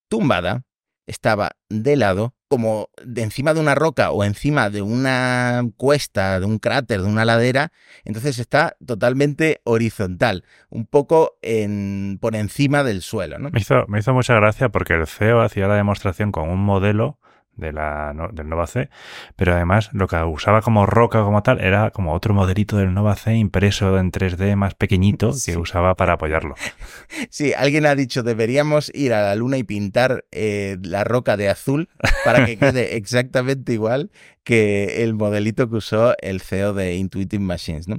tumbada, 0.08 0.64
estaba 1.06 1.52
de 1.68 1.96
lado, 1.96 2.34
como 2.48 2.88
de 3.04 3.22
encima 3.22 3.52
de 3.52 3.60
una 3.60 3.74
roca 3.74 4.10
o 4.10 4.24
encima 4.24 4.70
de 4.70 4.82
una 4.82 5.62
cuesta, 5.76 6.40
de 6.40 6.46
un 6.46 6.58
cráter, 6.58 7.02
de 7.02 7.08
una 7.08 7.24
ladera, 7.24 7.72
entonces 8.04 8.38
está 8.38 8.76
totalmente 8.84 9.60
horizontal, 9.64 10.44
un 10.70 10.86
poco 10.86 11.38
en, 11.42 12.18
por 12.20 12.34
encima 12.36 12.84
del 12.84 13.02
suelo, 13.02 13.38
¿no? 13.38 13.50
Me 13.50 13.60
hizo, 13.60 13.86
me 13.86 13.98
hizo 13.98 14.14
mucha 14.14 14.34
gracia 14.34 14.70
porque 14.70 14.94
el 14.94 15.06
CEO 15.06 15.42
hacía 15.42 15.68
la 15.68 15.76
demostración 15.76 16.32
con 16.32 16.48
un 16.48 16.60
modelo 16.60 17.18
de 17.58 17.72
la, 17.72 18.12
no- 18.14 18.28
del 18.28 18.48
Nova 18.48 18.66
C, 18.66 18.88
pero 19.36 19.54
además 19.54 19.90
lo 19.92 20.06
que 20.06 20.16
usaba 20.22 20.62
como 20.62 20.86
roca 20.86 21.22
como 21.22 21.42
tal 21.42 21.60
era 21.60 21.90
como 21.90 22.14
otro 22.14 22.32
modelito 22.32 22.78
del 22.78 22.94
Nova 22.94 23.14
C 23.16 23.34
impreso 23.34 23.98
en 23.98 24.10
3D 24.10 24.56
más 24.56 24.74
pequeñito 24.74 25.32
Sí. 25.34 25.52
que 25.52 25.58
usaba 25.58 25.94
para 25.94 26.14
apoyarlo. 26.14 26.54
Sí, 27.30 27.52
alguien 27.52 27.84
ha 27.86 27.94
dicho 27.94 28.22
deberíamos 28.22 28.90
ir 28.94 29.12
a 29.12 29.22
la 29.22 29.34
luna 29.34 29.56
y 29.58 29.64
pintar 29.64 30.24
eh, 30.30 30.78
la 30.82 31.04
roca 31.04 31.36
de 31.36 31.48
azul 31.48 31.88
para 32.24 32.46
que 32.46 32.56
quede 32.56 32.96
exactamente 32.96 33.72
igual 33.72 34.10
que 34.44 35.02
el 35.02 35.14
modelito 35.14 35.68
que 35.68 35.76
usó 35.76 36.14
el 36.22 36.40
CEO 36.40 36.72
de 36.74 36.94
Intuitive 36.94 37.42
Machines, 37.42 37.88
¿no? 37.88 37.98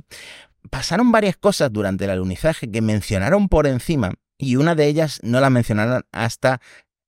Pasaron 0.69 1.11
varias 1.11 1.37
cosas 1.37 1.71
durante 1.71 2.05
el 2.05 2.11
alunizaje 2.11 2.69
que 2.71 2.81
mencionaron 2.81 3.49
por 3.49 3.67
encima 3.67 4.13
y 4.37 4.55
una 4.55 4.75
de 4.75 4.85
ellas 4.87 5.19
no 5.23 5.39
la 5.41 5.49
mencionaron 5.49 6.05
hasta 6.11 6.59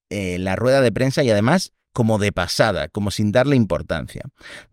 eh, 0.10 0.38
la 0.39 0.56
rueda 0.56 0.82
de 0.82 0.91
prensa 0.91 1.24
y 1.24 1.30
además 1.32 1.74
como 1.94 2.20
de 2.20 2.32
pasada, 2.32 2.88
como 2.88 3.12
sin 3.12 3.32
darle 3.32 3.56
importancia. 3.56 4.24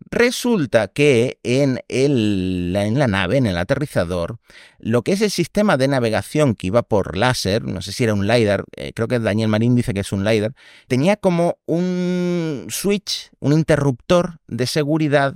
Resulta 0.09 0.87
que 0.87 1.39
en, 1.43 1.81
el, 1.87 2.73
en 2.75 2.97
la 2.97 3.07
nave, 3.07 3.37
en 3.37 3.45
el 3.45 3.57
aterrizador, 3.57 4.39
lo 4.79 5.01
que 5.03 5.13
es 5.13 5.21
el 5.21 5.31
sistema 5.31 5.77
de 5.77 5.87
navegación 5.87 6.55
que 6.55 6.67
iba 6.67 6.83
por 6.83 7.17
láser, 7.17 7.63
no 7.63 7.81
sé 7.81 7.91
si 7.91 8.03
era 8.03 8.13
un 8.13 8.27
LiDAR, 8.27 8.63
eh, 8.75 8.93
creo 8.93 9.07
que 9.07 9.19
Daniel 9.19 9.49
Marín 9.49 9.75
dice 9.75 9.93
que 9.93 9.99
es 9.99 10.11
un 10.11 10.23
LiDAR, 10.23 10.53
tenía 10.87 11.17
como 11.17 11.57
un 11.65 12.67
switch, 12.69 13.31
un 13.39 13.53
interruptor 13.53 14.39
de 14.47 14.67
seguridad 14.67 15.35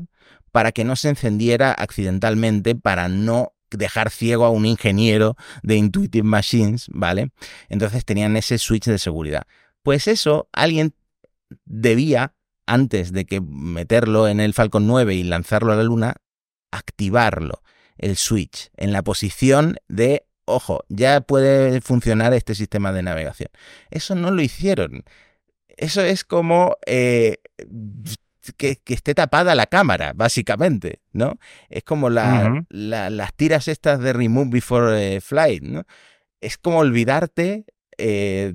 para 0.52 0.72
que 0.72 0.84
no 0.84 0.96
se 0.96 1.10
encendiera 1.10 1.74
accidentalmente, 1.74 2.76
para 2.76 3.10
no 3.10 3.54
dejar 3.72 4.12
ciego 4.12 4.46
a 4.46 4.52
un 4.52 4.66
ingeniero 4.66 5.36
de 5.64 5.76
Intuitive 5.76 6.26
Machines, 6.26 6.88
¿vale? 6.90 7.32
Entonces 7.70 8.06
tenían 8.06 8.38
ese 8.38 8.58
switch 8.60 8.86
de 8.86 9.00
seguridad. 9.00 9.48
Pues 9.82 10.08
eso 10.08 10.48
alguien 10.54 10.94
debía 11.66 12.36
antes 12.66 13.12
de 13.12 13.26
que 13.26 13.41
meterlo 13.41 14.28
en 14.28 14.39
el 14.39 14.54
Falcon 14.54 14.88
9 14.88 15.16
y 15.16 15.24
lanzarlo 15.24 15.74
a 15.74 15.76
la 15.76 15.84
Luna, 15.84 16.16
activarlo, 16.72 17.62
el 17.97 18.18
switch, 18.18 18.70
en 18.78 18.91
la 18.91 19.04
posición 19.04 19.78
de, 19.88 20.26
ojo, 20.45 20.84
ya 20.89 21.22
puede 21.22 21.82
funcionar 21.82 22.34
este 22.34 22.56
sistema 22.56 22.91
de 22.91 23.04
navegación. 23.04 23.49
Eso 23.91 24.16
no 24.16 24.32
lo 24.32 24.41
hicieron. 24.41 25.04
Eso 25.68 26.01
es 26.01 26.24
como 26.24 26.78
eh, 26.86 27.38
que, 28.58 28.80
esté 28.88 29.14
tapada 29.16 29.56
la 29.56 29.68
cámara, 29.68 30.14
básicamente, 30.16 31.01
¿no? 31.12 31.38
Es 31.70 31.84
como 31.84 32.10
la, 32.10 32.66
las 32.70 33.34
tiras 33.34 33.68
estas 33.68 33.99
de 33.99 34.14
Remove 34.14 34.49
Before 34.49 35.16
eh, 35.16 35.22
Flight, 35.22 35.64
¿no? 35.64 35.84
Es 36.41 36.58
como 36.58 36.80
olvidarte 36.80 37.66
eh, 37.98 38.54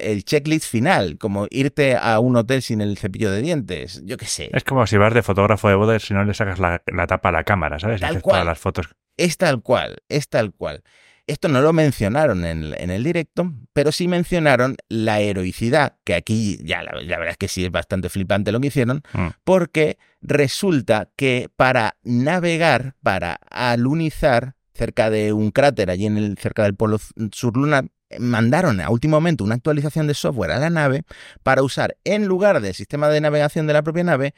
el 0.00 0.24
checklist 0.24 0.66
final, 0.66 1.18
como 1.18 1.46
irte 1.50 1.96
a 1.96 2.20
un 2.20 2.36
hotel 2.36 2.62
sin 2.62 2.80
el 2.80 2.96
cepillo 2.98 3.30
de 3.30 3.42
dientes, 3.42 4.02
yo 4.04 4.16
qué 4.16 4.26
sé. 4.26 4.50
Es 4.52 4.64
como 4.64 4.86
si 4.86 4.96
vas 4.96 5.14
de 5.14 5.22
fotógrafo 5.22 5.68
de 5.68 5.74
boda 5.74 5.98
si 5.98 6.14
no 6.14 6.24
le 6.24 6.34
sacas 6.34 6.58
la, 6.58 6.80
tapa 7.06 7.28
a 7.30 7.32
la 7.32 7.44
cámara, 7.44 7.78
¿sabes? 7.78 8.00
Tal 8.00 8.22
cual. 8.22 8.46
las 8.46 8.58
fotos. 8.58 8.88
Es 9.16 9.36
tal 9.36 9.62
cual, 9.62 9.98
es 10.08 10.28
tal 10.28 10.52
cual. 10.52 10.82
Esto 11.28 11.48
no 11.48 11.60
lo 11.60 11.74
mencionaron 11.74 12.46
en, 12.46 12.72
el 12.72 13.04
directo, 13.04 13.52
pero 13.74 13.92
sí 13.92 14.08
mencionaron 14.08 14.76
la 14.88 15.20
heroicidad, 15.20 15.98
que 16.02 16.14
aquí 16.14 16.58
ya 16.64 16.82
la, 16.82 16.92
verdad 16.92 17.28
es 17.28 17.36
que 17.36 17.48
sí 17.48 17.66
es 17.66 17.70
bastante 17.70 18.08
flipante 18.08 18.50
lo 18.50 18.60
que 18.60 18.68
hicieron, 18.68 19.02
mm. 19.12 19.26
porque 19.44 19.98
resulta 20.22 21.10
que 21.16 21.50
para 21.54 21.98
navegar, 22.02 22.94
para 23.02 23.38
alunizar 23.50 24.54
cerca 24.72 25.10
de 25.10 25.34
un 25.34 25.50
cráter 25.50 25.90
allí 25.90 26.06
en 26.06 26.16
el, 26.16 26.38
cerca 26.38 26.62
del 26.62 26.74
polo 26.74 26.98
sur 27.32 27.56
lunar, 27.58 27.88
mandaron 28.18 28.80
a 28.80 28.90
último 28.90 29.16
momento 29.16 29.44
una 29.44 29.54
actualización 29.54 30.06
de 30.06 30.14
software 30.14 30.52
a 30.52 30.58
la 30.58 30.70
nave 30.70 31.02
para 31.42 31.62
usar 31.62 31.96
en 32.04 32.26
lugar 32.26 32.60
del 32.60 32.74
sistema 32.74 33.08
de 33.08 33.20
navegación 33.20 33.66
de 33.66 33.72
la 33.72 33.82
propia 33.82 34.04
nave 34.04 34.34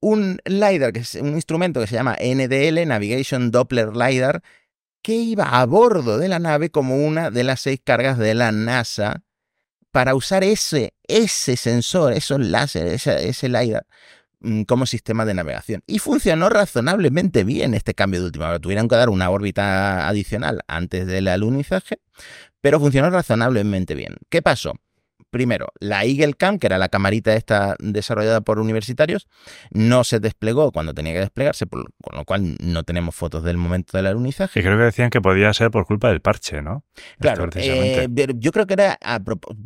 un 0.00 0.38
LiDAR, 0.44 0.92
que 0.92 1.00
es 1.00 1.14
un 1.14 1.34
instrumento 1.34 1.80
que 1.80 1.86
se 1.86 1.94
llama 1.94 2.16
NDL, 2.20 2.86
Navigation 2.86 3.50
Doppler 3.50 3.96
LiDAR, 3.96 4.42
que 5.02 5.14
iba 5.14 5.60
a 5.60 5.64
bordo 5.66 6.18
de 6.18 6.28
la 6.28 6.38
nave 6.38 6.70
como 6.70 6.96
una 6.96 7.30
de 7.30 7.44
las 7.44 7.60
seis 7.60 7.80
cargas 7.82 8.18
de 8.18 8.34
la 8.34 8.52
NASA 8.52 9.22
para 9.90 10.14
usar 10.14 10.44
ese, 10.44 10.94
ese 11.08 11.56
sensor, 11.56 12.12
esos 12.12 12.40
láseres, 12.40 13.06
ese, 13.06 13.28
ese 13.28 13.48
LiDAR, 13.48 13.86
como 14.66 14.86
sistema 14.86 15.24
de 15.24 15.34
navegación. 15.34 15.82
Y 15.86 15.98
funcionó 15.98 16.48
razonablemente 16.48 17.44
bien 17.44 17.74
este 17.74 17.94
cambio 17.94 18.20
de 18.20 18.26
última 18.26 18.48
hora. 18.48 18.58
Tuvieron 18.58 18.88
que 18.88 18.96
dar 18.96 19.08
una 19.08 19.30
órbita 19.30 20.08
adicional 20.08 20.62
antes 20.68 21.06
del 21.06 21.28
alunizaje, 21.28 22.00
pero 22.60 22.80
funcionó 22.80 23.10
razonablemente 23.10 23.94
bien. 23.94 24.16
¿Qué 24.28 24.42
pasó? 24.42 24.74
Primero, 25.30 25.68
la 25.80 26.04
Eagle 26.04 26.34
Cam, 26.34 26.58
que 26.58 26.66
era 26.66 26.78
la 26.78 26.88
camarita 26.88 27.34
esta 27.34 27.76
desarrollada 27.78 28.40
por 28.40 28.58
universitarios, 28.58 29.28
no 29.70 30.04
se 30.04 30.20
desplegó 30.20 30.72
cuando 30.72 30.94
tenía 30.94 31.12
que 31.12 31.20
desplegarse, 31.20 31.66
con 31.66 31.84
lo 32.12 32.24
cual 32.24 32.56
no 32.60 32.84
tenemos 32.84 33.14
fotos 33.14 33.42
del 33.42 33.56
momento 33.56 33.96
del 33.96 34.06
alunizaje. 34.06 34.60
Y 34.60 34.62
creo 34.62 34.78
que 34.78 34.84
decían 34.84 35.10
que 35.10 35.20
podía 35.20 35.52
ser 35.52 35.70
por 35.70 35.86
culpa 35.86 36.08
del 36.08 36.20
parche, 36.20 36.62
¿no? 36.62 36.84
Claro, 37.18 37.48
eh, 37.54 38.08
yo 38.36 38.52
creo 38.52 38.66
que 38.66 38.74
era, 38.74 38.98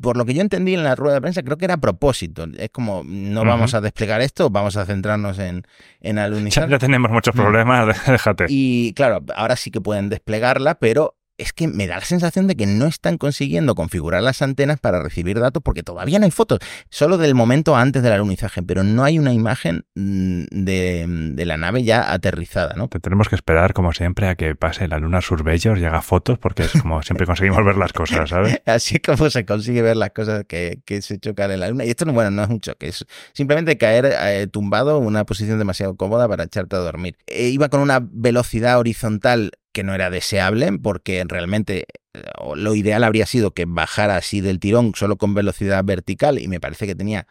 por 0.00 0.16
lo 0.16 0.24
que 0.24 0.34
yo 0.34 0.40
entendí 0.40 0.74
en 0.74 0.82
la 0.82 0.94
rueda 0.96 1.16
de 1.16 1.20
prensa, 1.20 1.42
creo 1.42 1.58
que 1.58 1.66
era 1.66 1.74
a 1.74 1.80
propósito. 1.80 2.46
Es 2.56 2.70
como, 2.70 3.02
no 3.04 3.44
vamos 3.44 3.74
a 3.74 3.80
desplegar 3.80 4.20
esto, 4.20 4.50
vamos 4.50 4.76
a 4.76 4.86
centrarnos 4.86 5.38
en, 5.38 5.62
en 6.00 6.18
alunizar. 6.18 6.64
Ya, 6.64 6.76
ya 6.76 6.78
tenemos 6.78 7.10
muchos 7.10 7.34
mm. 7.34 7.38
problemas, 7.38 8.06
déjate. 8.06 8.46
Y 8.48 8.92
claro, 8.94 9.24
ahora 9.34 9.56
sí 9.56 9.70
que 9.70 9.80
pueden 9.80 10.08
desplegarla, 10.08 10.76
pero 10.76 11.19
es 11.40 11.52
que 11.52 11.68
me 11.68 11.86
da 11.86 11.96
la 11.96 12.04
sensación 12.04 12.46
de 12.46 12.56
que 12.56 12.66
no 12.66 12.86
están 12.86 13.18
consiguiendo 13.18 13.74
configurar 13.74 14.22
las 14.22 14.42
antenas 14.42 14.78
para 14.78 15.02
recibir 15.02 15.40
datos 15.40 15.62
porque 15.62 15.82
todavía 15.82 16.18
no 16.18 16.26
hay 16.26 16.30
fotos, 16.30 16.58
solo 16.90 17.18
del 17.18 17.34
momento 17.34 17.76
antes 17.76 18.02
del 18.02 18.12
alunizaje, 18.12 18.62
pero 18.62 18.82
no 18.82 19.04
hay 19.04 19.18
una 19.18 19.32
imagen 19.32 19.84
mm, 19.94 20.44
de, 20.50 21.44
la 21.46 21.56
nave 21.56 21.82
ya 21.82 22.12
aterrizada, 22.12 22.74
¿no? 22.76 22.88
tenemos 22.88 23.28
que 23.28 23.34
esperar, 23.34 23.72
como 23.72 23.92
siempre, 23.92 24.28
a 24.28 24.34
que 24.34 24.54
pase 24.54 24.86
la 24.86 24.98
luna 24.98 25.20
Surveyor 25.20 25.78
y 25.78 25.84
haga 25.84 26.02
fotos 26.02 26.38
porque 26.38 26.64
es 26.64 26.72
como 26.80 27.02
siempre 27.02 27.26
conseguimos 27.26 27.64
ver 27.64 27.76
las 27.76 27.92
cosas, 27.92 28.28
¿sabes? 28.28 28.60
Así 28.66 28.96
es 28.96 29.02
como 29.02 29.30
se 29.30 29.44
consigue 29.44 29.82
ver 29.82 29.96
las 29.96 30.10
cosas 30.10 30.44
que, 30.46 30.80
se 31.00 31.18
chocan 31.18 31.50
en 31.50 31.60
la 31.60 31.68
luna. 31.68 31.84
Y 31.84 31.90
esto, 31.90 32.04
no, 32.04 32.12
bueno, 32.12 32.30
no 32.30 32.44
es 32.44 32.50
un 32.50 32.60
choque, 32.60 32.88
es 32.88 33.06
simplemente 33.32 33.78
caer 33.78 34.12
eh, 34.22 34.46
tumbado 34.46 34.98
en 34.98 35.06
una 35.06 35.24
posición 35.24 35.58
demasiado 35.58 35.96
cómoda 35.96 36.28
para 36.28 36.44
echarte 36.44 36.76
a 36.76 36.80
dormir. 36.80 37.16
E 37.26 37.48
iba 37.48 37.68
con 37.68 37.80
una 37.80 38.00
velocidad 38.02 38.78
horizontal 38.78 39.52
que 39.72 39.84
no 39.84 39.94
era 39.94 40.10
deseable 40.10 40.70
porque 40.78 41.24
realmente 41.26 41.86
eh, 42.14 42.22
lo 42.56 42.74
ideal 42.74 43.04
habría 43.04 43.26
sido 43.26 43.52
que 43.52 43.64
bajara 43.66 44.16
así 44.16 44.40
del 44.40 44.60
tirón 44.60 44.92
solo 44.94 45.16
con 45.16 45.34
velocidad 45.34 45.84
vertical 45.84 46.38
y 46.38 46.48
me 46.48 46.60
parece 46.60 46.86
que 46.86 46.94
tenía, 46.94 47.26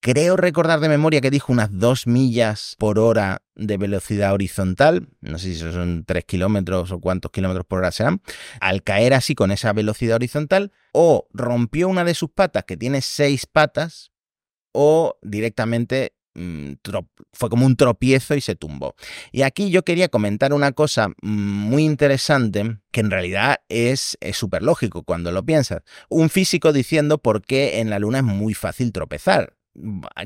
creo 0.00 0.36
recordar 0.36 0.80
de 0.80 0.88
memoria 0.88 1.20
que 1.20 1.30
dijo 1.30 1.52
unas 1.52 1.70
dos 1.78 2.06
millas 2.06 2.76
por 2.78 2.98
hora 2.98 3.42
de 3.54 3.76
velocidad 3.76 4.32
horizontal, 4.32 5.08
no 5.20 5.38
sé 5.38 5.54
si 5.54 5.58
son 5.58 6.04
tres 6.06 6.24
kilómetros 6.24 6.90
o 6.90 7.00
cuántos 7.00 7.30
kilómetros 7.30 7.66
por 7.66 7.80
hora 7.80 7.92
serán, 7.92 8.20
al 8.60 8.82
caer 8.82 9.14
así 9.14 9.34
con 9.34 9.50
esa 9.50 9.72
velocidad 9.72 10.16
horizontal 10.16 10.72
o 10.92 11.28
rompió 11.32 11.88
una 11.88 12.04
de 12.04 12.14
sus 12.14 12.30
patas 12.30 12.64
que 12.64 12.76
tiene 12.76 13.02
seis 13.02 13.46
patas 13.46 14.12
o 14.72 15.18
directamente 15.22 16.14
Mm, 16.34 16.74
fue 17.32 17.50
como 17.50 17.66
un 17.66 17.76
tropiezo 17.76 18.34
y 18.34 18.40
se 18.40 18.54
tumbó. 18.54 18.94
Y 19.32 19.42
aquí 19.42 19.70
yo 19.70 19.82
quería 19.82 20.08
comentar 20.08 20.52
una 20.52 20.72
cosa 20.72 21.08
mm, 21.08 21.12
muy 21.22 21.84
interesante 21.84 22.78
que 22.90 23.00
en 23.00 23.10
realidad 23.10 23.58
es 23.68 24.16
súper 24.32 24.62
lógico 24.62 25.02
cuando 25.02 25.32
lo 25.32 25.44
piensas. 25.44 25.82
Un 26.08 26.30
físico 26.30 26.72
diciendo 26.72 27.18
por 27.18 27.42
qué 27.42 27.80
en 27.80 27.90
la 27.90 27.98
Luna 27.98 28.18
es 28.18 28.24
muy 28.24 28.54
fácil 28.54 28.92
tropezar 28.92 29.59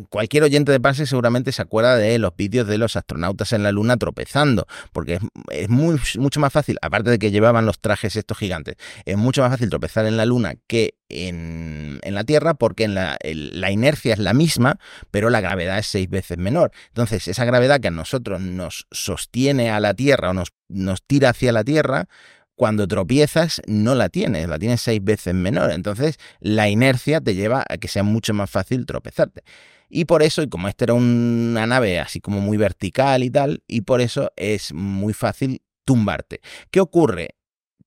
cualquier 0.09 0.43
oyente 0.43 0.73
de 0.73 0.81
pase 0.81 1.07
seguramente 1.07 1.53
se 1.53 1.63
acuerda 1.63 1.97
de 1.97 2.19
los 2.19 2.35
vídeos 2.37 2.67
de 2.67 2.79
los 2.79 2.97
astronautas 2.97 3.53
en 3.53 3.63
la 3.63 3.73
Luna 3.73 3.97
tropezando, 3.97 4.67
porque 4.93 5.19
es, 5.51 5.69
mucho 5.69 6.41
más 6.41 6.53
fácil, 6.53 6.79
aparte 6.81 7.11
de 7.11 7.19
que 7.19 7.31
llevaban 7.31 7.67
los 7.67 7.79
trajes 7.79 8.17
estos 8.17 8.39
gigantes, 8.39 8.77
es 9.05 9.17
mucho 9.17 9.43
más 9.43 9.51
fácil 9.51 9.69
tropezar 9.69 10.07
en 10.07 10.17
la 10.17 10.25
Luna 10.25 10.55
que 10.67 10.95
en, 11.09 12.01
la 12.03 12.25
Tierra, 12.25 12.55
porque 12.55 12.85
en 12.85 12.95
la, 12.95 13.19
la, 13.23 13.71
inercia 13.71 14.15
es 14.15 14.19
la 14.19 14.35
misma, 14.35 14.79
pero 15.11 15.31
la 15.31 15.41
gravedad 15.41 15.79
es 15.79 15.87
seis 15.87 16.09
veces 16.09 16.39
menor. 16.39 16.73
Entonces, 16.89 17.29
esa 17.29 17.45
gravedad 17.45 17.81
que 17.81 17.89
a 17.89 17.93
nosotros 17.93 18.41
nos 18.41 18.87
sostiene 18.91 19.71
a 19.71 19.81
la 19.81 19.95
Tierra 19.95 20.31
o 20.31 20.35
nos, 20.35 20.53
nos 20.69 21.03
tira 21.03 21.31
hacia 21.31 21.53
la 21.53 21.63
Tierra, 21.63 22.09
cuando 22.57 22.87
tropiezas 22.87 23.61
no 23.67 23.95
la 23.95 24.09
tienes, 24.09 24.49
la 24.49 24.59
tienes 24.59 24.81
seis 24.81 25.03
veces 25.03 25.35
menor. 25.35 25.73
Entonces 25.73 26.19
la 26.41 26.69
inercia 26.69 27.21
te 27.21 27.35
lleva 27.35 27.65
a 27.69 27.77
que 27.79 27.89
sea 27.89 28.03
mucho 28.03 28.35
más 28.35 28.51
fácil 28.51 28.87
tropezarte. 28.87 29.43
Y 29.89 30.07
por 30.07 30.23
eso, 30.23 30.43
y 30.43 30.49
como 30.49 30.69
esta 30.69 30.87
era 30.87 30.95
una 30.95 31.67
nave 31.67 32.01
así 32.01 32.21
como 32.21 32.41
muy 32.41 32.57
vertical 32.57 33.23
y 33.23 33.31
tal, 33.31 33.63
y 33.69 33.83
por 33.83 34.01
eso 34.01 34.33
es 34.37 34.73
muy 34.73 35.13
fácil 35.13 35.63
tumbarte. 35.85 36.41
¿Qué 36.71 36.81
ocurre? 36.81 37.37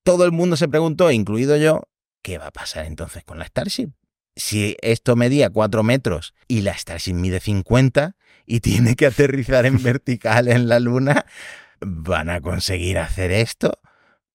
Todo 0.04 0.24
el 0.24 0.32
mundo 0.32 0.56
se 0.56 0.68
preguntó, 0.68 1.10
incluido 1.10 1.56
yo, 1.56 1.82
¿qué 2.22 2.38
va 2.38 2.46
a 2.46 2.52
pasar 2.52 2.86
entonces 2.86 3.24
con 3.24 3.38
la 3.38 3.46
Starship? 3.46 3.90
Si 4.36 4.76
esto 4.80 5.16
medía 5.16 5.50
4 5.50 5.82
metros 5.82 6.34
y 6.46 6.62
la 6.62 6.76
Starship 6.76 7.14
mide 7.14 7.40
50 7.40 8.16
y 8.46 8.60
tiene 8.60 8.94
que 8.94 9.06
aterrizar 9.06 9.66
en 9.66 9.82
vertical 9.82 10.48
en 10.48 10.68
la 10.68 10.78
Luna, 10.78 11.26
¿van 11.80 12.30
a 12.30 12.40
conseguir 12.40 12.98
hacer 12.98 13.32
esto? 13.32 13.80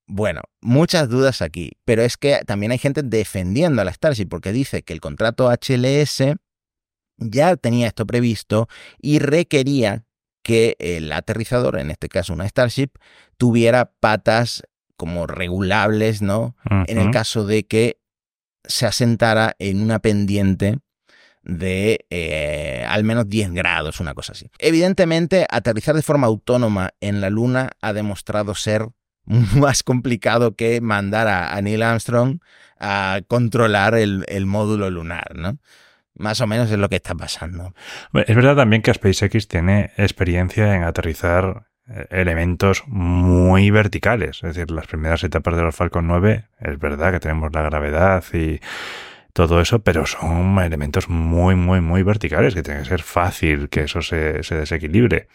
Bueno, 0.05 0.41
muchas 0.61 1.09
dudas 1.09 1.41
aquí, 1.41 1.71
pero 1.85 2.01
es 2.01 2.17
que 2.17 2.41
también 2.45 2.71
hay 2.71 2.77
gente 2.77 3.03
defendiendo 3.03 3.81
a 3.81 3.85
la 3.85 3.93
Starship 3.93 4.27
porque 4.27 4.51
dice 4.51 4.83
que 4.83 4.93
el 4.93 5.01
contrato 5.01 5.49
HLS 5.49 6.35
ya 7.17 7.55
tenía 7.55 7.87
esto 7.87 8.05
previsto 8.05 8.67
y 9.01 9.19
requería 9.19 10.03
que 10.43 10.75
el 10.79 11.11
aterrizador, 11.11 11.79
en 11.79 11.89
este 11.89 12.09
caso 12.09 12.33
una 12.33 12.47
Starship, 12.47 12.89
tuviera 13.37 13.93
patas 13.99 14.63
como 14.97 15.25
regulables, 15.25 16.21
¿no? 16.21 16.55
En 16.69 16.97
el 16.97 17.11
caso 17.11 17.45
de 17.45 17.63
que 17.63 17.97
se 18.65 18.85
asentara 18.85 19.55
en 19.59 19.81
una 19.81 19.99
pendiente 19.99 20.79
de 21.43 22.05
eh, 22.09 22.85
al 22.87 23.03
menos 23.03 23.27
10 23.27 23.51
grados, 23.51 23.99
una 23.99 24.13
cosa 24.13 24.33
así. 24.33 24.49
Evidentemente, 24.59 25.45
aterrizar 25.49 25.95
de 25.95 26.01
forma 26.01 26.27
autónoma 26.27 26.91
en 27.01 27.21
la 27.21 27.29
Luna 27.29 27.71
ha 27.81 27.93
demostrado 27.93 28.55
ser 28.55 28.87
más 29.55 29.83
complicado 29.83 30.55
que 30.55 30.81
mandar 30.81 31.27
a, 31.27 31.61
Neil 31.61 31.83
Armstrong 31.83 32.39
a 32.79 33.21
controlar 33.27 33.95
el, 33.95 34.45
módulo 34.45 34.89
lunar, 34.89 35.35
¿no? 35.35 35.57
Más 36.15 36.41
o 36.41 36.47
menos 36.47 36.69
es 36.69 36.77
lo 36.77 36.89
que 36.89 36.97
está 36.97 37.15
pasando. 37.15 37.73
Es 38.13 38.35
verdad 38.35 38.55
también 38.55 38.83
que 38.83 38.93
SpaceX 38.93 39.47
tiene 39.47 39.91
experiencia 39.97 40.75
en 40.75 40.83
aterrizar 40.83 41.65
eh, 41.87 42.05
elementos 42.11 42.83
muy 42.85 43.71
verticales. 43.71 44.37
Es 44.43 44.55
decir, 44.55 44.69
las 44.69 44.85
primeras 44.85 45.23
etapas 45.23 45.55
de 45.55 45.63
los 45.63 45.75
Falcon 45.75 46.05
9, 46.05 46.45
es 46.59 46.77
verdad 46.77 47.11
que 47.11 47.19
tenemos 47.19 47.51
la 47.51 47.63
gravedad 47.63 48.23
y 48.31 48.59
todo 49.33 49.59
eso, 49.59 49.79
pero 49.79 50.05
son 50.05 50.59
elementos 50.59 51.09
muy, 51.09 51.55
muy, 51.55 51.81
muy 51.81 52.03
verticales, 52.03 52.53
que 52.53 52.61
tiene 52.61 52.81
que 52.81 52.89
ser 52.89 53.01
fácil 53.01 53.69
que 53.69 53.81
eso 53.81 54.03
se, 54.03 54.43
se 54.43 54.53
desequilibre. 54.53 55.29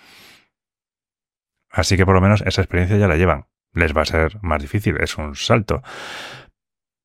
Así 1.71 1.97
que 1.97 2.07
por 2.07 2.15
lo 2.15 2.21
menos 2.21 2.43
esa 2.47 2.61
experiencia 2.61 2.97
ya 2.99 3.09
la 3.09 3.17
llevan 3.17 3.47
les 3.75 3.97
va 3.97 4.03
a 4.03 4.07
ser 4.07 4.39
más 4.43 4.61
difícil, 4.63 4.97
es 5.01 5.17
un 5.19 5.35
salto. 5.35 5.83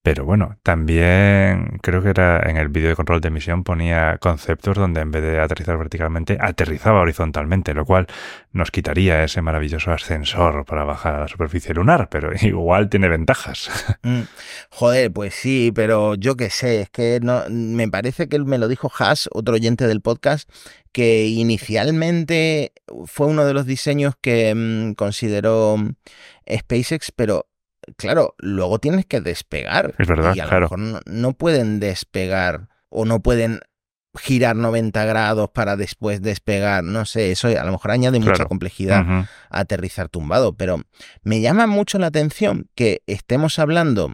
Pero 0.04 0.26
bueno, 0.26 0.58
también 0.64 1.80
creo 1.82 2.04
que 2.04 2.10
era 2.10 2.50
en 2.50 2.58
el 2.58 2.68
vídeo 2.68 2.90
de 2.90 2.96
control 2.98 3.22
de 3.22 3.30
misión 3.30 3.64
ponía 3.64 4.18
conceptos 4.18 4.76
donde 4.76 5.00
en 5.00 5.12
vez 5.12 5.24
de 5.24 5.40
aterrizar 5.40 5.78
verticalmente, 5.78 6.38
aterrizaba 6.42 7.00
horizontalmente, 7.00 7.74
lo 7.74 7.86
cual 7.86 8.08
nos 8.52 8.70
quitaría 8.70 9.24
ese 9.24 9.42
maravilloso 9.42 9.94
ascensor 9.94 10.66
para 10.66 10.84
bajar 10.84 11.16
a 11.16 11.20
la 11.22 11.28
superficie 11.30 11.74
lunar, 11.74 12.10
pero 12.10 12.32
igual 12.42 12.90
tiene 12.90 13.08
ventajas. 13.08 13.70
Mm, 14.06 14.24
joder, 14.70 15.14
pues 15.14 15.34
sí, 15.34 15.72
pero 15.74 16.16
yo 16.16 16.36
qué 16.36 16.50
sé, 16.50 16.82
es 16.82 16.90
que 16.90 17.20
no, 17.22 17.44
me 17.50 17.88
parece 17.88 18.28
que 18.28 18.38
me 18.40 18.58
lo 18.58 18.68
dijo 18.68 18.92
Haas, 19.00 19.30
otro 19.32 19.54
oyente 19.54 19.88
del 19.88 20.02
podcast, 20.02 20.50
que 20.94 21.28
inicialmente 21.28 22.72
fue 23.06 23.28
uno 23.28 23.46
de 23.46 23.54
los 23.54 23.66
diseños 23.66 24.14
que 24.22 24.54
mm, 24.56 24.94
consideró 24.94 25.76
mm, 25.78 25.96
SpaceX, 26.58 27.12
pero 27.12 27.48
claro, 27.98 28.36
luego 28.38 28.80
tienes 28.80 29.06
que 29.06 29.20
despegar. 29.20 29.96
Es 29.98 30.08
verdad, 30.08 30.34
y 30.36 30.40
a 30.40 30.44
lo 30.44 30.50
claro. 30.50 30.62
mejor 30.66 30.80
no, 30.80 31.00
no 31.06 31.34
pueden 31.34 31.80
despegar 31.82 32.70
o 32.90 33.06
no 33.06 33.22
pueden 33.22 33.60
girar 34.16 34.56
90 34.56 35.06
grados 35.06 35.50
para 35.50 35.76
después 35.76 36.22
despegar, 36.22 36.84
no 36.84 37.06
sé, 37.06 37.32
eso 37.32 37.48
a 37.48 37.64
lo 37.64 37.72
mejor 37.72 37.92
añade 37.92 38.20
mucha 38.20 38.46
complejidad 38.46 39.04
a 39.50 39.60
aterrizar 39.60 40.08
tumbado, 40.08 40.54
pero 40.54 40.82
me 41.24 41.42
llama 41.42 41.66
mucho 41.66 41.98
la 41.98 42.08
atención 42.08 42.68
que 42.76 43.02
estemos 43.08 43.58
hablando 43.58 44.14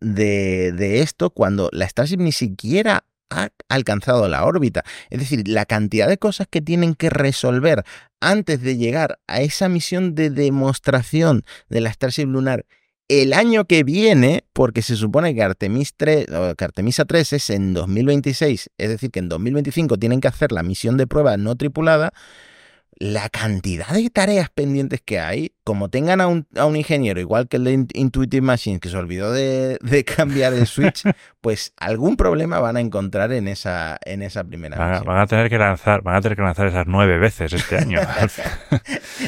de, 0.00 0.72
de 0.72 1.02
esto 1.02 1.30
cuando 1.30 1.68
la 1.72 1.88
Starship 1.88 2.18
ni 2.18 2.32
siquiera 2.32 3.04
ha 3.30 3.50
alcanzado 3.68 4.28
la 4.28 4.44
órbita. 4.44 4.84
Es 5.10 5.20
decir, 5.20 5.46
la 5.48 5.66
cantidad 5.66 6.08
de 6.08 6.18
cosas 6.18 6.46
que 6.50 6.60
tienen 6.60 6.94
que 6.94 7.10
resolver 7.10 7.84
antes 8.20 8.62
de 8.62 8.76
llegar 8.76 9.18
a 9.26 9.40
esa 9.40 9.68
misión 9.68 10.14
de 10.14 10.30
demostración 10.30 11.44
de 11.68 11.80
la 11.80 11.92
Starship 11.92 12.26
lunar 12.26 12.64
el 13.08 13.32
año 13.32 13.64
que 13.64 13.84
viene, 13.84 14.44
porque 14.52 14.82
se 14.82 14.94
supone 14.94 15.34
que 15.34 15.42
Artemis 15.42 15.94
3, 15.96 16.30
o 16.30 16.54
Artemisa 16.58 17.06
3 17.06 17.32
es 17.32 17.50
en 17.50 17.72
2026, 17.72 18.70
es 18.76 18.88
decir, 18.88 19.10
que 19.10 19.18
en 19.18 19.30
2025 19.30 19.96
tienen 19.96 20.20
que 20.20 20.28
hacer 20.28 20.52
la 20.52 20.62
misión 20.62 20.98
de 20.98 21.06
prueba 21.06 21.38
no 21.38 21.56
tripulada, 21.56 22.12
la 22.98 23.30
cantidad 23.30 23.88
de 23.88 24.10
tareas 24.10 24.50
pendientes 24.50 25.00
que 25.02 25.20
hay, 25.20 25.52
como 25.68 25.90
tengan 25.90 26.22
a 26.22 26.26
un, 26.28 26.46
a 26.56 26.64
un 26.64 26.76
ingeniero, 26.76 27.20
igual 27.20 27.46
que 27.46 27.58
el 27.58 27.64
de 27.64 27.72
In- 27.74 27.88
Intuitive 27.92 28.40
Machines, 28.40 28.80
que 28.80 28.88
se 28.88 28.96
olvidó 28.96 29.30
de, 29.32 29.76
de 29.82 30.04
cambiar 30.04 30.54
el 30.54 30.66
switch, 30.66 31.02
pues 31.42 31.74
algún 31.76 32.16
problema 32.16 32.58
van 32.58 32.78
a 32.78 32.80
encontrar 32.80 33.32
en 33.32 33.48
esa, 33.48 33.98
en 34.06 34.22
esa 34.22 34.44
primera 34.44 34.78
Van 34.78 35.04
van 35.04 35.18
a 35.20 35.26
tener 35.26 35.50
que 35.50 35.58
lanzar, 35.58 36.00
van 36.02 36.16
a 36.16 36.20
tener 36.22 36.36
que 36.36 36.42
lanzar 36.42 36.66
esas 36.68 36.86
nueve 36.86 37.18
veces 37.18 37.52
este 37.52 37.76
año. 37.82 38.00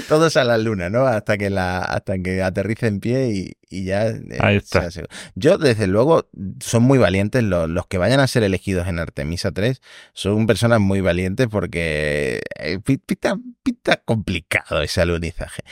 Todos 0.09 0.37
a 0.37 0.45
la 0.45 0.57
luna, 0.59 0.89
¿no? 0.89 1.07
Hasta 1.07 1.37
que 1.37 1.51
la, 1.51 1.81
hasta 1.81 2.19
que 2.19 2.43
aterrice 2.43 2.87
en 2.87 3.01
pie 3.01 3.31
y, 3.33 3.53
y 3.69 3.85
ya. 3.85 4.07
eh, 4.09 4.39
Ahí 4.41 4.57
está. 4.57 4.89
Yo, 5.35 5.59
desde 5.59 5.87
luego, 5.87 6.29
son 6.61 6.83
muy 6.85 6.99
valientes. 6.99 7.43
Los, 7.43 7.69
los 7.69 7.87
que 7.87 7.99
vayan 7.99 8.21
a 8.21 8.27
ser 8.27 8.43
elegidos 8.43 8.89
en 8.89 8.99
Artemisa 8.99 9.53
3 9.53 9.81
son 10.13 10.47
personas 10.47 10.81
muy 10.81 11.01
valientes 11.01 11.49
porque 11.49 12.41
eh, 12.59 12.79
pi- 12.85 12.99
pinta, 12.99 13.37
pinta 13.63 13.97
complicado 13.99 14.81
ese 14.83 15.01
alunizaje. 15.03 15.63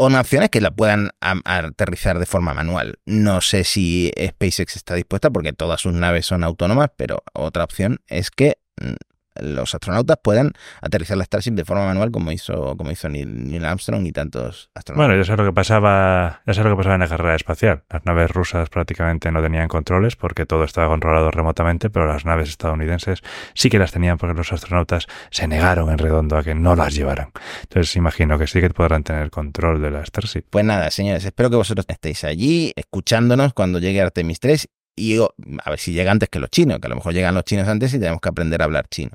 O 0.00 0.10
naciones 0.10 0.50
que 0.50 0.60
la 0.60 0.70
puedan 0.70 1.10
aterrizar 1.20 2.20
de 2.20 2.26
forma 2.26 2.54
manual. 2.54 3.00
No 3.04 3.40
sé 3.40 3.64
si 3.64 4.12
SpaceX 4.16 4.76
está 4.76 4.94
dispuesta 4.94 5.28
porque 5.28 5.52
todas 5.52 5.80
sus 5.80 5.92
naves 5.92 6.24
son 6.24 6.44
autónomas, 6.44 6.90
pero 6.96 7.24
otra 7.32 7.64
opción 7.64 7.98
es 8.06 8.30
que 8.30 8.58
mm, 8.80 8.94
los 9.40 9.74
astronautas 9.74 10.18
puedan 10.22 10.52
aterrizar 10.80 11.16
la 11.16 11.24
Starship 11.24 11.52
de 11.52 11.64
forma 11.64 11.86
manual 11.86 12.10
como 12.10 12.32
hizo, 12.32 12.76
como 12.76 12.90
hizo 12.90 13.08
Neil, 13.08 13.64
Armstrong 13.64 14.06
y 14.06 14.12
tantos 14.12 14.70
astronautas. 14.74 15.08
Bueno, 15.08 15.20
ya 15.20 15.24
sé 15.24 15.36
lo 15.36 15.44
que 15.44 15.52
pasaba, 15.52 16.42
ya 16.46 16.54
sé 16.54 16.62
lo 16.62 16.70
que 16.70 16.76
pasaba 16.76 16.94
en 16.94 17.00
la 17.00 17.08
carrera 17.08 17.34
espacial. 17.34 17.84
Las 17.90 18.04
naves 18.04 18.30
rusas 18.30 18.68
prácticamente 18.68 19.30
no 19.30 19.42
tenían 19.42 19.68
controles 19.68 20.16
porque 20.16 20.46
todo 20.46 20.64
estaba 20.64 20.88
controlado 20.88 21.30
remotamente, 21.30 21.90
pero 21.90 22.06
las 22.06 22.24
naves 22.24 22.48
estadounidenses 22.48 23.22
sí 23.54 23.70
que 23.70 23.78
las 23.78 23.92
tenían 23.92 24.18
porque 24.18 24.34
los 24.34 24.52
astronautas 24.52 25.06
se 25.30 25.48
negaron 25.48 25.90
en 25.90 25.98
redondo 25.98 26.36
a 26.36 26.42
que 26.42 26.54
no 26.54 26.76
las 26.76 26.94
llevaran. 26.94 27.30
Entonces 27.62 27.94
imagino 27.96 28.38
que 28.38 28.46
sí 28.46 28.60
que 28.60 28.70
podrán 28.70 29.02
tener 29.02 29.30
control 29.30 29.80
de 29.82 29.90
la 29.90 30.04
Starship. 30.04 30.44
Pues 30.50 30.64
nada, 30.64 30.90
señores, 30.90 31.24
espero 31.24 31.50
que 31.50 31.56
vosotros 31.56 31.86
estéis 31.88 32.24
allí 32.24 32.72
escuchándonos 32.76 33.52
cuando 33.54 33.78
llegue 33.78 34.00
Artemis 34.00 34.40
3 34.40 34.68
y 34.98 35.18
a 35.18 35.70
ver 35.70 35.78
si 35.78 35.92
llega 35.92 36.10
antes 36.10 36.28
que 36.28 36.38
los 36.38 36.50
chinos, 36.50 36.80
que 36.80 36.86
a 36.86 36.90
lo 36.90 36.96
mejor 36.96 37.14
llegan 37.14 37.34
los 37.34 37.44
chinos 37.44 37.68
antes 37.68 37.94
y 37.94 37.98
tenemos 37.98 38.20
que 38.20 38.28
aprender 38.28 38.60
a 38.62 38.64
hablar 38.64 38.88
chino. 38.88 39.12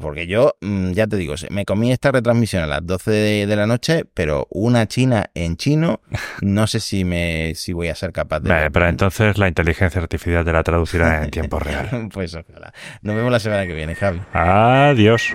Porque 0.00 0.26
yo, 0.26 0.54
mm, 0.60 0.92
ya 0.92 1.06
te 1.06 1.16
digo, 1.16 1.34
me 1.50 1.64
comí 1.64 1.92
esta 1.92 2.10
retransmisión 2.12 2.62
a 2.62 2.66
las 2.66 2.86
12 2.86 3.10
de, 3.10 3.46
de 3.46 3.56
la 3.56 3.66
noche, 3.66 4.04
pero 4.14 4.46
una 4.50 4.86
china 4.86 5.26
en 5.34 5.56
chino, 5.56 6.00
no 6.40 6.66
sé 6.66 6.80
si 6.80 7.04
me 7.04 7.54
si 7.54 7.72
voy 7.72 7.88
a 7.88 7.94
ser 7.94 8.12
capaz 8.12 8.40
de... 8.40 8.48
Vale, 8.48 8.70
pero 8.70 8.88
entonces 8.88 9.38
la 9.38 9.48
inteligencia 9.48 10.00
artificial 10.00 10.44
te 10.44 10.52
la 10.52 10.62
traducirá 10.62 11.22
en 11.24 11.30
tiempo 11.30 11.58
real. 11.58 12.08
Pues 12.12 12.34
ojalá. 12.34 12.72
Nos 13.02 13.16
vemos 13.16 13.30
la 13.30 13.40
semana 13.40 13.66
que 13.66 13.74
viene, 13.74 13.94
Javi. 13.94 14.20
Adiós. 14.32 15.34